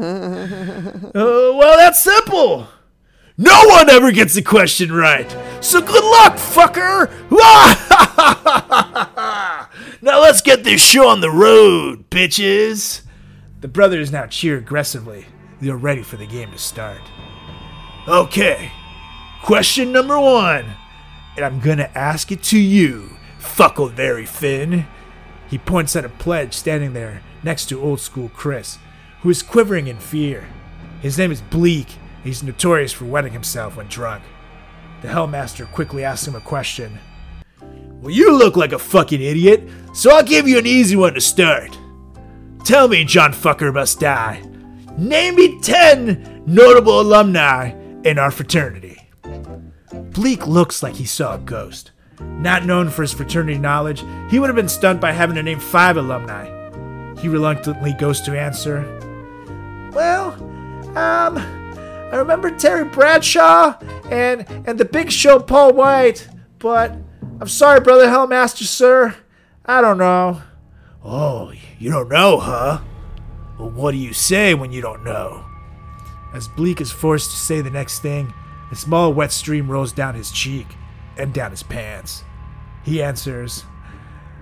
Uh, 1.16 1.54
well, 1.56 1.78
that's 1.78 2.02
simple. 2.02 2.68
No 3.38 3.66
one 3.66 3.90
ever 3.90 4.12
gets 4.12 4.38
a 4.38 4.42
question 4.42 4.94
right. 4.94 5.30
So 5.62 5.82
good 5.82 6.04
luck, 6.04 6.38
fucker. 6.38 7.12
now 10.02 10.22
let's 10.22 10.42
get 10.42 10.64
this 10.64 10.82
show 10.82 11.10
on 11.10 11.20
the 11.20 11.30
road, 11.30 12.10
bitches. 12.10 13.02
The 13.60 13.68
brothers 13.68 14.12
now 14.12 14.28
cheer 14.28 14.58
aggressively. 14.58 15.26
They're 15.60 15.76
ready 15.76 16.02
for 16.02 16.16
the 16.16 16.26
game 16.26 16.52
to 16.52 16.58
start. 16.58 17.02
Okay, 18.08 18.72
question 19.44 19.92
number 19.92 20.18
one. 20.18 20.66
And 21.36 21.44
I'm 21.44 21.60
gonna 21.60 21.92
ask 21.94 22.32
it 22.32 22.42
to 22.44 22.60
you, 22.60 23.18
Fuckleberry 23.40 24.28
Finn. 24.28 24.88
He 25.50 25.58
points 25.58 25.96
at 25.98 26.06
a 26.06 26.10
pledge 26.10 26.54
standing 26.54 26.94
there 26.94 27.22
next 27.44 27.66
to 27.66 27.82
old 27.82 28.00
school 28.00 28.32
Chris, 28.34 28.78
who 29.22 29.30
is 29.30 29.44
quivering 29.44 29.88
in 29.88 29.98
fear. 29.98 30.48
His 31.02 31.18
name 31.18 31.32
is 31.32 31.42
Bleak. 31.42 31.98
He's 32.26 32.42
notorious 32.42 32.92
for 32.92 33.06
wetting 33.06 33.32
himself 33.32 33.78
when 33.78 33.88
drunk. 33.88 34.24
The 35.04 35.08
Hellmaster 35.08 35.72
quickly 35.72 36.04
asks 36.04 36.28
him 36.28 36.34
a 36.34 36.42
question. 36.42 36.98
Well, 38.02 38.10
you 38.10 38.36
look 38.36 38.58
like 38.58 38.72
a 38.72 38.80
fucking 38.80 39.22
idiot, 39.22 39.70
so 39.94 40.10
I'll 40.10 40.24
give 40.24 40.48
you 40.48 40.58
an 40.58 40.66
easy 40.66 40.96
one 40.96 41.14
to 41.14 41.22
start. 41.22 41.78
Tell 42.64 42.88
me, 42.88 43.06
John 43.06 43.32
Fucker 43.32 43.72
Must 43.72 44.00
Die. 44.00 44.44
Name 44.98 45.36
me 45.36 45.60
10 45.62 46.44
notable 46.48 47.00
alumni 47.00 47.70
in 48.04 48.18
our 48.18 48.32
fraternity. 48.32 49.08
Bleak 49.94 50.48
looks 50.48 50.82
like 50.82 50.96
he 50.96 51.06
saw 51.06 51.36
a 51.36 51.40
ghost. 51.40 51.92
Not 52.20 52.66
known 52.66 52.90
for 52.90 53.04
his 53.04 53.14
fraternity 53.14 53.60
knowledge, 53.60 54.04
he 54.32 54.40
would 54.40 54.48
have 54.48 54.56
been 54.56 54.68
stunned 54.68 55.00
by 55.00 55.12
having 55.12 55.36
to 55.36 55.44
name 55.44 55.60
five 55.60 55.98
alumni. 55.98 56.46
He 57.20 57.28
reluctantly 57.28 57.94
goes 57.94 58.20
to 58.22 58.40
answer. 58.40 58.82
Well, 59.94 60.34
um, 60.98 61.65
I 62.12 62.18
remember 62.18 62.52
Terry 62.52 62.86
Bradshaw 62.86 63.78
and 64.10 64.46
and 64.66 64.80
the 64.80 64.86
Big 64.86 65.12
Show 65.12 65.40
Paul 65.40 65.74
Wight, 65.74 66.28
but 66.60 66.96
I'm 67.42 67.48
sorry, 67.48 67.82
brother 67.82 68.08
Hellmaster, 68.08 68.64
sir. 68.64 69.16
I 69.66 69.82
don't 69.82 69.98
know. 69.98 70.42
Oh, 71.04 71.52
you 71.78 71.92
don't 71.92 72.10
know, 72.10 72.40
huh? 72.40 72.82
Well, 73.60 73.70
what 73.70 73.92
do 73.92 73.98
you 73.98 74.14
say 74.14 74.54
when 74.54 74.72
you 74.72 74.82
don't 74.82 75.04
know? 75.04 75.46
As 76.34 76.48
Bleak 76.48 76.82
is 76.82 76.92
forced 76.92 77.32
to 77.32 77.38
say 77.38 77.62
the 77.62 77.70
next 77.70 78.00
thing, 78.00 78.34
a 78.72 78.76
small 78.76 79.14
wet 79.14 79.32
stream 79.32 79.70
rolls 79.70 79.94
down 79.94 80.16
his 80.16 80.32
cheek 80.32 80.68
and 81.18 81.34
down 81.34 81.52
his 81.52 81.64
pants. 81.64 82.24
He 82.84 83.02
answers, 83.02 83.64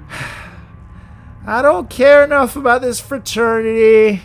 I 1.46 1.62
don't 1.62 1.90
care 1.90 2.24
enough 2.24 2.56
about 2.56 2.82
this 2.82 3.00
fraternity. 3.00 4.22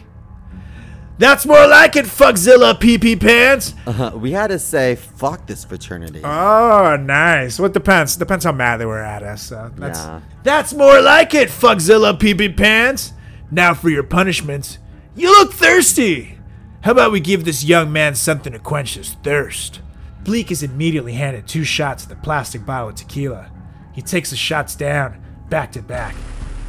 That's 1.19 1.45
more 1.45 1.67
like 1.67 1.97
it, 1.97 2.07
Fuckzilla 2.07 2.79
Pee 2.79 2.97
Pee 2.97 3.17
Pants. 3.17 3.75
Uh, 3.87 4.13
we 4.15 4.31
had 4.31 4.49
to 4.49 4.59
say 4.59 4.95
fuck 4.95 5.47
this 5.49 5.65
fraternity. 5.65 6.21
Oh, 6.23 6.97
nice. 7.01 7.59
What 7.59 7.73
depends? 7.75 8.15
Depends 8.17 8.45
how 8.45 8.53
mad 8.53 8.77
they 8.77 8.87
were 8.87 9.03
at 9.03 9.25
us. 9.25 9.43
So 9.43 9.71
that's 9.77 9.99
Yeah. 9.99 10.21
that's 10.45 10.73
more 10.73 11.01
like 11.01 11.35
it, 11.35 11.49
Fuckzilla 11.49 12.19
Pee 12.19 12.35
Pee 12.35 12.49
Pants. 12.49 13.15
Now 13.51 13.75
for 13.75 13.91
your 13.91 14.05
punishment. 14.05 14.79
You 15.17 15.31
look 15.31 15.53
thirsty. 15.53 16.39
How 16.83 16.93
about 16.93 17.11
we 17.11 17.19
give 17.19 17.45
this 17.45 17.65
young 17.65 17.93
man 17.93 18.15
something 18.15 18.53
to 18.53 18.59
quench 18.61 18.95
his 18.95 19.15
thirst? 19.25 19.81
Bleak 20.23 20.53
is 20.53 20.63
immediately 20.63 21.15
handed 21.15 21.49
two 21.49 21.65
shots 21.65 22.05
of 22.05 22.09
the 22.11 22.17
plastic 22.17 22.65
bottle 22.65 22.91
of 22.91 22.95
tequila. 22.95 23.51
He 23.93 24.03
takes 24.03 24.31
the 24.31 24.37
shots 24.37 24.77
down, 24.77 25.21
back 25.49 25.73
to 25.73 25.83
back. 25.83 26.15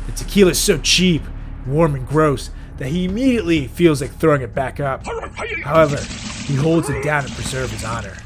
The 0.08 0.14
tequila 0.14 0.52
is 0.52 0.60
so 0.60 0.80
cheap, 0.80 1.22
warm, 1.68 1.94
and 1.94 2.08
gross 2.08 2.50
that 2.80 2.88
he 2.88 3.06
immediately 3.06 3.68
feels 3.68 4.02
like 4.02 4.12
throwing 4.12 4.42
it 4.42 4.56
back 4.56 4.80
up. 4.80 5.06
However, 5.64 5.98
he 6.46 6.56
holds 6.56 6.90
it 6.90 7.04
down 7.04 7.24
to 7.26 7.34
preserve 7.36 7.70
his 7.70 7.84
honor. 7.84 8.18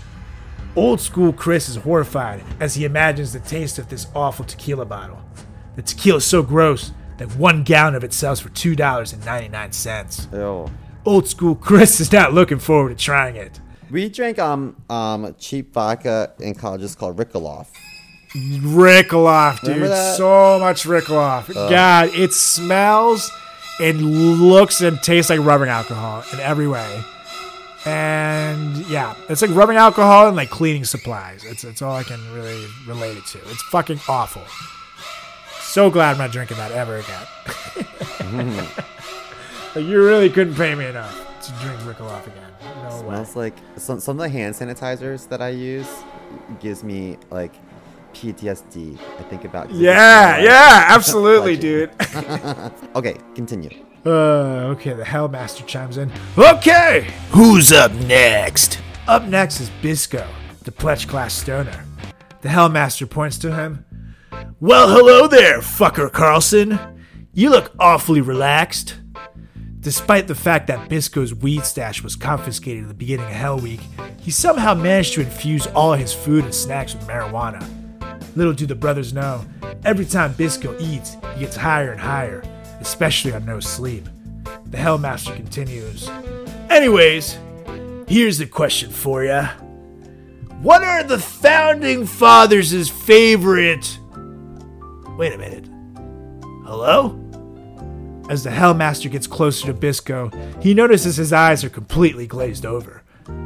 Old 0.75 1.01
school 1.01 1.33
Chris 1.33 1.69
is 1.69 1.75
horrified 1.75 2.43
as 2.59 2.75
he 2.75 2.85
imagines 2.85 3.33
the 3.33 3.39
taste 3.39 3.77
of 3.79 3.89
this 3.89 4.07
awful 4.15 4.45
tequila 4.45 4.85
bottle. 4.85 5.19
The 5.75 5.81
tequila 5.81 6.17
is 6.17 6.25
so 6.25 6.43
gross 6.43 6.91
that 7.17 7.35
one 7.35 7.63
gallon 7.63 7.95
of 7.95 8.03
it 8.03 8.13
sells 8.13 8.39
for 8.39 8.49
$2.99. 8.49 10.33
Ew. 10.33 10.71
Old 11.05 11.27
school 11.27 11.55
Chris 11.55 11.99
is 11.99 12.11
not 12.11 12.33
looking 12.33 12.59
forward 12.59 12.89
to 12.89 12.95
trying 12.95 13.35
it. 13.35 13.59
We 13.89 14.09
drank 14.09 14.39
um 14.39 14.75
um 14.89 15.35
cheap 15.37 15.73
vodka 15.73 16.33
in 16.39 16.55
college. 16.55 16.81
It's 16.81 16.95
called 16.95 17.17
Rickoloff. 17.17 17.67
Rickaloff, 18.33 19.61
dude. 19.61 19.91
So 20.17 20.57
much 20.59 20.83
Rickaloff. 20.85 21.53
God, 21.53 22.09
it 22.13 22.33
smells 22.33 23.31
and 23.80 24.41
looks 24.41 24.82
and 24.82 25.01
tastes 25.01 25.30
like 25.30 25.39
rubbing 25.39 25.69
alcohol 25.69 26.24
in 26.32 26.39
every 26.39 26.67
way. 26.67 27.03
And 27.86 28.78
yeah, 28.88 29.15
it's 29.28 29.41
like 29.41 29.51
rubbing 29.51 29.78
alcohol 29.78 30.28
and 30.28 30.38
like 30.38 30.49
cleaning 30.49 30.86
supplies. 30.86 31.43
It's, 31.43 31.63
it's 31.63 31.82
all 31.82 31.95
I 31.95 32.03
can 32.03 32.19
really 32.34 32.65
relate 32.88 33.17
it 33.17 33.26
to. 33.28 33.39
It's 33.49 33.61
fucking 33.63 33.99
awful. 34.07 34.43
So 35.59 35.89
glad 35.89 36.11
I'm 36.11 36.17
not 36.17 36.32
drinking 36.32 36.57
that 36.57 36.71
ever 36.71 36.97
again. 36.97 38.65
like, 39.76 39.84
you 39.86 40.03
really 40.03 40.30
couldn't 40.30 40.55
pay 40.55 40.76
me 40.76 40.86
enough 40.86 41.19
to 41.41 41.51
drink 41.65 41.80
Rickaloff 41.82 42.26
again. 42.28 42.51
No 42.84 43.01
way. 43.01 43.07
Smells 43.07 43.36
like 43.36 43.55
some 43.76 43.99
some 43.99 44.19
of 44.19 44.24
the 44.24 44.30
hand 44.30 44.55
sanitizers 44.55 45.28
that 45.30 45.41
I 45.41 45.49
use 45.49 45.89
gives 46.59 46.84
me 46.84 47.17
like 47.32 47.53
PTSD. 48.14 48.97
I 49.20 49.24
think 49.24 49.45
about. 49.45 49.72
Yeah, 49.72 50.38
yeah, 50.39 50.86
absolutely, 50.89 51.57
dude. 51.57 51.91
Okay, 52.95 53.18
continue. 53.34 53.70
Uh, 54.05 54.70
okay, 54.74 54.93
the 54.93 55.03
Hellmaster 55.03 55.66
chimes 55.66 55.97
in. 55.97 56.11
Okay, 56.38 57.07
who's 57.32 57.72
up 57.72 57.91
next? 57.93 58.80
Up 59.07 59.24
next 59.24 59.59
is 59.59 59.70
Bisco, 59.82 60.28
the 60.64 60.72
pledge 60.72 61.07
class 61.07 61.34
stoner. 61.34 61.86
The 62.41 62.49
Hellmaster 62.49 63.09
points 63.09 63.38
to 63.39 63.55
him. 63.55 63.86
Well, 64.59 64.89
hello 64.89 65.28
there, 65.28 65.59
fucker 65.59 66.11
Carlson. 66.11 66.78
You 67.34 67.49
look 67.49 67.72
awfully 67.80 68.22
relaxed. 68.22 68.99
Despite 69.80 70.28
the 70.28 70.36
fact 70.36 70.68
that 70.68 70.88
Bisco's 70.88 71.34
weed 71.34 71.66
stash 71.66 72.03
was 72.03 72.16
confiscated 72.16 72.84
at 72.84 72.88
the 72.89 72.93
beginning 72.93 73.26
of 73.26 73.32
Hell 73.32 73.57
Week, 73.59 73.82
he 74.20 74.32
somehow 74.32 74.74
managed 74.74 75.14
to 75.16 75.22
infuse 75.22 75.68
all 75.68 75.93
his 75.93 76.14
food 76.14 76.45
and 76.45 76.55
snacks 76.55 76.93
with 76.93 77.05
marijuana. 77.07 77.61
Little 78.36 78.53
do 78.53 78.65
the 78.65 78.75
brothers 78.75 79.13
know, 79.13 79.45
every 79.86 80.05
time 80.05 80.34
Bisco 80.34 80.75
eats, 80.79 81.17
he 81.36 81.41
gets 81.41 81.55
higher 81.55 81.91
and 81.91 82.01
higher, 82.01 82.43
especially 82.79 83.34
on 83.34 83.45
no 83.45 83.59
sleep. 83.59 84.07
The 84.65 84.77
Hellmaster 84.77 85.36
continues. 85.36 86.09
Anyways, 86.69 87.38
here's 88.07 88.39
the 88.39 88.47
question 88.47 88.89
for 88.89 89.23
ya. 89.23 89.49
What 90.63 90.81
are 90.81 91.03
the 91.03 91.19
founding 91.19 92.05
fathers' 92.05 92.89
favorite. 92.89 93.99
Wait 95.17 95.34
a 95.34 95.38
minute. 95.38 95.67
Hello? 96.65 97.19
As 98.29 98.43
the 98.43 98.49
Hellmaster 98.49 99.11
gets 99.11 99.27
closer 99.27 99.67
to 99.67 99.73
Bisco, 99.73 100.31
he 100.61 100.73
notices 100.73 101.17
his 101.17 101.34
eyes 101.34 101.63
are 101.63 101.69
completely 101.69 102.25
glazed 102.25 102.65
over. 102.65 103.03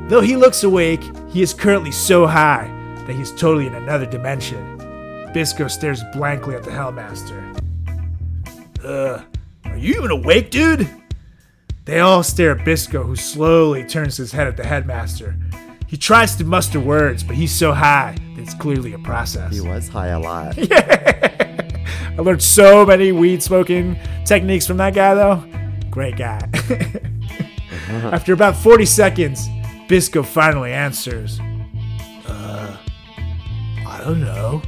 Though 0.08 0.22
he 0.22 0.38
looks 0.38 0.64
awake, 0.64 1.02
he 1.30 1.42
is 1.42 1.54
currently 1.54 1.92
so 1.92 2.28
high 2.28 2.72
that 3.08 3.16
he's 3.16 3.32
totally 3.32 3.66
in 3.66 3.74
another 3.74 4.06
dimension. 4.06 4.77
Bisco 5.34 5.68
stares 5.68 6.04
blankly 6.14 6.56
at 6.56 6.64
the 6.64 6.72
Hellmaster. 6.72 7.58
Uh, 8.84 9.24
are 9.66 9.78
you 9.78 9.96
even 9.96 10.12
awake, 10.12 10.52
dude? 10.52 10.90
They 11.86 12.00
all 12.00 12.24
stare 12.24 12.58
at 12.58 12.66
Bisco, 12.66 13.04
who 13.04 13.16
slowly 13.16 13.84
turns 13.86 14.18
his 14.18 14.32
head 14.32 14.48
at 14.48 14.58
the 14.58 14.66
headmaster. 14.66 15.36
He 15.88 15.96
tries 15.96 16.36
to 16.36 16.44
muster 16.44 16.80
words, 16.80 17.24
but 17.24 17.36
he's 17.36 17.54
so 17.54 17.72
high 17.72 18.16
that 18.36 18.42
it's 18.42 18.54
clearly 18.54 18.94
a 18.94 19.00
process. 19.00 19.54
He 19.54 19.62
was 19.62 19.88
high 19.88 20.08
a 20.08 20.20
lot. 20.20 20.58
I 20.72 22.16
learned 22.18 22.44
so 22.44 22.86
many 22.86 23.12
weed 23.12 23.42
smoking 23.42 23.98
techniques 24.26 24.68
from 24.68 24.78
that 24.78 24.96
guy, 24.96 25.14
though. 25.14 25.44
Great 25.90 26.18
guy. 26.18 26.40
After 27.90 28.34
about 28.34 28.58
40 28.58 28.86
seconds, 28.86 29.48
Bisco 29.88 30.24
finally 30.24 30.74
answers. 30.74 31.40
Uh, 32.28 32.76
I 33.88 34.02
don't 34.04 34.20
know. 34.20 34.62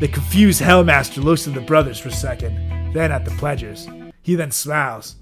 The 0.00 0.08
confused 0.08 0.62
Hellmaster 0.62 1.22
looks 1.22 1.46
at 1.46 1.52
the 1.52 1.60
brothers 1.60 1.98
for 1.98 2.08
a 2.08 2.12
second, 2.12 2.92
then 2.94 3.12
at 3.12 3.26
the 3.26 3.30
pledgers. 3.32 3.86
He 4.22 4.34
then 4.34 4.50
smiles. 4.50 5.16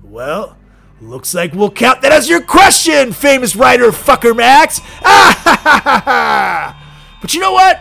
Well, 0.00 0.56
looks 1.00 1.34
like 1.34 1.52
we'll 1.54 1.72
count 1.72 2.02
that 2.02 2.12
as 2.12 2.28
your 2.28 2.40
question, 2.40 3.12
famous 3.12 3.56
writer 3.56 3.90
fucker 3.90 4.36
Max. 4.36 4.80
Ah, 5.04 5.40
ha, 5.42 5.60
ha, 5.60 5.80
ha, 5.84 6.02
ha. 6.04 7.18
But 7.20 7.34
you 7.34 7.40
know 7.40 7.50
what? 7.50 7.80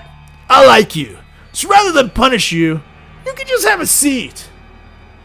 I 0.50 0.66
like 0.66 0.96
you. 0.96 1.20
So 1.54 1.70
rather 1.70 1.92
than 1.92 2.10
punish 2.10 2.52
you, 2.52 2.82
you 3.24 3.34
can 3.34 3.46
just 3.46 3.68
have 3.68 3.80
a 3.80 3.86
seat. 3.86 4.50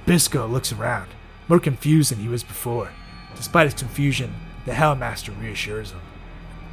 Bisco 0.05 0.47
looks 0.47 0.71
around, 0.71 1.09
more 1.49 1.61
confused 1.61 2.13
than 2.13 2.19
he 2.19 2.29
was 2.29 2.45
before. 2.45 2.93
Despite 3.37 3.67
his 3.67 3.81
confusion, 3.81 4.35
the 4.67 4.73
Hellmaster 4.73 5.39
reassures 5.41 5.93
him. 5.93 6.01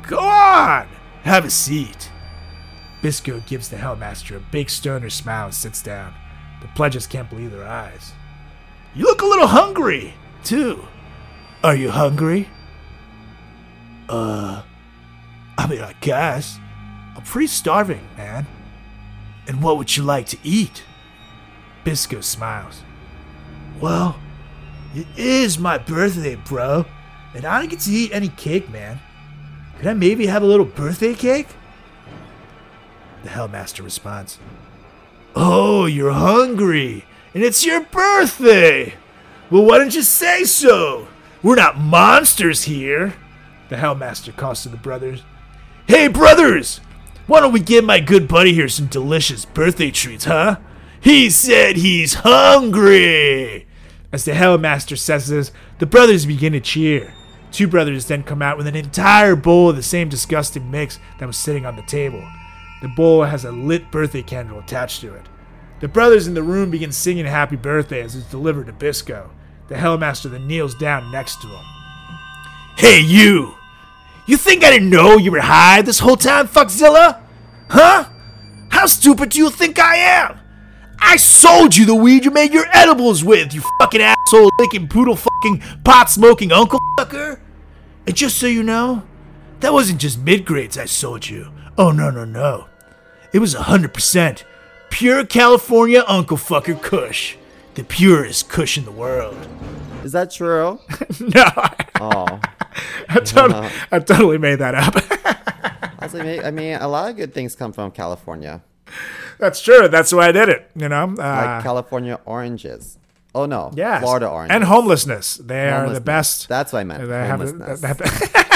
Go 0.06 0.20
on! 0.20 0.88
Have 1.24 1.46
a 1.46 1.50
seat. 1.50 2.10
Bisco 3.04 3.42
gives 3.42 3.68
the 3.68 3.76
Hellmaster 3.76 4.38
a 4.38 4.40
big 4.40 4.70
stoner 4.70 5.10
smile 5.10 5.48
and 5.48 5.54
sits 5.54 5.82
down. 5.82 6.14
The 6.62 6.70
pledges 6.70 7.06
can't 7.06 7.30
believe 7.30 7.52
their 7.52 7.68
eyes. 7.68 8.14
You 8.96 9.04
look 9.04 9.22
a 9.22 9.26
little 9.26 9.48
hungry, 9.48 10.14
too. 10.46 10.88
Are 11.66 11.76
you 11.76 11.92
hungry? 11.92 12.48
Uh, 14.08 14.64
I 15.58 15.68
mean, 15.68 15.82
I 15.82 15.94
guess. 16.00 16.58
I'm 17.14 17.24
pretty 17.24 17.48
starving, 17.48 18.08
man. 18.16 18.48
And 19.48 19.62
what 19.62 19.78
would 19.78 19.98
you 19.98 20.04
like 20.04 20.28
to 20.28 20.38
eat? 20.42 20.84
Bisco 21.84 22.22
smiles. 22.22 22.84
Well, 23.82 24.18
it 24.96 25.08
is 25.18 25.60
my 25.60 25.78
birthday, 25.78 26.36
bro. 26.36 26.86
And 27.36 27.44
I 27.44 27.60
don't 27.60 27.70
get 27.70 27.82
to 27.82 27.92
eat 27.92 28.14
any 28.14 28.30
cake, 28.30 28.70
man. 28.70 29.02
Could 29.78 29.88
I 29.88 29.94
maybe 29.94 30.26
have 30.28 30.42
a 30.42 30.46
little 30.48 30.66
birthday 30.66 31.14
cake? 31.14 31.50
The 33.24 33.30
Hellmaster 33.30 33.84
responds. 33.84 34.38
Oh, 35.36 35.86
you're 35.86 36.12
hungry. 36.12 37.06
And 37.34 37.44
it's 37.44 37.66
your 37.66 37.82
birthday. 37.86 38.94
Well, 39.50 39.66
why 39.66 39.80
didn't 39.80 39.96
you 39.96 40.04
say 40.04 40.44
so? 40.44 41.08
We're 41.42 41.56
not 41.56 41.80
monsters 41.80 42.64
here. 42.64 43.16
The 43.70 43.76
Hellmaster 43.78 44.36
calls 44.36 44.64
to 44.64 44.70
the 44.70 44.78
brothers. 44.78 45.24
Hey, 45.88 46.08
brothers! 46.08 46.80
Why 47.26 47.40
don't 47.40 47.54
we 47.54 47.60
give 47.60 47.86
my 47.86 48.00
good 48.00 48.28
buddy 48.28 48.54
here 48.54 48.68
some 48.68 48.88
delicious 48.88 49.46
birthday 49.46 49.92
treats, 49.92 50.26
huh? 50.26 50.58
He 51.02 51.30
said 51.30 51.78
he's 51.78 52.16
hungry! 52.16 53.68
As 54.12 54.26
the 54.26 54.34
Hellmaster 54.34 54.98
says 54.98 55.28
this, 55.28 55.52
the 55.80 55.86
brothers 55.86 56.26
begin 56.26 56.54
to 56.54 56.60
cheer. 56.60 57.14
Two 57.52 57.68
brothers 57.68 58.06
then 58.06 58.24
come 58.24 58.42
out 58.42 58.58
with 58.58 58.68
an 58.68 58.76
entire 58.76 59.36
bowl 59.36 59.70
of 59.70 59.76
the 59.76 59.84
same 59.84 60.10
disgusting 60.10 60.72
mix 60.72 61.00
that 61.20 61.26
was 61.26 61.38
sitting 61.38 61.66
on 61.66 61.76
the 61.76 61.82
table. 61.84 62.24
The 62.84 62.90
bowl 62.90 63.24
has 63.24 63.46
a 63.46 63.52
lit 63.54 63.92
birthday 63.92 64.22
candle 64.22 64.60
attached 64.60 65.00
to 65.02 65.16
it. 65.16 65.26
The 65.80 65.88
brothers 65.88 66.28
in 66.28 66.34
the 66.34 66.44
room 66.44 66.70
begin 66.70 66.92
singing 66.92 67.26
happy 67.26 67.56
birthday 67.56 68.02
as 68.02 68.14
it's 68.14 68.30
delivered 68.30 68.66
to 68.66 68.74
Bisco. 68.74 69.32
The 69.70 69.76
Hellmaster 69.76 70.30
then 70.30 70.48
kneels 70.48 70.76
down 70.76 71.10
next 71.10 71.42
to 71.42 71.48
him. 71.48 71.64
Hey, 72.76 73.00
you! 73.00 73.54
You 74.28 74.36
think 74.36 74.66
I 74.66 74.70
didn't 74.70 74.90
know 74.90 75.16
you 75.16 75.32
were 75.32 75.40
high 75.40 75.82
this 75.82 76.00
whole 76.00 76.18
time, 76.18 76.46
Fuckzilla? 76.46 77.22
Huh? 77.70 78.10
How 78.68 78.86
stupid 78.86 79.30
do 79.30 79.40
you 79.40 79.50
think 79.50 79.80
I 79.80 79.96
am? 79.96 80.40
I 81.00 81.16
sold 81.16 81.78
you 81.78 81.86
the 81.86 81.96
weed 81.96 82.26
you 82.26 82.32
made 82.32 82.52
your 82.52 82.68
edibles 82.74 83.24
with, 83.24 83.54
you 83.54 83.64
fucking 83.80 84.02
asshole 84.02 84.50
licking 84.60 84.90
poodle 84.90 85.16
fucking 85.16 85.64
pot 85.86 86.10
smoking 86.10 86.52
uncle 86.52 86.82
fucker. 87.00 87.40
And 88.06 88.14
just 88.14 88.38
so 88.38 88.48
you 88.48 88.62
know, 88.62 89.04
that 89.62 89.72
wasn't 89.72 90.02
just 90.02 90.20
mid 90.20 90.44
grades 90.44 90.78
I 90.78 90.84
sold 90.84 91.30
you. 91.30 91.50
Oh, 91.78 91.94
no, 91.94 92.10
no, 92.10 92.26
no. 92.26 92.68
It 93.34 93.40
was 93.40 93.56
100% 93.56 94.44
pure 94.90 95.26
California 95.26 96.04
uncle 96.08 96.38
fucker 96.38 96.80
kush. 96.82 97.36
The 97.76 97.84
purest 97.84 98.50
kush 98.50 98.78
in 98.78 98.86
the 98.86 98.92
world. 98.92 99.36
Is 100.04 100.12
that 100.12 100.32
true? 100.32 100.80
No, 101.20 101.44
Oh, 102.00 102.40
I, 103.10 103.20
totally, 103.20 103.70
I 103.92 104.00
totally 104.00 104.38
made 104.38 104.56
that 104.58 104.76
up. 104.76 104.94
I 106.00 106.06
was 106.06 106.14
like, 106.14 106.44
I 106.44 106.52
mean, 106.52 106.76
a 106.76 106.88
lot 106.88 107.10
of 107.10 107.16
good 107.18 107.34
things 107.34 107.56
come 107.56 107.72
from 107.72 107.92
California, 107.92 108.62
That's 109.40 109.62
true. 109.62 109.88
That's 109.88 110.12
why 110.14 110.28
I 110.28 110.32
did 110.32 110.50
it. 110.50 110.70
You 110.76 110.90
know, 110.90 111.04
uh, 111.04 111.16
like 111.16 111.64
California 111.64 112.20
oranges. 112.26 112.98
Oh 113.36 113.46
no, 113.46 113.72
yeah, 113.74 114.00
Florida 114.02 114.28
oranges 114.30 114.54
and 114.56 114.64
homelessness. 114.66 115.38
They 115.38 115.70
are 115.70 115.90
the 115.90 116.02
best. 116.02 116.50
That's 116.50 116.74
what 116.74 116.80
I 116.80 116.84
meant. 116.84 117.08
They 117.08 117.26
have, 117.26 117.40
homelessness. 117.40 117.82
they 117.82 117.88
have- 117.88 117.98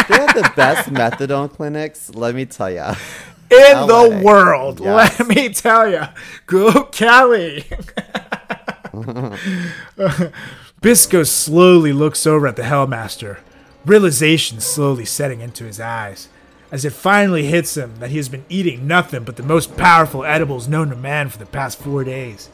they 0.07 0.15
have 0.15 0.35
the 0.35 0.51
best 0.55 0.89
methadone 0.89 1.49
clinics. 1.51 2.09
Let 2.13 2.35
me 2.35 2.45
tell 2.45 2.69
you. 2.69 2.83
in 3.51 3.87
the 3.87 4.21
world. 4.23 4.79
Yes. 4.79 5.19
Let 5.19 5.27
me 5.27 5.49
tell 5.49 5.89
you, 5.89 6.03
go 6.45 6.83
Cali. 6.85 7.65
Bisco 10.81 11.23
slowly 11.23 11.93
looks 11.93 12.27
over 12.27 12.47
at 12.47 12.55
the 12.55 12.61
Hellmaster, 12.63 13.39
realization 13.85 14.59
slowly 14.59 15.05
setting 15.05 15.41
into 15.41 15.63
his 15.63 15.79
eyes, 15.79 16.29
as 16.71 16.85
it 16.85 16.93
finally 16.93 17.45
hits 17.45 17.75
him 17.75 17.95
that 17.97 18.11
he 18.11 18.17
has 18.17 18.29
been 18.29 18.45
eating 18.49 18.87
nothing 18.87 19.23
but 19.23 19.37
the 19.37 19.43
most 19.43 19.75
powerful 19.77 20.23
edibles 20.23 20.67
known 20.67 20.89
to 20.89 20.95
man 20.95 21.29
for 21.29 21.37
the 21.37 21.45
past 21.45 21.79
four 21.79 22.03
days. 22.03 22.49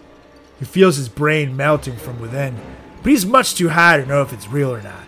He 0.59 0.65
feels 0.65 0.97
his 0.97 1.09
brain 1.09 1.57
melting 1.57 1.97
from 1.97 2.19
within, 2.21 2.55
but 3.01 3.09
he's 3.09 3.25
much 3.25 3.55
too 3.55 3.69
high 3.69 3.97
to 3.97 4.05
know 4.05 4.21
if 4.21 4.31
it's 4.31 4.47
real 4.47 4.73
or 4.73 4.81
not. 4.81 5.03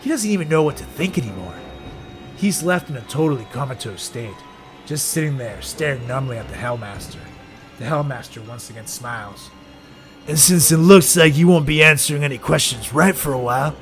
He 0.00 0.08
doesn't 0.08 0.30
even 0.30 0.48
know 0.48 0.64
what 0.64 0.76
to 0.78 0.84
think 0.84 1.16
anymore. 1.18 1.54
He's 2.36 2.64
left 2.64 2.90
in 2.90 2.96
a 2.96 3.02
totally 3.02 3.46
comatose 3.52 4.02
state, 4.02 4.34
just 4.92 5.08
sitting 5.08 5.38
there 5.38 5.62
staring 5.62 6.06
numbly 6.06 6.36
at 6.36 6.46
the 6.48 6.54
Hellmaster. 6.54 7.16
The 7.78 7.86
Hellmaster 7.86 8.46
once 8.46 8.68
again 8.68 8.86
smiles. 8.86 9.48
And 10.28 10.38
since 10.38 10.70
it 10.70 10.76
looks 10.76 11.16
like 11.16 11.34
you 11.34 11.48
won't 11.48 11.64
be 11.64 11.82
answering 11.82 12.22
any 12.22 12.36
questions 12.36 12.92
right 12.92 13.16
for 13.16 13.32
a 13.32 13.38
while, 13.38 13.74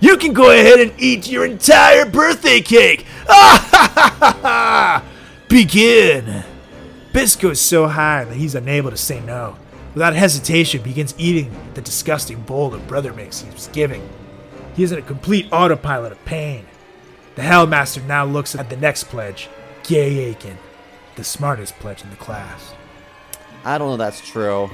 you 0.00 0.16
can 0.16 0.32
go 0.32 0.50
ahead 0.50 0.80
and 0.80 0.92
eat 0.98 1.28
your 1.28 1.44
entire 1.44 2.04
birthday 2.10 2.60
cake! 2.60 3.06
Ah 3.28 3.68
ha 3.70 3.92
ha 3.94 4.16
ha 4.18 4.38
ha! 4.42 5.04
Begin! 5.46 6.42
Bisco 7.12 7.50
is 7.50 7.60
so 7.60 7.86
high 7.86 8.24
that 8.24 8.34
he's 8.34 8.56
unable 8.56 8.90
to 8.90 8.96
say 8.96 9.20
no. 9.20 9.56
Without 9.94 10.16
hesitation, 10.16 10.82
begins 10.82 11.14
eating 11.18 11.54
the 11.74 11.80
disgusting 11.80 12.40
bowl 12.40 12.70
the 12.70 12.78
brother 12.78 13.12
mix 13.12 13.42
he 13.42 13.50
was 13.52 13.68
giving. 13.68 14.08
He 14.74 14.82
is 14.82 14.90
in 14.90 14.98
a 14.98 15.02
complete 15.02 15.46
autopilot 15.52 16.10
of 16.10 16.24
pain. 16.24 16.66
The 17.36 17.42
Hellmaster 17.42 18.04
now 18.04 18.24
looks 18.24 18.56
at 18.56 18.70
the 18.70 18.76
next 18.76 19.04
pledge, 19.04 19.48
Gay 19.88 20.18
Aiken, 20.18 20.58
the 21.16 21.24
smartest 21.24 21.74
pledge 21.78 22.02
in 22.02 22.10
the 22.10 22.16
class. 22.16 22.74
I 23.64 23.78
don't 23.78 23.88
know. 23.88 23.96
That's 23.96 24.20
true. 24.20 24.68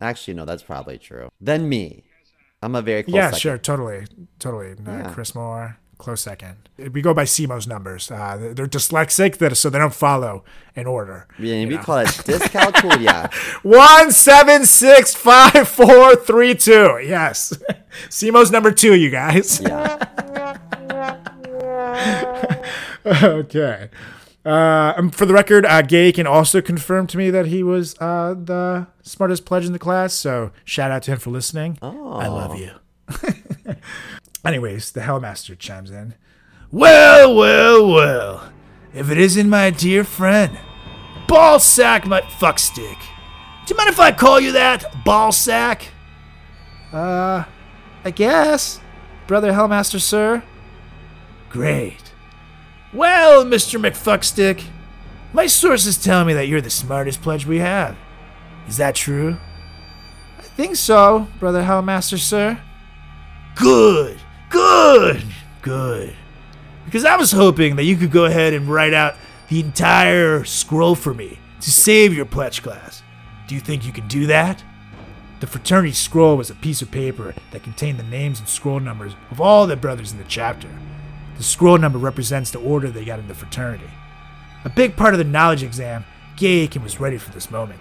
Actually, 0.00 0.34
no, 0.34 0.46
that's 0.46 0.62
probably 0.62 0.96
true. 0.96 1.28
Then 1.38 1.68
me. 1.68 2.04
I'm 2.62 2.74
a 2.74 2.80
very 2.80 3.02
close 3.02 3.14
yeah, 3.14 3.26
second. 3.26 3.40
sure, 3.40 3.58
totally, 3.58 4.06
totally. 4.38 4.74
Yeah. 4.86 5.12
Chris 5.12 5.34
Moore, 5.34 5.76
close 5.98 6.22
second. 6.22 6.56
We 6.78 7.02
go 7.02 7.12
by 7.12 7.24
CMO's 7.24 7.66
numbers. 7.66 8.10
Uh, 8.10 8.52
they're- 8.54 8.66
dyslexic, 8.66 9.36
that 9.36 9.54
so 9.58 9.68
they 9.68 9.78
don't 9.78 9.94
follow 9.94 10.44
in 10.74 10.86
order. 10.86 11.28
Yeah, 11.38 11.66
we 11.66 11.76
call 11.76 11.98
it 11.98 12.06
dyscalculia. 12.08 13.30
One 13.62 14.10
seven 14.12 14.64
six 14.64 15.14
five 15.14 15.68
four 15.68 16.16
three 16.16 16.54
two. 16.54 17.00
Yes, 17.04 17.52
CMO's 18.08 18.50
number 18.50 18.72
two. 18.72 18.94
You 18.94 19.10
guys. 19.10 19.60
yeah. 19.60 20.56
okay. 23.22 23.90
Uh, 24.48 24.94
um, 24.96 25.10
for 25.10 25.26
the 25.26 25.34
record, 25.34 25.66
uh, 25.66 25.82
Gay 25.82 26.10
can 26.10 26.26
also 26.26 26.62
confirm 26.62 27.06
to 27.08 27.18
me 27.18 27.28
that 27.28 27.46
he 27.46 27.62
was 27.62 27.94
uh, 28.00 28.32
the 28.32 28.86
smartest 29.02 29.44
pledge 29.44 29.66
in 29.66 29.74
the 29.74 29.78
class. 29.78 30.14
So 30.14 30.52
shout 30.64 30.90
out 30.90 31.02
to 31.02 31.12
him 31.12 31.18
for 31.18 31.28
listening. 31.28 31.78
Oh. 31.82 32.14
I 32.14 32.28
love 32.28 32.58
you. 32.58 32.70
Anyways, 34.46 34.92
the 34.92 35.00
Hellmaster 35.00 35.58
chimes 35.58 35.90
in. 35.90 36.14
Well, 36.72 37.34
well, 37.34 37.88
well. 37.88 38.52
If 38.94 39.10
it 39.10 39.18
isn't 39.18 39.50
my 39.50 39.68
dear 39.68 40.02
friend, 40.02 40.58
Ballsack 41.26 42.04
McFuckstick. 42.04 42.98
Do 43.66 43.74
you 43.74 43.76
mind 43.76 43.90
if 43.90 44.00
I 44.00 44.12
call 44.12 44.40
you 44.40 44.52
that, 44.52 44.80
Ballsack? 45.04 45.88
Uh, 46.90 47.44
I 48.02 48.10
guess, 48.10 48.80
brother 49.26 49.52
Hellmaster, 49.52 50.00
sir. 50.00 50.42
Great. 51.50 52.07
Well, 52.92 53.44
Mr. 53.44 53.78
McFuckstick, 53.80 54.64
my 55.32 55.46
sources 55.46 56.02
tell 56.02 56.24
me 56.24 56.32
that 56.32 56.48
you're 56.48 56.62
the 56.62 56.70
smartest 56.70 57.20
pledge 57.20 57.44
we 57.44 57.58
have. 57.58 57.96
Is 58.66 58.78
that 58.78 58.94
true? 58.94 59.36
I 60.38 60.42
think 60.42 60.76
so, 60.76 61.28
brother 61.38 61.62
Hellmaster, 61.62 62.18
sir. 62.18 62.60
Good, 63.54 64.18
good, 64.48 65.22
good. 65.60 66.14
Because 66.86 67.04
I 67.04 67.16
was 67.16 67.32
hoping 67.32 67.76
that 67.76 67.84
you 67.84 67.96
could 67.96 68.10
go 68.10 68.24
ahead 68.24 68.54
and 68.54 68.66
write 68.66 68.94
out 68.94 69.16
the 69.48 69.60
entire 69.60 70.44
scroll 70.44 70.94
for 70.94 71.12
me 71.12 71.38
to 71.60 71.70
save 71.70 72.14
your 72.14 72.24
pledge 72.24 72.62
class. 72.62 73.02
Do 73.46 73.54
you 73.54 73.60
think 73.60 73.84
you 73.84 73.92
can 73.92 74.08
do 74.08 74.26
that? 74.26 74.62
The 75.40 75.46
fraternity 75.46 75.92
scroll 75.92 76.36
was 76.36 76.50
a 76.50 76.54
piece 76.54 76.82
of 76.82 76.90
paper 76.90 77.34
that 77.50 77.62
contained 77.62 77.98
the 77.98 78.04
names 78.04 78.40
and 78.40 78.48
scroll 78.48 78.80
numbers 78.80 79.14
of 79.30 79.40
all 79.40 79.66
the 79.66 79.76
brothers 79.76 80.12
in 80.12 80.18
the 80.18 80.24
chapter. 80.24 80.68
The 81.38 81.44
scroll 81.44 81.78
number 81.78 81.98
represents 81.98 82.50
the 82.50 82.60
order 82.60 82.90
they 82.90 83.04
got 83.04 83.20
in 83.20 83.28
the 83.28 83.34
fraternity. 83.34 83.88
A 84.64 84.68
big 84.68 84.96
part 84.96 85.14
of 85.14 85.18
the 85.18 85.24
knowledge 85.24 85.62
exam, 85.62 86.04
Gay 86.36 86.60
Aiken 86.60 86.82
was 86.82 87.00
ready 87.00 87.16
for 87.16 87.30
this 87.32 87.50
moment. 87.50 87.80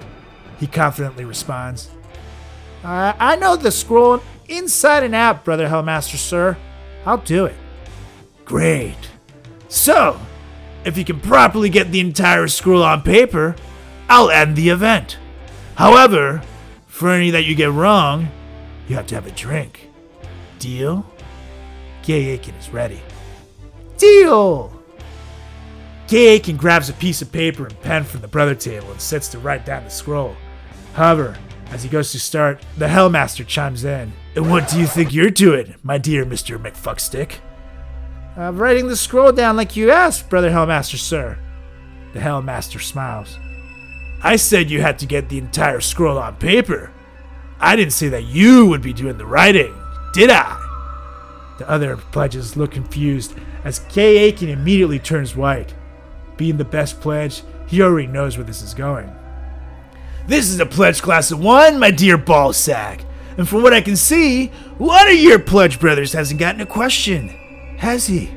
He 0.59 0.67
confidently 0.67 1.25
responds, 1.25 1.89
I 2.83 3.35
know 3.35 3.55
the 3.55 3.71
scroll 3.71 4.21
inside 4.47 5.03
and 5.03 5.15
out, 5.15 5.43
Brother 5.43 5.67
Hellmaster, 5.67 6.17
sir. 6.17 6.55
I'll 7.05 7.17
do 7.17 7.45
it. 7.45 7.55
Great. 8.45 9.09
So, 9.67 10.19
if 10.85 10.97
you 10.97 11.03
can 11.03 11.19
properly 11.19 11.69
get 11.69 11.91
the 11.91 11.99
entire 11.99 12.47
scroll 12.47 12.83
on 12.83 13.01
paper, 13.01 13.55
I'll 14.07 14.29
end 14.29 14.55
the 14.55 14.69
event. 14.69 15.17
However, 15.75 16.41
for 16.85 17.09
any 17.09 17.31
that 17.31 17.45
you 17.45 17.55
get 17.55 17.71
wrong, 17.71 18.29
you 18.87 18.95
have 18.95 19.07
to 19.07 19.15
have 19.15 19.27
a 19.27 19.31
drink. 19.31 19.89
Deal? 20.59 21.05
Gay 22.03 22.27
Aiken 22.27 22.55
is 22.55 22.69
ready. 22.69 23.01
Deal! 23.97 24.73
Aiken 26.09 26.55
grabs 26.57 26.89
a 26.89 26.93
piece 26.93 27.21
of 27.21 27.31
paper 27.31 27.65
and 27.65 27.81
pen 27.81 28.03
from 28.03 28.21
the 28.21 28.27
brother 28.27 28.55
table 28.55 28.91
and 28.91 29.01
sits 29.01 29.27
to 29.29 29.39
write 29.39 29.65
down 29.65 29.83
the 29.83 29.89
scroll. 29.89 30.35
However, 30.93 31.37
as 31.71 31.83
he 31.83 31.89
goes 31.89 32.11
to 32.13 32.19
start, 32.19 32.61
the 32.77 32.85
Hellmaster 32.87 33.45
chimes 33.45 33.83
in. 33.83 34.13
And 34.35 34.49
what 34.49 34.69
do 34.69 34.79
you 34.79 34.87
think 34.87 35.13
you're 35.13 35.29
doing, 35.29 35.75
my 35.83 35.97
dear 35.97 36.25
Mr. 36.25 36.57
McFuckstick? 36.57 37.33
I'm 38.37 38.55
Uh, 38.55 38.59
writing 38.59 38.87
the 38.87 38.95
scroll 38.95 39.31
down 39.31 39.57
like 39.57 39.75
you 39.75 39.91
asked, 39.91 40.29
Brother 40.29 40.49
Hellmaster, 40.51 40.97
sir. 40.97 41.37
The 42.13 42.19
Hellmaster 42.19 42.81
smiles. 42.81 43.37
I 44.23 44.35
said 44.37 44.69
you 44.69 44.81
had 44.81 44.97
to 44.99 45.05
get 45.05 45.27
the 45.29 45.37
entire 45.39 45.81
scroll 45.81 46.17
on 46.17 46.35
paper. 46.35 46.91
I 47.59 47.75
didn't 47.75 47.93
say 47.93 48.07
that 48.09 48.25
you 48.25 48.65
would 48.67 48.81
be 48.81 48.93
doing 48.93 49.17
the 49.17 49.25
writing, 49.25 49.73
did 50.13 50.29
I? 50.29 50.63
The 51.57 51.69
other 51.69 51.97
pledges 51.97 52.55
look 52.55 52.71
confused 52.71 53.33
as 53.63 53.79
Kay 53.79 54.17
Aiken 54.17 54.49
immediately 54.49 54.99
turns 54.99 55.35
white. 55.35 55.73
Being 56.37 56.57
the 56.57 56.65
best 56.65 57.01
pledge, 57.01 57.43
he 57.67 57.81
already 57.81 58.07
knows 58.07 58.37
where 58.37 58.45
this 58.45 58.61
is 58.61 58.73
going. 58.73 59.09
This 60.27 60.49
is 60.49 60.59
a 60.59 60.65
pledge 60.65 61.01
class 61.01 61.31
of 61.31 61.43
one, 61.43 61.79
my 61.79 61.89
dear 61.89 62.17
ballsack. 62.17 63.03
And 63.37 63.47
from 63.47 63.63
what 63.63 63.73
I 63.73 63.81
can 63.81 63.95
see, 63.95 64.47
one 64.77 65.07
of 65.07 65.15
your 65.15 65.39
pledge 65.39 65.79
brothers 65.79 66.13
hasn't 66.13 66.39
gotten 66.39 66.61
a 66.61 66.65
question, 66.65 67.29
has 67.77 68.07
he? 68.07 68.31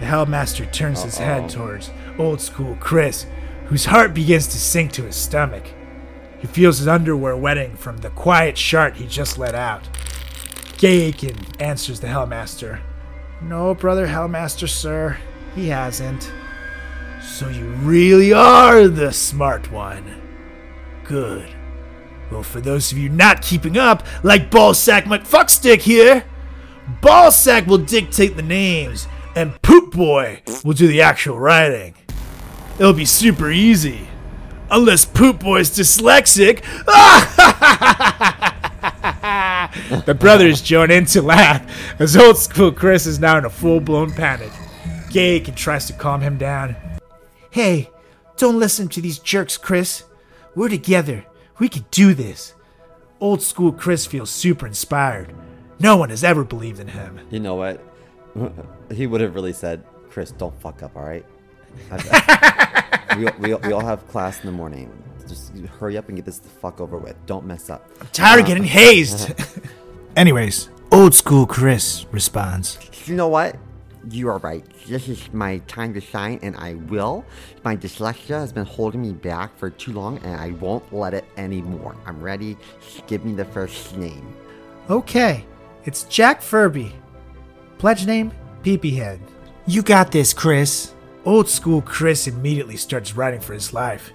The 0.00 0.06
Hellmaster 0.06 0.70
turns 0.72 1.02
his 1.02 1.18
head 1.18 1.48
towards 1.48 1.90
old 2.18 2.40
school 2.40 2.76
Chris, 2.80 3.26
whose 3.66 3.86
heart 3.86 4.12
begins 4.12 4.46
to 4.48 4.58
sink 4.58 4.92
to 4.92 5.02
his 5.02 5.16
stomach. 5.16 5.64
He 6.40 6.46
feels 6.46 6.78
his 6.78 6.88
underwear 6.88 7.36
wetting 7.36 7.76
from 7.76 7.98
the 7.98 8.10
quiet 8.10 8.58
shart 8.58 8.96
he 8.96 9.06
just 9.06 9.38
let 9.38 9.54
out. 9.54 9.88
Gay 10.78 11.02
Aiken 11.02 11.36
answers 11.60 12.00
the 12.00 12.06
Hellmaster. 12.08 12.80
No, 13.40 13.74
brother 13.74 14.06
Hellmaster, 14.06 14.68
sir, 14.68 15.18
he 15.54 15.68
hasn't. 15.68 16.32
So 17.22 17.48
you 17.48 17.66
really 17.82 18.32
are 18.32 18.88
the 18.88 19.12
smart 19.12 19.70
one. 19.70 20.20
Good. 21.04 21.48
Well, 22.30 22.42
for 22.42 22.60
those 22.60 22.90
of 22.92 22.98
you 22.98 23.08
not 23.08 23.42
keeping 23.42 23.76
up, 23.76 24.06
like 24.22 24.50
Ballsack 24.50 25.04
McFuckstick 25.04 25.80
here, 25.80 26.24
Ballsack 27.00 27.66
will 27.66 27.78
dictate 27.78 28.36
the 28.36 28.42
names, 28.42 29.06
and 29.36 29.60
Poop 29.62 29.92
Boy 29.92 30.42
will 30.64 30.74
do 30.74 30.86
the 30.86 31.02
actual 31.02 31.38
writing. 31.38 31.94
It'll 32.78 32.92
be 32.92 33.04
super 33.04 33.50
easy. 33.50 34.08
Unless 34.70 35.04
Poop 35.06 35.40
Boy's 35.40 35.70
dyslexic. 35.70 36.62
Ah! 36.88 38.50
The 40.06 40.14
brothers 40.14 40.60
join 40.60 40.90
in 40.90 41.04
to 41.06 41.22
laugh 41.22 41.64
as 42.00 42.16
old 42.16 42.38
school 42.38 42.72
Chris 42.72 43.06
is 43.06 43.18
now 43.18 43.38
in 43.38 43.44
a 43.44 43.50
full 43.50 43.80
blown 43.80 44.12
panic. 44.12 44.50
Gay 45.10 45.36
Aiken 45.36 45.54
tries 45.54 45.86
to 45.86 45.92
calm 45.92 46.20
him 46.20 46.38
down. 46.38 46.76
Hey, 47.50 47.90
don't 48.36 48.58
listen 48.58 48.88
to 48.88 49.00
these 49.00 49.18
jerks, 49.18 49.56
Chris. 49.56 50.04
We're 50.54 50.68
together. 50.68 51.24
We 51.58 51.68
can 51.68 51.84
do 51.90 52.14
this. 52.14 52.54
Old 53.20 53.42
school 53.42 53.72
Chris 53.72 54.06
feels 54.06 54.30
super 54.30 54.66
inspired. 54.66 55.34
No 55.78 55.96
one 55.96 56.10
has 56.10 56.24
ever 56.24 56.44
believed 56.44 56.80
in 56.80 56.88
him. 56.88 57.20
You 57.30 57.40
know 57.40 57.54
what? 57.54 57.80
He 58.92 59.06
would 59.06 59.22
have 59.22 59.34
really 59.34 59.54
said, 59.54 59.82
Chris, 60.10 60.30
don't 60.32 60.54
fuck 60.60 60.82
up, 60.82 60.94
all 60.94 61.04
right? 61.04 61.24
we, 63.16 63.24
we, 63.38 63.54
we 63.54 63.72
all 63.72 63.84
have 63.84 64.06
class 64.08 64.38
in 64.40 64.46
the 64.46 64.52
morning. 64.52 64.92
Just 65.34 65.66
hurry 65.80 65.96
up 65.96 66.08
and 66.08 66.16
get 66.16 66.24
this 66.24 66.38
the 66.38 66.48
fuck 66.48 66.80
over 66.80 66.98
with. 66.98 67.16
Don't 67.26 67.44
mess 67.44 67.70
up. 67.70 67.90
I'm 68.00 68.06
tired 68.08 68.40
of 68.40 68.46
getting 68.46 68.64
uh, 68.64 68.68
hazed. 68.68 69.34
Anyways, 70.16 70.68
old 70.92 71.14
school 71.14 71.46
Chris 71.46 72.06
responds. 72.12 72.78
You 73.06 73.16
know 73.16 73.28
what? 73.28 73.56
You 74.10 74.28
are 74.28 74.38
right. 74.38 74.64
This 74.86 75.08
is 75.08 75.32
my 75.32 75.58
time 75.66 75.94
to 75.94 76.00
shine, 76.00 76.38
and 76.42 76.56
I 76.56 76.74
will. 76.74 77.24
My 77.64 77.74
dyslexia 77.74 78.38
has 78.38 78.52
been 78.52 78.66
holding 78.66 79.02
me 79.02 79.12
back 79.12 79.56
for 79.56 79.70
too 79.70 79.92
long, 79.92 80.18
and 80.18 80.36
I 80.40 80.50
won't 80.52 80.92
let 80.92 81.14
it 81.14 81.24
anymore. 81.36 81.96
I'm 82.06 82.20
ready. 82.20 82.56
Just 82.80 83.06
give 83.06 83.24
me 83.24 83.32
the 83.32 83.46
first 83.46 83.96
name. 83.96 84.34
Okay, 84.90 85.46
it's 85.84 86.04
Jack 86.04 86.42
Furby. 86.42 86.92
Pledge 87.78 88.06
name, 88.06 88.32
Peepee 88.62 88.96
Head. 88.96 89.20
You 89.66 89.82
got 89.82 90.12
this, 90.12 90.34
Chris. 90.34 90.92
Old 91.24 91.48
school 91.48 91.80
Chris 91.80 92.26
immediately 92.26 92.76
starts 92.76 93.16
writing 93.16 93.40
for 93.40 93.54
his 93.54 93.72
life. 93.72 94.12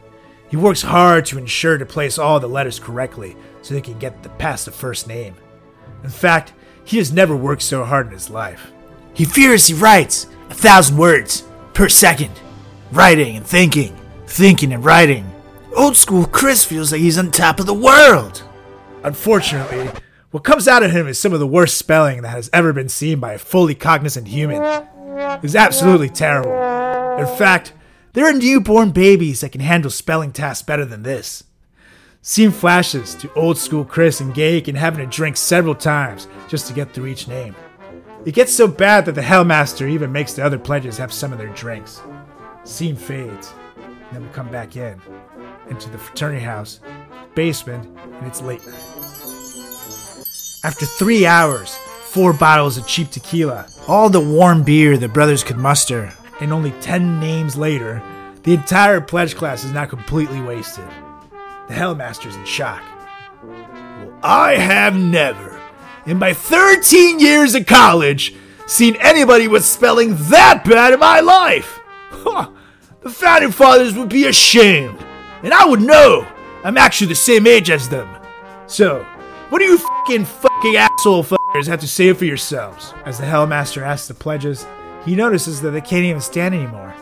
He 0.49 0.57
works 0.57 0.81
hard 0.81 1.25
to 1.27 1.37
ensure 1.37 1.77
to 1.77 1.85
place 1.85 2.17
all 2.17 2.39
the 2.39 2.47
letters 2.47 2.79
correctly 2.79 3.35
so 3.61 3.73
they 3.73 3.81
can 3.81 3.99
get 3.99 4.23
the 4.23 4.29
past 4.29 4.65
the 4.65 4.71
first 4.71 5.07
name. 5.07 5.35
In 6.03 6.09
fact, 6.09 6.53
he 6.83 6.97
has 6.97 7.13
never 7.13 7.35
worked 7.35 7.61
so 7.61 7.83
hard 7.83 8.07
in 8.07 8.13
his 8.13 8.29
life. 8.29 8.71
He 9.13 9.25
furiously 9.25 9.75
writes 9.75 10.27
a 10.49 10.53
thousand 10.55 10.97
words 10.97 11.43
per 11.73 11.87
second, 11.87 12.31
writing 12.91 13.37
and 13.37 13.45
thinking, 13.45 13.95
thinking 14.25 14.73
and 14.73 14.83
writing. 14.83 15.29
Old 15.75 15.95
school 15.95 16.25
Chris 16.25 16.65
feels 16.65 16.91
like 16.91 17.01
he's 17.01 17.17
on 17.17 17.31
top 17.31 17.59
of 17.59 17.67
the 17.67 17.73
world. 17.73 18.43
Unfortunately, 19.03 19.89
what 20.31 20.43
comes 20.43 20.67
out 20.67 20.83
of 20.83 20.91
him 20.91 21.07
is 21.07 21.19
some 21.19 21.33
of 21.33 21.39
the 21.39 21.47
worst 21.47 21.77
spelling 21.77 22.21
that 22.23 22.29
has 22.29 22.49
ever 22.51 22.73
been 22.73 22.89
seen 22.89 23.19
by 23.19 23.33
a 23.33 23.39
fully 23.39 23.75
cognizant 23.75 24.27
human. 24.27 24.61
It's 25.43 25.55
absolutely 25.55 26.09
terrible. 26.09 26.51
In 27.19 27.37
fact, 27.37 27.73
there 28.13 28.25
are 28.25 28.33
newborn 28.33 28.91
babies 28.91 29.41
that 29.41 29.51
can 29.51 29.61
handle 29.61 29.91
spelling 29.91 30.31
tasks 30.31 30.65
better 30.65 30.85
than 30.85 31.03
this. 31.03 31.43
Scene 32.21 32.51
flashes 32.51 33.15
to 33.15 33.33
old 33.33 33.57
school 33.57 33.85
Chris 33.85 34.19
and 34.19 34.33
Gay 34.33 34.61
and 34.67 34.77
having 34.77 34.99
to 34.99 35.15
drink 35.15 35.37
several 35.37 35.75
times 35.75 36.27
just 36.47 36.67
to 36.67 36.73
get 36.73 36.91
through 36.93 37.07
each 37.07 37.27
name. 37.27 37.55
It 38.25 38.33
gets 38.33 38.53
so 38.53 38.67
bad 38.67 39.05
that 39.05 39.15
the 39.15 39.21
Hellmaster 39.21 39.89
even 39.89 40.11
makes 40.11 40.33
the 40.33 40.43
other 40.43 40.59
pledges 40.59 40.97
have 40.97 41.13
some 41.13 41.31
of 41.31 41.39
their 41.39 41.53
drinks. 41.53 42.01
Scene 42.65 42.97
fades, 42.97 43.53
and 43.77 43.95
then 44.11 44.23
we 44.23 44.29
come 44.33 44.49
back 44.49 44.75
in, 44.75 44.99
into 45.69 45.89
the 45.89 45.97
fraternity 45.97 46.43
house, 46.43 46.81
basement, 47.35 47.85
and 48.05 48.27
it's 48.27 48.41
late 48.41 48.65
night. 48.67 48.75
After 50.65 50.85
three 50.85 51.25
hours, 51.25 51.77
four 52.03 52.33
bottles 52.33 52.77
of 52.77 52.85
cheap 52.85 53.11
tequila, 53.11 53.65
all 53.87 54.09
the 54.09 54.19
warm 54.19 54.63
beer 54.63 54.97
the 54.97 55.07
brothers 55.07 55.43
could 55.43 55.57
muster, 55.57 56.13
and 56.39 56.53
only 56.53 56.71
10 56.81 57.19
names 57.19 57.57
later, 57.57 58.01
the 58.43 58.53
entire 58.53 59.01
pledge 59.01 59.35
class 59.35 59.63
is 59.63 59.71
now 59.71 59.85
completely 59.85 60.41
wasted. 60.41 60.87
The 61.67 61.73
Hellmaster's 61.73 62.35
in 62.35 62.45
shock. 62.45 62.81
Well, 63.43 64.13
I 64.23 64.55
have 64.55 64.95
never, 64.95 65.59
in 66.05 66.17
my 66.17 66.33
13 66.33 67.19
years 67.19 67.55
of 67.55 67.65
college, 67.65 68.35
seen 68.65 68.95
anybody 68.99 69.47
with 69.47 69.65
spelling 69.65 70.15
that 70.29 70.63
bad 70.65 70.93
in 70.93 70.99
my 70.99 71.19
life. 71.19 71.79
Huh. 72.09 72.51
The 73.01 73.09
founding 73.09 73.51
fathers 73.51 73.95
would 73.95 74.09
be 74.09 74.25
ashamed, 74.25 74.97
and 75.43 75.53
I 75.53 75.65
would 75.65 75.81
know. 75.81 76.27
I'm 76.63 76.77
actually 76.77 77.07
the 77.07 77.15
same 77.15 77.47
age 77.47 77.69
as 77.69 77.87
them. 77.87 78.09
So, 78.67 79.05
what 79.49 79.59
do 79.59 79.65
you 79.65 79.77
fucking 79.77 80.25
fucking 80.25 80.75
asshole 80.75 81.23
fuckers 81.23 81.67
have 81.67 81.79
to 81.79 81.87
say 81.87 82.11
for 82.13 82.25
yourselves? 82.25 82.93
As 83.05 83.17
the 83.17 83.25
Hellmaster 83.25 83.81
asks 83.81 84.07
the 84.07 84.13
pledges, 84.13 84.65
he 85.05 85.15
notices 85.15 85.61
that 85.61 85.71
they 85.71 85.81
can't 85.81 86.05
even 86.05 86.21
stand 86.21 86.55
anymore. 86.55 86.93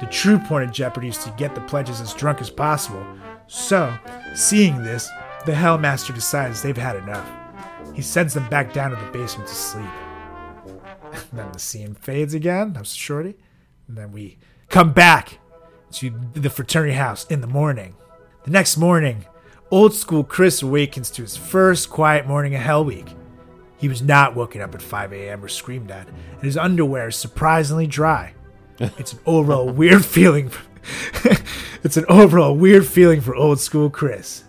The 0.00 0.06
true 0.06 0.38
point 0.38 0.64
of 0.64 0.72
Jeopardy 0.72 1.08
is 1.08 1.18
to 1.18 1.34
get 1.36 1.54
the 1.54 1.60
pledges 1.62 2.00
as 2.00 2.14
drunk 2.14 2.40
as 2.40 2.50
possible. 2.50 3.04
So, 3.48 3.92
seeing 4.34 4.82
this, 4.82 5.10
the 5.46 5.52
Hellmaster 5.52 6.14
decides 6.14 6.62
they've 6.62 6.76
had 6.76 6.96
enough. 6.96 7.28
He 7.94 8.02
sends 8.02 8.34
them 8.34 8.48
back 8.48 8.72
down 8.72 8.90
to 8.90 8.96
the 8.96 9.10
basement 9.10 9.48
to 9.48 9.54
sleep. 9.54 9.90
then 11.32 11.52
the 11.52 11.58
scene 11.58 11.94
fades 11.94 12.34
again. 12.34 12.72
That 12.72 12.80
was 12.80 12.94
shorty. 12.94 13.36
And 13.88 13.96
then 13.96 14.12
we 14.12 14.38
come 14.68 14.92
back 14.92 15.38
to 15.92 16.10
the 16.34 16.50
fraternity 16.50 16.94
house 16.94 17.26
in 17.26 17.40
the 17.40 17.46
morning. 17.46 17.96
The 18.44 18.50
next 18.50 18.76
morning, 18.76 19.26
old 19.70 19.94
school 19.94 20.24
Chris 20.24 20.62
awakens 20.62 21.10
to 21.10 21.22
his 21.22 21.36
first 21.36 21.90
quiet 21.90 22.26
morning 22.26 22.54
of 22.54 22.62
Hell 22.62 22.84
Week. 22.84 23.06
He 23.80 23.88
was 23.88 24.02
not 24.02 24.36
woken 24.36 24.60
up 24.60 24.74
at 24.74 24.82
5 24.82 25.12
a.m. 25.14 25.42
or 25.42 25.48
screamed 25.48 25.90
at, 25.90 26.06
and 26.06 26.42
his 26.42 26.58
underwear 26.58 27.08
is 27.08 27.16
surprisingly 27.16 27.86
dry. 27.86 28.34
It's 28.78 29.14
an 29.14 29.20
overall 29.24 29.70
weird 29.72 30.04
feeling. 30.04 30.50
it's 31.82 31.96
an 31.96 32.04
overall 32.10 32.54
weird 32.54 32.86
feeling 32.86 33.22
for 33.22 33.34
old 33.34 33.58
school 33.58 33.88
Chris. 33.88 34.44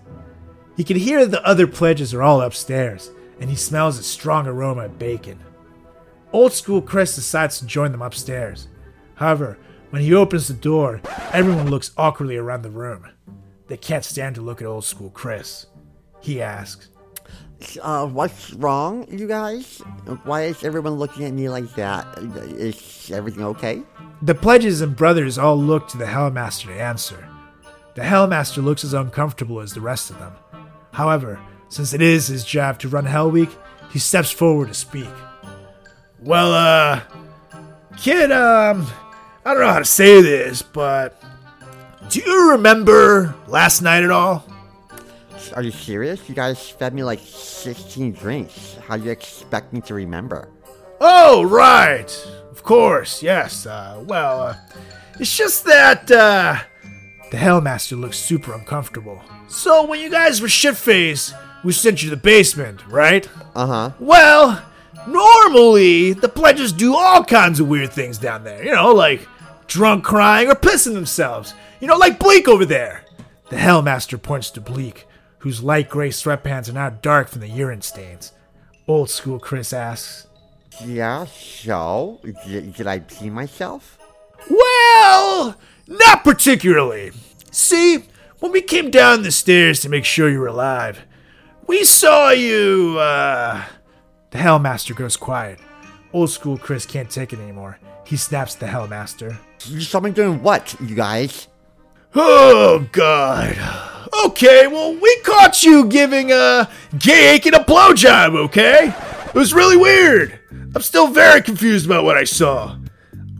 He 0.75 0.83
can 0.83 0.97
hear 0.97 1.25
the 1.25 1.45
other 1.45 1.65
pledges 1.65 2.13
are 2.13 2.21
all 2.21 2.41
upstairs, 2.41 3.09
and 3.39 3.49
he 3.49 3.55
smells 3.55 3.97
a 3.97 4.03
strong 4.03 4.47
aroma 4.47 4.85
of 4.85 4.99
bacon. 4.99 5.39
Old 6.33 6.51
school 6.51 6.81
Chris 6.81 7.15
decides 7.15 7.59
to 7.59 7.65
join 7.65 7.93
them 7.93 8.01
upstairs. 8.01 8.67
However, 9.15 9.57
when 9.91 10.01
he 10.01 10.13
opens 10.13 10.49
the 10.49 10.53
door, 10.53 11.01
everyone 11.31 11.69
looks 11.69 11.91
awkwardly 11.97 12.35
around 12.35 12.63
the 12.63 12.69
room. 12.69 13.07
They 13.67 13.77
can't 13.77 14.03
stand 14.03 14.35
to 14.35 14.41
look 14.41 14.61
at 14.61 14.67
old 14.67 14.83
school 14.83 15.09
Chris. 15.09 15.67
He 16.19 16.41
asks, 16.41 16.89
Uh, 17.81 18.07
what's 18.07 18.53
wrong, 18.53 19.05
you 19.09 19.27
guys? 19.27 19.79
Why 20.23 20.43
is 20.43 20.63
everyone 20.63 20.93
looking 20.93 21.25
at 21.25 21.33
me 21.33 21.49
like 21.49 21.73
that? 21.75 22.05
Is 22.17 23.11
everything 23.11 23.43
okay? 23.45 23.83
The 24.21 24.35
pledges 24.35 24.81
and 24.81 24.95
brothers 24.95 25.37
all 25.37 25.57
look 25.57 25.87
to 25.89 25.97
the 25.97 26.05
Hellmaster 26.05 26.65
to 26.67 26.81
answer. 26.81 27.27
The 27.95 28.01
Hellmaster 28.01 28.63
looks 28.63 28.83
as 28.83 28.93
uncomfortable 28.93 29.59
as 29.59 29.73
the 29.73 29.81
rest 29.81 30.09
of 30.09 30.19
them. 30.19 30.33
However, 30.91 31.39
since 31.69 31.93
it 31.93 32.01
is 32.01 32.27
his 32.27 32.43
job 32.43 32.79
to 32.79 32.87
run 32.87 33.05
Hell 33.05 33.29
Week, 33.29 33.49
he 33.91 33.99
steps 33.99 34.31
forward 34.31 34.69
to 34.69 34.73
speak. 34.73 35.09
Well, 36.19 36.53
uh, 36.53 37.01
kid, 37.97 38.31
um, 38.31 38.87
I 39.45 39.53
don't 39.53 39.61
know 39.61 39.71
how 39.71 39.79
to 39.79 39.85
say 39.85 40.21
this, 40.21 40.61
but 40.61 41.21
do 42.09 42.19
you 42.19 42.51
remember 42.51 43.35
last 43.47 43.81
night 43.81 44.03
at 44.03 44.11
all? 44.11 44.45
Are 45.53 45.63
you 45.63 45.71
serious? 45.71 46.27
You 46.29 46.35
guys 46.35 46.69
fed 46.69 46.93
me 46.93 47.03
like 47.03 47.19
16 47.23 48.13
drinks. 48.13 48.77
How 48.87 48.97
do 48.97 49.03
you 49.05 49.11
expect 49.11 49.73
me 49.73 49.81
to 49.81 49.93
remember? 49.93 50.49
Oh, 50.99 51.43
right. 51.43 52.09
Of 52.51 52.63
course, 52.63 53.23
yes. 53.23 53.65
Uh, 53.65 54.03
well, 54.07 54.41
uh, 54.41 54.55
it's 55.19 55.35
just 55.35 55.65
that, 55.65 56.11
uh, 56.11 56.59
the 57.31 57.37
Hellmaster 57.37 57.99
looks 57.99 58.19
super 58.19 58.53
uncomfortable. 58.53 59.21
So, 59.47 59.85
when 59.85 59.99
you 59.99 60.09
guys 60.09 60.41
were 60.41 60.49
shit 60.49 60.75
faced, 60.77 61.33
we 61.63 61.71
sent 61.73 62.03
you 62.03 62.09
to 62.09 62.15
the 62.15 62.21
basement, 62.21 62.85
right? 62.87 63.27
Uh 63.55 63.65
huh. 63.67 63.91
Well, 63.99 64.61
normally, 65.07 66.13
the 66.13 66.29
pledges 66.29 66.71
do 66.73 66.95
all 66.95 67.23
kinds 67.23 67.59
of 67.59 67.67
weird 67.67 67.91
things 67.93 68.17
down 68.17 68.43
there. 68.43 68.63
You 68.63 68.73
know, 68.73 68.91
like 68.91 69.27
drunk 69.67 70.03
crying 70.03 70.49
or 70.49 70.55
pissing 70.55 70.93
themselves. 70.93 71.53
You 71.79 71.87
know, 71.87 71.97
like 71.97 72.19
Bleak 72.19 72.47
over 72.47 72.65
there. 72.65 73.05
The 73.49 73.55
Hellmaster 73.57 74.21
points 74.21 74.49
to 74.51 74.61
Bleak, 74.61 75.05
whose 75.41 75.63
light 75.63 75.89
gray 75.89 76.09
sweatpants 76.09 76.69
are 76.69 76.73
now 76.73 76.89
dark 76.89 77.27
from 77.27 77.41
the 77.41 77.49
urine 77.49 77.81
stains. 77.81 78.31
Old 78.87 79.09
school 79.09 79.39
Chris 79.39 79.73
asks, 79.73 80.27
Yeah, 80.85 81.25
so? 81.25 82.19
Did, 82.45 82.73
did 82.75 82.87
I 82.87 82.99
pee 82.99 83.29
myself? 83.31 83.97
Well, 84.49 85.57
not 85.87 86.23
particularly. 86.23 87.11
See, 87.49 88.05
when 88.39 88.51
we 88.51 88.61
came 88.61 88.91
down 88.91 89.23
the 89.23 89.31
stairs 89.31 89.79
to 89.81 89.89
make 89.89 90.05
sure 90.05 90.29
you 90.29 90.39
were 90.39 90.47
alive, 90.47 91.01
we 91.65 91.83
saw 91.85 92.29
you, 92.29 92.97
uh. 92.99 93.63
The 94.29 94.37
Hellmaster 94.37 94.95
goes 94.95 95.17
quiet. 95.17 95.59
Old 96.13 96.29
school 96.29 96.57
Chris 96.57 96.85
can't 96.85 97.09
take 97.09 97.33
it 97.33 97.39
anymore. 97.39 97.79
He 98.05 98.15
snaps 98.15 98.53
at 98.55 98.59
the 98.59 98.65
Hellmaster. 98.67 99.37
You 99.65 99.81
saw 99.81 99.99
me 99.99 100.11
doing 100.11 100.43
what, 100.43 100.75
you 100.79 100.95
guys? 100.95 101.47
Oh, 102.13 102.87
God. 102.91 103.57
Okay, 104.25 104.67
well, 104.67 104.93
we 104.93 105.15
caught 105.23 105.63
you 105.63 105.85
giving, 105.85 106.31
uh, 106.31 106.65
Gay 106.97 107.33
Aiken 107.35 107.53
a 107.53 107.63
blowjob, 107.63 108.35
okay? 108.45 108.93
It 109.27 109.33
was 109.35 109.53
really 109.53 109.77
weird. 109.77 110.39
I'm 110.75 110.81
still 110.81 111.07
very 111.07 111.41
confused 111.41 111.85
about 111.85 112.03
what 112.03 112.17
I 112.17 112.25
saw. 112.25 112.77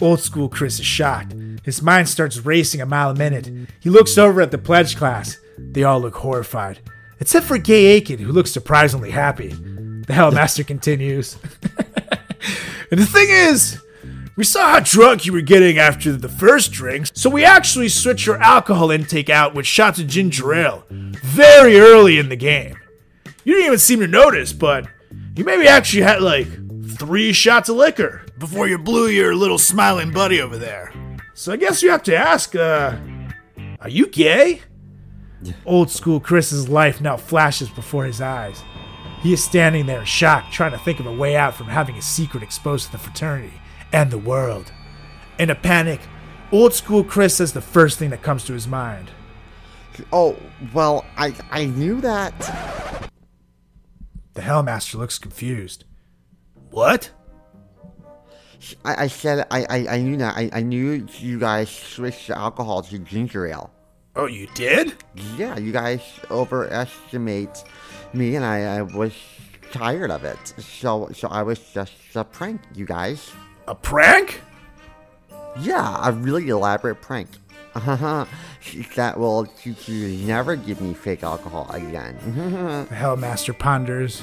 Old 0.02 0.22
school 0.22 0.50
Chris 0.50 0.80
is 0.80 0.86
shocked. 0.86 1.36
His 1.64 1.82
mind 1.82 2.10
starts 2.10 2.38
racing 2.40 2.82
a 2.82 2.86
mile 2.86 3.12
a 3.12 3.16
minute. 3.16 3.50
He 3.80 3.90
looks 3.90 4.18
over 4.18 4.42
at 4.42 4.52
the 4.52 4.58
pledge 4.58 4.96
class. 4.96 5.38
They 5.58 5.84
all 5.84 6.00
look 6.00 6.16
horrified, 6.16 6.80
except 7.20 7.46
for 7.46 7.58
Gay 7.58 7.86
Aiken, 7.86 8.20
who 8.20 8.32
looks 8.32 8.52
surprisingly 8.52 9.12
happy. 9.12 9.50
The 9.50 10.14
Hellmaster 10.14 10.66
continues. 10.68 11.38
and 12.92 13.00
the 13.00 13.06
thing 13.06 13.28
is, 13.30 13.82
we 14.38 14.44
saw 14.46 14.72
how 14.72 14.80
drunk 14.80 15.26
you 15.26 15.34
were 15.34 15.42
getting 15.42 15.78
after 15.78 16.14
the 16.14 16.30
first 16.30 16.72
drinks, 16.72 17.12
so 17.14 17.30
we 17.30 17.44
actually 17.44 17.90
switched 17.90 18.26
your 18.26 18.42
alcohol 18.42 18.90
intake 18.90 19.30
out 19.30 19.54
with 19.54 19.68
shots 19.68 20.00
of 20.00 20.08
ginger 20.08 20.54
ale 20.54 20.86
very 20.90 21.80
early 21.80 22.18
in 22.18 22.30
the 22.30 22.36
game. 22.38 22.78
You 23.44 23.56
didn't 23.56 23.68
even 23.68 23.80
seem 23.80 24.00
to 24.00 24.08
notice, 24.08 24.54
but 24.54 24.88
you 25.36 25.44
maybe 25.44 25.68
actually 25.68 26.04
had 26.04 26.22
like 26.22 26.48
three 26.98 27.34
shots 27.34 27.68
of 27.68 27.76
liquor 27.76 28.26
before 28.38 28.68
you 28.68 28.78
blew 28.78 29.08
your 29.08 29.36
little 29.36 29.58
smiling 29.58 30.12
buddy 30.12 30.40
over 30.40 30.58
there. 30.58 30.94
So 31.34 31.52
I 31.52 31.58
guess 31.58 31.84
you 31.84 31.90
have 31.90 32.04
to 32.04 32.16
ask, 32.16 32.56
uh, 32.56 32.98
are 33.82 33.90
you 33.90 34.08
gay? 34.08 34.62
Old 35.66 35.90
school 35.90 36.20
Chris's 36.20 36.70
life 36.70 37.02
now 37.02 37.18
flashes 37.18 37.70
before 37.70 38.06
his 38.06 38.22
eyes. 38.22 38.64
He 39.22 39.34
is 39.34 39.44
standing 39.44 39.88
there 39.88 40.06
shocked, 40.06 40.54
trying 40.54 40.72
to 40.72 40.78
think 40.80 41.00
of 41.00 41.06
a 41.06 41.14
way 41.14 41.36
out 41.36 41.56
from 41.56 41.68
having 41.68 41.96
his 41.96 42.06
secret 42.06 42.44
exposed 42.44 42.88
to 42.88 42.92
the 42.94 42.98
fraternity 42.98 43.61
and 43.94 44.12
the 44.12 44.18
world. 44.18 44.72
In 45.40 45.50
a 45.50 45.56
panic, 45.56 46.02
old 46.52 46.74
school 46.74 47.04
Chris 47.04 47.36
says 47.36 47.54
the 47.54 47.62
first 47.62 47.98
thing 47.98 48.10
that 48.12 48.22
comes 48.22 48.46
to 48.46 48.54
his 48.54 48.68
mind. 48.68 49.12
Oh, 50.12 50.38
well, 50.74 51.06
I, 51.18 51.36
I 51.50 51.66
knew 51.66 52.02
that. 52.02 53.10
The 54.34 54.42
Hellmaster 54.42 54.96
looks 54.96 55.20
confused. 55.20 55.84
What? 56.70 57.12
I, 58.86 59.04
I 59.04 59.08
said 59.08 59.48
I, 59.52 59.66
I, 59.70 59.88
I 59.96 59.98
knew 60.02 60.18
that. 60.18 60.38
I, 60.38 60.50
I 60.54 60.62
knew 60.62 61.06
you 61.18 61.40
guys 61.40 61.70
switched 61.70 62.28
the 62.28 62.38
alcohol 62.38 62.82
to 62.84 63.00
ginger 63.00 63.48
ale. 63.48 63.72
Oh, 64.16 64.26
you 64.26 64.48
did? 64.54 64.94
Yeah, 65.38 65.58
you 65.58 65.72
guys 65.72 66.02
overestimate 66.30 67.64
me, 68.14 68.36
and 68.36 68.46
I, 68.46 68.78
I 68.78 68.82
was 68.82 69.14
tired 69.72 70.12
of 70.12 70.24
it. 70.26 70.54
So 70.60 71.10
so 71.14 71.28
I 71.30 71.44
was 71.44 71.60
just 71.74 71.94
a 72.16 72.24
prank, 72.24 72.62
you 72.76 72.86
guys. 72.86 73.32
A 73.72 73.76
prank? 73.76 74.42
Yeah, 75.62 76.06
a 76.06 76.12
really 76.12 76.50
elaborate 76.50 77.02
prank. 77.02 77.30
That 78.96 79.18
will 79.18 79.46
teach 79.46 79.88
you 79.88 80.08
to 80.08 80.26
never 80.26 80.56
give 80.58 80.82
me 80.82 80.94
fake 80.94 81.24
alcohol 81.24 81.72
again. 81.72 82.18
The 82.90 82.96
Hellmaster 82.96 83.58
ponders. 83.58 84.22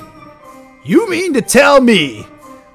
You 0.84 1.08
mean 1.08 1.32
to 1.32 1.40
tell 1.40 1.80
me 1.80 2.26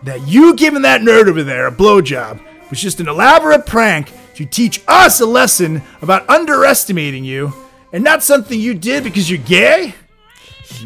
that 0.02 0.28
you 0.28 0.56
giving 0.56 0.82
that 0.82 1.02
nerd 1.02 1.28
over 1.30 1.44
there 1.44 1.68
a 1.68 1.72
blowjob 1.72 2.42
was 2.72 2.82
just 2.82 3.00
an 3.00 3.08
elaborate 3.08 3.68
prank 3.68 4.12
to 4.34 4.44
teach 4.44 4.82
us 4.88 5.22
a 5.22 5.28
lesson 5.28 5.84
about 6.02 6.28
underestimating 6.28 7.24
you, 7.24 7.54
and 7.94 8.04
not 8.04 8.24
something 8.24 8.60
you 8.60 8.74
did 8.74 9.04
because 9.04 9.30
you're 9.30 9.46
gay? 9.46 9.94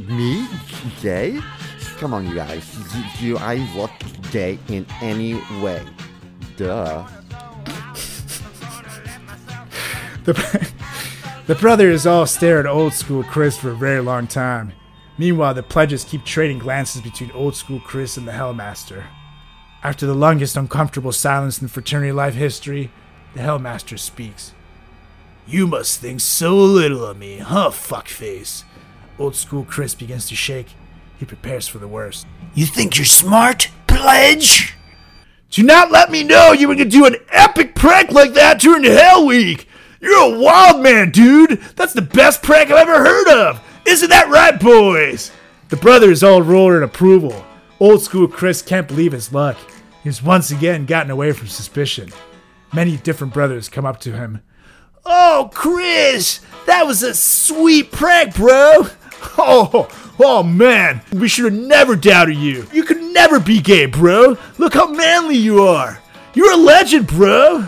me? 0.06 0.48
Gay? 1.02 1.40
Come 1.98 2.14
on, 2.14 2.28
you 2.28 2.36
guys. 2.36 2.64
Do, 2.94 3.04
do 3.20 3.38
I 3.38 3.56
look 3.76 3.92
gay 4.32 4.60
in 4.68 4.86
any 5.02 5.36
way? 5.62 5.84
Duh. 6.56 7.08
The, 10.28 10.70
the 11.48 11.56
brothers 11.56 12.06
all 12.06 12.26
stare 12.26 12.60
at 12.60 12.66
old 12.66 12.92
school 12.92 13.24
Chris 13.24 13.58
for 13.58 13.72
a 13.72 13.76
very 13.78 14.02
long 14.02 14.28
time. 14.28 14.74
Meanwhile, 15.18 15.54
the 15.54 15.64
pledges 15.64 16.04
keep 16.04 16.26
trading 16.26 16.60
glances 16.60 17.02
between 17.02 17.32
old 17.32 17.56
school 17.56 17.80
Chris 17.80 18.18
and 18.18 18.28
the 18.28 18.34
Hellmaster. 18.34 19.06
After 19.84 20.06
the 20.06 20.14
longest 20.14 20.58
uncomfortable 20.58 21.14
silence 21.14 21.62
in 21.62 21.70
fraternity 21.70 22.12
life 22.12 22.34
history, 22.34 22.92
the 23.36 23.40
Hellmaster 23.40 23.98
speaks. 23.98 24.54
You 25.48 25.66
must 25.66 26.02
think 26.02 26.20
so 26.20 26.58
little 26.58 27.06
of 27.06 27.18
me, 27.18 27.38
huh, 27.38 27.70
fuckface? 27.70 28.66
Old 29.18 29.38
school 29.38 29.64
Chris 29.64 29.96
begins 29.96 30.28
to 30.28 30.36
shake. 30.36 30.76
He 31.18 31.26
prepares 31.26 31.68
for 31.68 31.80
the 31.80 31.88
worst. 31.88 32.28
You 32.54 32.66
think 32.66 32.98
you're 32.98 33.06
smart, 33.06 33.70
pledge? 33.88 34.76
Do 35.50 35.64
not 35.64 35.92
let 35.92 36.12
me 36.12 36.24
know 36.24 36.52
you 36.52 36.68
were 36.68 36.76
gonna 36.76 36.90
do 36.90 37.06
an 37.06 37.16
epic 37.32 37.74
prank 37.76 38.12
like 38.12 38.34
that 38.34 38.60
during 38.60 38.84
Hell 38.84 39.26
Week! 39.26 39.68
You're 40.00 40.36
a 40.36 40.40
wild 40.40 40.84
man, 40.84 41.10
dude! 41.10 41.60
That's 41.76 41.94
the 41.94 42.02
best 42.02 42.44
prank 42.44 42.70
I've 42.70 42.88
ever 42.88 43.04
heard 43.04 43.28
of! 43.30 43.62
Isn't 43.86 44.10
that 44.10 44.30
right, 44.30 44.60
boys? 44.60 45.32
The 45.70 45.78
brothers 45.78 46.22
all 46.24 46.42
roar 46.42 46.78
in 46.78 46.84
approval. 46.84 47.46
Old 47.80 48.02
school 48.02 48.28
Chris 48.28 48.62
can't 48.62 48.88
believe 48.88 49.12
his 49.12 49.34
luck. 49.34 49.58
He's 50.04 50.22
once 50.22 50.52
again 50.52 50.86
gotten 50.86 51.12
away 51.12 51.32
from 51.32 51.48
suspicion. 51.48 52.10
Many 52.74 52.98
different 52.98 53.34
brothers 53.34 53.70
come 53.70 53.86
up 53.86 54.00
to 54.02 54.12
him. 54.14 54.42
Oh, 55.06 55.50
Chris, 55.54 56.42
that 56.66 56.86
was 56.86 57.02
a 57.02 57.14
sweet 57.14 57.92
prank, 57.92 58.36
bro. 58.36 58.88
Oh, 59.40 59.88
oh 60.20 60.44
man, 60.44 61.02
we 61.14 61.28
should 61.28 61.46
have 61.46 61.54
never 61.54 61.96
doubted 61.96 62.38
you. 62.38 62.68
You 62.74 62.84
could 62.84 63.02
never 63.02 63.40
be 63.40 63.62
gay, 63.62 63.86
bro. 63.86 64.38
Look 64.58 64.74
how 64.74 64.88
manly 64.88 65.38
you 65.38 65.64
are. 65.64 66.00
You're 66.34 66.54
a 66.54 66.58
legend, 66.58 67.08
bro. 67.08 67.68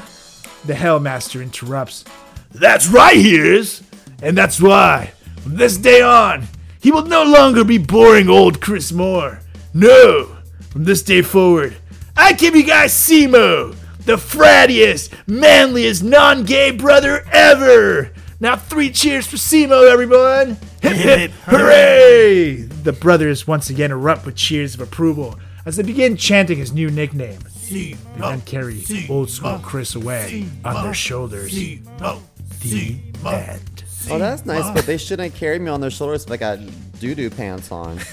The 0.65 0.73
Hellmaster 0.73 1.41
interrupts. 1.41 2.05
That's 2.51 2.87
right, 2.87 3.15
he 3.15 3.35
is. 3.35 3.83
And 4.21 4.37
that's 4.37 4.59
why, 4.59 5.13
from 5.41 5.55
this 5.55 5.77
day 5.77 6.01
on, 6.01 6.47
he 6.81 6.91
will 6.91 7.05
no 7.05 7.23
longer 7.23 7.63
be 7.63 7.77
boring 7.77 8.29
old 8.29 8.59
Chris 8.61 8.91
Moore. 8.91 9.39
No, 9.73 10.35
from 10.71 10.83
this 10.83 11.03
day 11.03 11.21
forward, 11.21 11.77
I 12.17 12.33
give 12.33 12.55
you 12.55 12.63
guys 12.63 12.93
CMO, 12.93 13.75
the 14.05 14.15
frattiest, 14.17 15.13
manliest 15.27 16.03
non 16.03 16.43
gay 16.43 16.71
brother 16.71 17.23
ever. 17.31 18.11
Now, 18.41 18.55
three 18.55 18.89
cheers 18.89 19.27
for 19.27 19.35
CMO, 19.35 19.91
everyone! 19.91 20.57
Hip 20.81 20.93
hip 20.95 21.31
hooray! 21.43 22.61
The 22.61 22.93
brothers 22.93 23.45
once 23.45 23.69
again 23.69 23.91
erupt 23.91 24.25
with 24.25 24.35
cheers 24.37 24.75
of 24.75 24.79
approval 24.81 25.37
as 25.65 25.75
they 25.75 25.83
begin 25.83 26.15
chanting 26.15 26.57
his 26.57 26.71
new 26.71 26.89
nickname. 26.89 27.39
They 27.69 27.95
then 28.17 28.41
carry 28.41 28.83
old 29.09 29.29
school 29.29 29.59
Chris 29.61 29.95
away 29.95 30.45
on 30.63 30.83
their 30.85 30.93
shoulders. 30.93 31.51
The 32.61 32.97
end. 33.25 33.83
Oh, 34.09 34.17
that's 34.17 34.45
nice, 34.45 34.73
but 34.73 34.85
they 34.85 34.97
shouldn't 34.97 35.35
carry 35.35 35.59
me 35.59 35.67
on 35.69 35.81
their 35.81 35.91
shoulders 35.91 36.23
if 36.23 36.31
I 36.31 36.37
got 36.37 36.59
doo 37.01 37.15
doo 37.15 37.29
pants 37.29 37.71
on. 37.71 37.99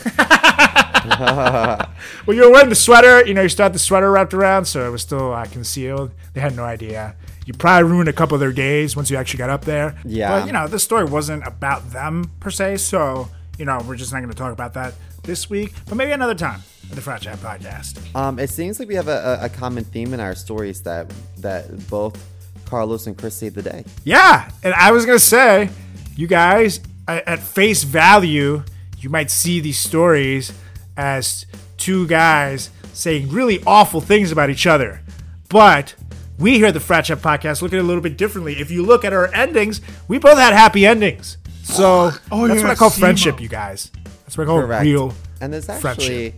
Well, 2.27 2.37
you 2.37 2.43
were 2.43 2.51
wearing 2.51 2.68
the 2.68 2.74
sweater. 2.74 3.24
You 3.24 3.35
know, 3.35 3.43
you 3.43 3.49
still 3.49 3.62
had 3.64 3.72
the 3.72 3.79
sweater 3.79 4.11
wrapped 4.11 4.35
around, 4.35 4.64
so 4.64 4.87
it 4.89 4.91
was 4.91 5.03
still 5.03 5.33
uh, 5.33 5.47
concealed. 5.47 6.11
They 6.35 6.41
had 6.41 6.57
no 6.57 6.64
idea. 6.64 7.14
You 7.47 7.55
probably 7.55 7.91
ruined 7.91 8.09
a 8.09 8.13
couple 8.13 8.35
of 8.35 8.41
their 8.41 8.53
days 8.53 8.97
once 8.97 9.11
you 9.11 9.17
actually 9.17 9.39
got 9.39 9.51
up 9.51 9.65
there. 9.65 9.97
Yeah. 10.05 10.41
But, 10.41 10.47
you 10.47 10.53
know, 10.53 10.67
this 10.67 10.83
story 10.85 11.05
wasn't 11.05 11.47
about 11.47 11.91
them 11.91 12.31
per 12.41 12.51
se, 12.51 12.79
so, 12.79 13.29
you 13.59 13.65
know, 13.65 13.81
we're 13.87 13.97
just 13.97 14.13
not 14.13 14.19
going 14.19 14.31
to 14.31 14.37
talk 14.37 14.53
about 14.53 14.75
that 14.75 14.95
this 15.23 15.49
week, 15.49 15.73
but 15.89 15.97
maybe 15.97 16.13
another 16.13 16.35
time 16.35 16.61
the 16.91 17.01
Frat 17.01 17.23
Chat 17.23 17.39
podcast. 17.39 18.15
Um, 18.15 18.39
it 18.39 18.51
seems 18.51 18.79
like 18.79 18.89
we 18.89 18.95
have 18.95 19.09
a, 19.09 19.39
a, 19.43 19.49
common 19.49 19.85
theme 19.85 20.15
in 20.15 20.21
our 20.21 20.35
stories 20.35 20.83
that 20.83 21.13
that 21.39 21.89
both 21.89 22.25
Carlos 22.65 23.07
and 23.07 23.17
Chris 23.17 23.35
saved 23.35 23.57
the 23.57 23.63
day. 23.63 23.85
Yeah, 24.05 24.49
and 24.63 24.75
I 24.75 24.93
was 24.93 25.05
gonna 25.05 25.19
say, 25.19 25.69
you 26.17 26.27
guys, 26.27 26.81
at 27.09 27.41
face 27.41 27.83
value, 27.83 28.63
you 28.99 29.11
might 29.11 29.31
see 29.31 29.61
these 29.61 29.79
stories 29.79 30.53
as 30.97 31.47
two 31.77 32.07
guys 32.07 32.71
saying 32.93 33.29
really 33.29 33.63
awful 33.67 34.01
things 34.01 34.33
about 34.33 34.49
each 34.49 34.67
other, 34.67 35.03
but 35.49 35.95
we 36.39 36.55
here 36.55 36.66
at 36.66 36.74
the 36.74 36.80
Frat 36.80 37.05
Chat 37.07 37.18
podcast 37.18 37.62
look 37.62 37.72
at 37.72 37.78
it 37.78 37.82
a 37.82 37.87
little 37.87 38.03
bit 38.03 38.16
differently. 38.16 38.55
If 38.61 38.70
you 38.70 38.82
look 38.84 39.05
at 39.05 39.12
our 39.12 39.32
endings, 39.34 39.80
we 40.09 40.18
both 40.18 40.39
had 40.39 40.53
happy 40.53 40.87
endings, 40.87 41.39
so 41.62 42.11
Oh, 42.30 42.47
that's 42.47 42.59
yeah, 42.61 42.66
what 42.66 42.72
I 42.72 42.74
call 42.74 42.91
friendship, 42.91 43.41
you 43.41 43.49
guys. 43.49 43.91
That's 44.24 44.37
what 44.37 44.45
I 44.45 44.47
call 44.49 44.61
Correct. 44.62 44.84
real. 44.84 45.14
And 45.41 45.53
there's 45.53 45.66
friendship. 45.66 45.87
actually 45.87 46.34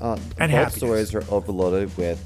uh, 0.00 0.12
And 0.38 0.50
both 0.50 0.50
happiness. 0.50 0.74
stories 0.76 1.14
are 1.14 1.24
overloaded 1.30 1.96
with 1.96 2.20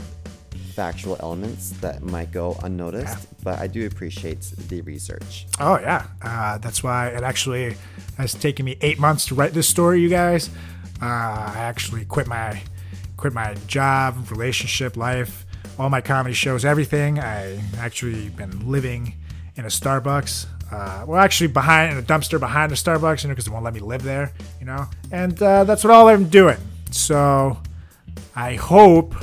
factual 0.75 1.17
elements 1.21 1.71
that 1.81 2.03
might 2.03 2.31
go 2.31 2.57
unnoticed, 2.63 3.27
but 3.43 3.59
I 3.59 3.67
do 3.67 3.87
appreciate 3.87 4.41
the 4.69 4.81
research. 4.83 5.47
Oh 5.61 5.79
yeah, 5.81 6.07
uh, 6.23 6.59
that's 6.59 6.83
why 6.85 7.09
it 7.09 7.23
actually 7.25 7.77
has 8.17 8.33
taken 8.35 8.65
me 8.65 8.77
eight 8.81 8.99
months 8.99 9.27
to 9.27 9.35
write 9.35 9.53
this 9.55 9.69
story, 9.69 10.01
you 10.01 10.09
guys. 10.09 10.51
Uh, 11.03 11.05
I 11.07 11.55
actually 11.57 12.05
quit 12.05 12.27
my 12.29 12.63
quit 13.17 13.33
my 13.33 13.55
job, 13.67 14.31
relationship, 14.31 14.97
life, 14.97 15.45
all 15.79 15.91
my 15.91 16.01
comedy 16.01 16.35
shows, 16.35 16.65
everything. 16.65 17.19
I 17.19 17.61
actually 17.79 18.29
been 18.31 18.71
living 18.71 19.15
in 19.57 19.65
a 19.65 19.69
Starbucks. 19.69 20.47
Uh, 20.71 21.05
well, 21.07 21.21
actually, 21.21 21.49
behind 21.49 21.93
in 21.93 21.99
a 21.99 22.03
dumpster 22.03 22.39
behind 22.39 22.73
a 22.73 22.75
Starbucks, 22.75 23.23
you 23.23 23.29
know, 23.29 23.33
because 23.33 23.47
they 23.47 23.51
won't 23.51 23.65
let 23.65 23.75
me 23.75 23.81
live 23.81 24.03
there, 24.03 24.33
you 24.61 24.67
know. 24.67 24.87
And 25.11 25.41
uh, 25.43 25.65
that's 25.65 25.85
what 25.85 25.93
all 25.93 26.09
I'm 26.09 26.29
doing. 26.29 26.59
So 26.91 27.57
I 28.37 28.55
hope 28.55 29.15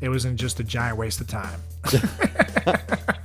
it 0.00 0.08
wasn't 0.08 0.38
just 0.40 0.60
a 0.60 0.64
giant 0.64 0.96
waste 0.96 1.20
of 1.20 1.28
time. 1.28 1.60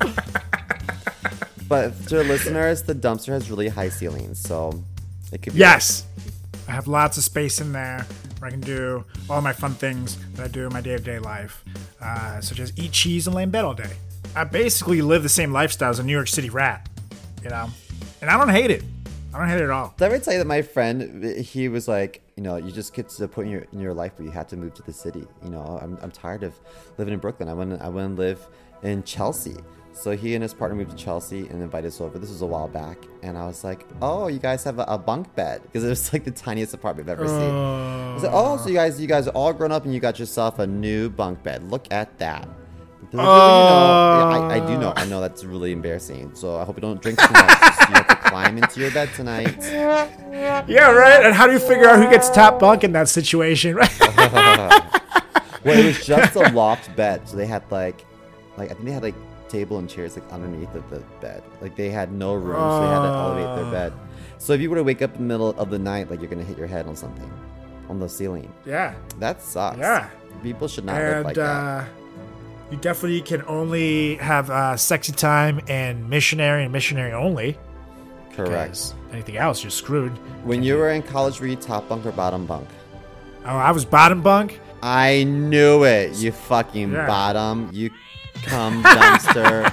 But 1.68 2.08
to 2.08 2.24
listeners, 2.24 2.84
the 2.84 2.96
dumpster 2.96 3.30
has 3.30 3.50
really 3.52 3.68
high 3.68 3.90
ceilings, 3.90 4.40
so 4.40 4.82
it 5.34 5.42
could 5.42 5.54
be. 5.54 5.60
Yes. 5.60 6.06
I 6.68 6.72
have 6.72 6.88
lots 6.88 7.18
of 7.18 7.24
space 7.24 7.62
in 7.62 7.72
there 7.72 8.06
where 8.40 8.50
I 8.50 8.52
can 8.52 8.62
do 8.62 9.06
all 9.30 9.42
my 9.42 9.54
fun 9.54 9.74
things 9.74 10.18
that 10.34 10.44
I 10.44 10.48
do 10.48 10.66
in 10.66 10.74
my 10.74 10.82
day 10.82 10.98
to 10.98 11.04
day 11.04 11.20
life, 11.20 11.64
uh, 12.02 12.42
such 12.42 12.60
as 12.60 12.74
eat 12.78 12.92
cheese 12.92 13.28
and 13.28 13.36
lay 13.36 13.44
in 13.44 13.52
bed 13.52 13.64
all 13.64 13.74
day. 13.74 13.94
I 14.36 14.44
basically 14.44 15.02
live 15.02 15.24
the 15.24 15.30
same 15.30 15.52
lifestyle 15.52 15.90
as 15.90 16.00
a 16.00 16.04
New 16.04 16.14
York 16.14 16.28
City 16.28 16.50
rat, 16.50 16.90
you 17.44 17.50
know? 17.50 17.70
And 18.22 18.30
I 18.30 18.38
don't 18.38 18.50
hate 18.50 18.72
it. 18.72 18.84
I 19.34 19.40
don't 19.40 19.50
hate 19.50 19.60
it 19.60 19.64
at 19.64 19.70
all. 19.70 19.94
Did 19.98 20.04
I 20.06 20.08
ever 20.08 20.20
tell 20.20 20.34
you 20.34 20.40
that 20.40 20.48
my 20.48 20.62
friend, 20.62 21.24
he 21.38 21.70
was 21.70 21.88
like, 21.88 22.22
you 22.36 22.44
know, 22.44 22.58
you 22.58 22.72
just 22.72 22.94
get 22.94 23.10
to 23.10 23.22
the 23.22 23.28
point 23.28 23.48
in 23.48 23.52
your, 23.52 23.66
in 23.74 23.80
your 23.80 23.94
life 23.94 24.14
where 24.18 24.26
you 24.26 24.32
have 24.32 24.48
to 24.48 24.58
move 24.58 24.74
to 24.76 24.84
the 24.84 24.94
city. 24.94 25.26
You 25.44 25.50
know, 25.50 25.80
I'm, 25.82 25.98
I'm 26.02 26.12
tired 26.12 26.44
of 26.44 26.54
living 26.98 27.14
in 27.14 27.20
Brooklyn. 27.20 27.50
I 27.50 27.54
want 27.54 27.78
to 27.78 27.84
I 27.84 27.90
want 27.90 28.16
to 28.16 28.22
live 28.22 28.48
in 28.84 29.04
Chelsea. 29.04 29.56
So 29.98 30.16
he 30.16 30.36
and 30.36 30.44
his 30.44 30.54
partner 30.54 30.76
moved 30.78 30.92
to 30.92 30.96
Chelsea 30.96 31.48
and 31.48 31.62
invited 31.62 31.88
us 31.88 32.00
over. 32.00 32.20
This 32.20 32.30
was 32.30 32.44
a 32.44 32.46
while 32.46 32.68
back, 32.68 32.98
and 33.24 33.36
I 33.38 33.48
was 33.48 33.64
like, 33.64 33.84
"Oh, 34.02 34.28
you 34.28 34.38
guys 34.38 34.64
have 34.64 34.78
a, 34.78 34.84
a 34.84 34.98
bunk 34.98 35.34
bed?" 35.36 35.64
Because 35.64 35.84
it 35.84 35.90
was 35.90 36.14
like 36.14 36.24
the 36.24 36.30
tiniest 36.32 36.74
apartment 36.76 37.10
I've 37.10 37.20
ever 37.20 37.28
seen. 37.28 37.38
I 37.52 38.14
was 38.14 38.24
like, 38.24 38.32
"Oh, 38.34 38.58
so 38.58 38.70
you 38.70 38.76
guys 38.76 39.02
you 39.02 39.08
guys 39.08 39.28
are 39.28 39.32
all 39.32 39.52
grown 39.54 39.72
up 39.72 39.86
and 39.86 39.94
you 39.94 40.00
got 40.00 40.20
yourself 40.20 40.60
a 40.60 40.68
new 40.68 41.10
bunk 41.10 41.42
bed. 41.42 41.64
Look 41.72 41.88
at 41.92 42.16
that." 42.20 42.48
You 43.12 43.18
know- 43.20 43.24
I, 43.24 44.56
I 44.56 44.60
do 44.68 44.78
know. 44.78 44.92
I 44.96 45.06
know 45.06 45.22
that's 45.22 45.44
really 45.46 45.72
embarrassing. 45.72 46.36
So 46.36 46.58
I 46.58 46.64
hope 46.66 46.76
you 46.76 46.82
don't 46.82 47.02
drink 47.02 47.20
too 47.20 47.32
much. 47.34 47.50
you 47.50 47.96
have 47.96 48.08
to 48.08 48.16
climb 48.30 48.58
into 48.58 48.80
your 48.82 48.92
bed 48.92 49.10
tonight. 49.16 49.58
Yeah, 50.68 50.92
right? 50.92 51.24
And 51.26 51.34
how 51.34 51.48
do 51.48 51.54
you 51.54 51.60
figure 51.60 51.88
out 51.88 51.98
who 52.04 52.10
gets 52.10 52.30
top 52.30 52.60
bunk 52.60 52.84
in 52.84 52.92
that 52.92 53.08
situation, 53.10 53.76
right? 53.76 53.90
Well, 55.64 55.78
it 55.80 55.86
was 55.86 56.06
just 56.06 56.36
a 56.36 56.50
loft 56.52 56.96
bed, 56.96 57.28
so 57.28 57.36
they 57.36 57.46
had 57.46 57.64
like, 57.72 58.06
like 58.58 58.70
I 58.72 58.74
think 58.74 58.86
they 58.86 58.92
had 58.92 59.04
like 59.04 59.16
table 59.50 59.78
and 59.80 59.90
chairs 59.90 60.16
like 60.18 60.30
underneath 60.32 60.74
of 60.76 60.90
the 60.90 61.00
bed. 61.22 61.44
Like 61.62 61.76
they 61.76 61.90
had 61.90 62.12
no 62.12 62.34
room, 62.34 62.56
so 62.56 62.82
they 62.82 62.88
had 62.88 63.02
to 63.02 63.08
elevate 63.08 63.64
their 63.64 63.72
bed. 63.72 63.94
So 64.38 64.54
if 64.54 64.62
you 64.62 64.70
were 64.70 64.76
to 64.78 64.84
wake 64.84 65.02
up 65.02 65.12
in 65.16 65.22
the 65.28 65.34
middle 65.34 65.50
of 65.58 65.70
the 65.70 65.80
night, 65.80 66.10
like 66.10 66.22
you're 66.22 66.30
gonna 66.30 66.44
hit 66.44 66.58
your 66.58 66.68
head 66.68 66.88
on 66.88 66.96
something, 66.96 67.30
on 67.90 68.00
the 68.00 68.08
ceiling, 68.10 68.52
yeah. 68.66 68.94
that 69.20 69.42
sucks. 69.42 69.78
Yeah. 69.78 70.10
people 70.44 70.68
should 70.68 70.86
not 70.86 70.96
live 70.96 71.16
And 71.18 71.26
like 71.26 71.36
that. 71.36 71.42
uh, 71.44 71.86
you 72.72 72.78
definitely 72.78 73.22
can 73.22 73.44
only 73.48 74.16
have 74.18 74.50
uh, 74.50 74.76
sexy 74.78 75.12
time 75.14 75.62
and 75.68 76.08
missionary 76.10 76.64
and 76.64 76.72
missionary 76.72 77.14
only. 77.14 77.58
Correct. 78.36 78.94
Anything 79.12 79.38
else, 79.38 79.64
you're 79.64 79.72
screwed. 79.72 80.12
When 80.46 80.62
you 80.62 80.76
were 80.76 80.90
in 80.92 81.02
college, 81.02 81.40
were 81.40 81.48
you 81.48 81.56
top 81.56 81.88
bunk 81.90 82.06
or 82.06 82.12
bottom 82.12 82.46
bunk? 82.46 82.68
Oh, 83.46 83.56
I 83.56 83.72
was 83.72 83.86
bottom 83.86 84.22
bunk. 84.22 84.60
I 84.84 85.24
knew 85.24 85.86
it. 85.86 86.16
You 86.18 86.32
fucking 86.32 86.92
Yeah. 86.92 87.08
bottom. 87.08 87.70
You 87.74 87.90
cum 88.44 88.84
dumpster, 88.84 89.72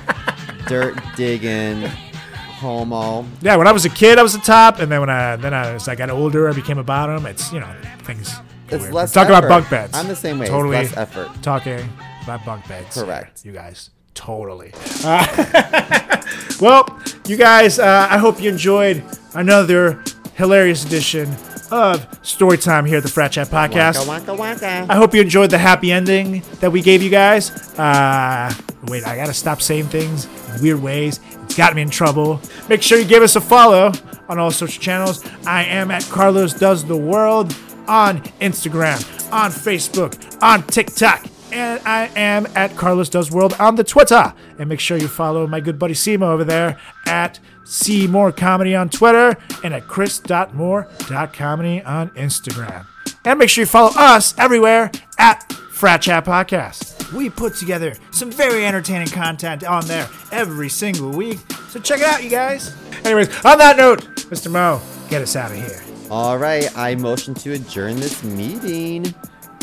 dirt 0.66 0.96
digging, 1.16 1.82
homo. 1.82 3.26
Yeah, 3.40 3.56
when 3.56 3.66
I 3.66 3.72
was 3.72 3.84
a 3.84 3.90
kid, 3.90 4.18
I 4.18 4.22
was 4.22 4.32
the 4.32 4.40
top, 4.40 4.78
and 4.78 4.90
then 4.90 5.00
when 5.00 5.10
I 5.10 5.36
then 5.36 5.54
I, 5.54 5.74
as 5.74 5.88
I 5.88 5.94
got 5.94 6.10
older, 6.10 6.48
I 6.48 6.52
became 6.52 6.78
a 6.78 6.84
bottom. 6.84 7.26
It's 7.26 7.52
you 7.52 7.60
know 7.60 7.72
things. 8.02 8.34
It's 8.68 8.90
less. 8.90 9.12
Talk 9.12 9.28
about 9.28 9.48
bunk 9.48 9.68
beds. 9.70 9.96
I'm 9.96 10.08
the 10.08 10.16
same 10.16 10.38
way. 10.38 10.46
Totally 10.46 10.78
It's 10.78 10.96
less 10.96 11.08
effort. 11.16 11.42
talking 11.42 11.88
about 12.22 12.44
bunk 12.44 12.66
beds. 12.66 12.94
Correct. 13.00 13.44
You 13.44 13.52
guys, 13.52 13.90
totally. 14.14 14.72
Uh, 15.04 16.22
well, 16.60 16.98
you 17.26 17.36
guys, 17.36 17.78
uh, 17.78 18.08
I 18.10 18.16
hope 18.18 18.40
you 18.40 18.50
enjoyed 18.50 19.04
another 19.34 20.02
hilarious 20.34 20.84
edition 20.84 21.30
of 21.74 22.08
Storytime 22.22 22.86
here 22.86 22.98
at 22.98 23.02
the 23.02 23.08
Frat 23.08 23.32
Chat 23.32 23.48
Podcast. 23.48 24.06
Waka, 24.06 24.32
waka, 24.32 24.60
waka. 24.60 24.86
I 24.88 24.94
hope 24.94 25.12
you 25.12 25.20
enjoyed 25.20 25.50
the 25.50 25.58
happy 25.58 25.90
ending 25.90 26.42
that 26.60 26.70
we 26.70 26.80
gave 26.80 27.02
you 27.02 27.10
guys. 27.10 27.50
Uh, 27.76 28.54
wait, 28.84 29.04
I 29.04 29.16
gotta 29.16 29.34
stop 29.34 29.60
saying 29.60 29.86
things 29.86 30.26
in 30.54 30.62
weird 30.62 30.80
ways. 30.80 31.18
It's 31.42 31.56
got 31.56 31.74
me 31.74 31.82
in 31.82 31.90
trouble. 31.90 32.40
Make 32.68 32.80
sure 32.80 32.96
you 32.96 33.04
give 33.04 33.24
us 33.24 33.34
a 33.34 33.40
follow 33.40 33.90
on 34.28 34.38
all 34.38 34.52
social 34.52 34.80
channels. 34.80 35.24
I 35.46 35.64
am 35.64 35.90
at 35.90 36.04
Carlos 36.04 36.54
Does 36.54 36.84
the 36.84 36.96
World 36.96 37.56
on 37.88 38.20
Instagram, 38.40 39.32
on 39.32 39.50
Facebook, 39.50 40.40
on 40.42 40.62
TikTok, 40.68 41.26
and 41.54 41.80
I 41.86 42.10
am 42.16 42.46
at 42.54 42.76
Carlos 42.76 43.08
Does 43.08 43.30
World 43.30 43.54
on 43.58 43.76
the 43.76 43.84
Twitter. 43.84 44.34
And 44.58 44.68
make 44.68 44.80
sure 44.80 44.98
you 44.98 45.08
follow 45.08 45.46
my 45.46 45.60
good 45.60 45.78
buddy 45.78 45.94
Seymour 45.94 46.32
over 46.32 46.44
there 46.44 46.78
at 47.06 47.38
Seymour 47.64 48.32
Comedy 48.32 48.74
on 48.74 48.88
Twitter 48.90 49.36
and 49.62 49.72
at 49.72 49.86
chris.moore.comedy 49.86 51.82
on 51.82 52.10
Instagram. 52.10 52.86
And 53.24 53.38
make 53.38 53.48
sure 53.48 53.62
you 53.62 53.66
follow 53.66 53.92
us 53.96 54.36
everywhere 54.36 54.90
at 55.18 55.50
Frat 55.52 56.02
Chat 56.02 56.24
Podcast. 56.24 57.12
We 57.12 57.30
put 57.30 57.54
together 57.54 57.94
some 58.10 58.30
very 58.30 58.66
entertaining 58.66 59.08
content 59.08 59.64
on 59.64 59.86
there 59.86 60.08
every 60.32 60.68
single 60.68 61.10
week. 61.10 61.38
So 61.68 61.78
check 61.80 62.00
it 62.00 62.06
out, 62.06 62.22
you 62.24 62.30
guys. 62.30 62.74
Anyways, 63.04 63.28
on 63.44 63.58
that 63.58 63.76
note, 63.76 64.02
Mr. 64.30 64.50
Mo, 64.50 64.80
get 65.08 65.22
us 65.22 65.36
out 65.36 65.52
of 65.52 65.56
here. 65.56 65.82
All 66.10 66.36
right, 66.36 66.70
I 66.76 66.94
motion 66.96 67.34
to 67.34 67.52
adjourn 67.52 67.96
this 67.96 68.22
meeting. 68.24 69.14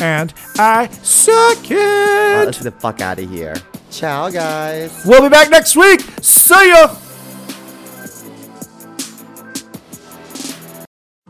And 0.02 0.34
I 0.58 0.88
suck 1.02 1.58
Uh, 1.70 1.74
it. 1.74 2.46
let's 2.46 2.58
get 2.58 2.64
the 2.64 2.80
fuck 2.80 3.00
out 3.00 3.18
of 3.20 3.30
here. 3.30 3.54
Ciao, 3.90 4.30
guys. 4.30 4.90
We'll 5.06 5.22
be 5.22 5.28
back 5.28 5.48
next 5.50 5.76
week. 5.76 6.00
See 6.20 6.70
ya. 6.70 6.88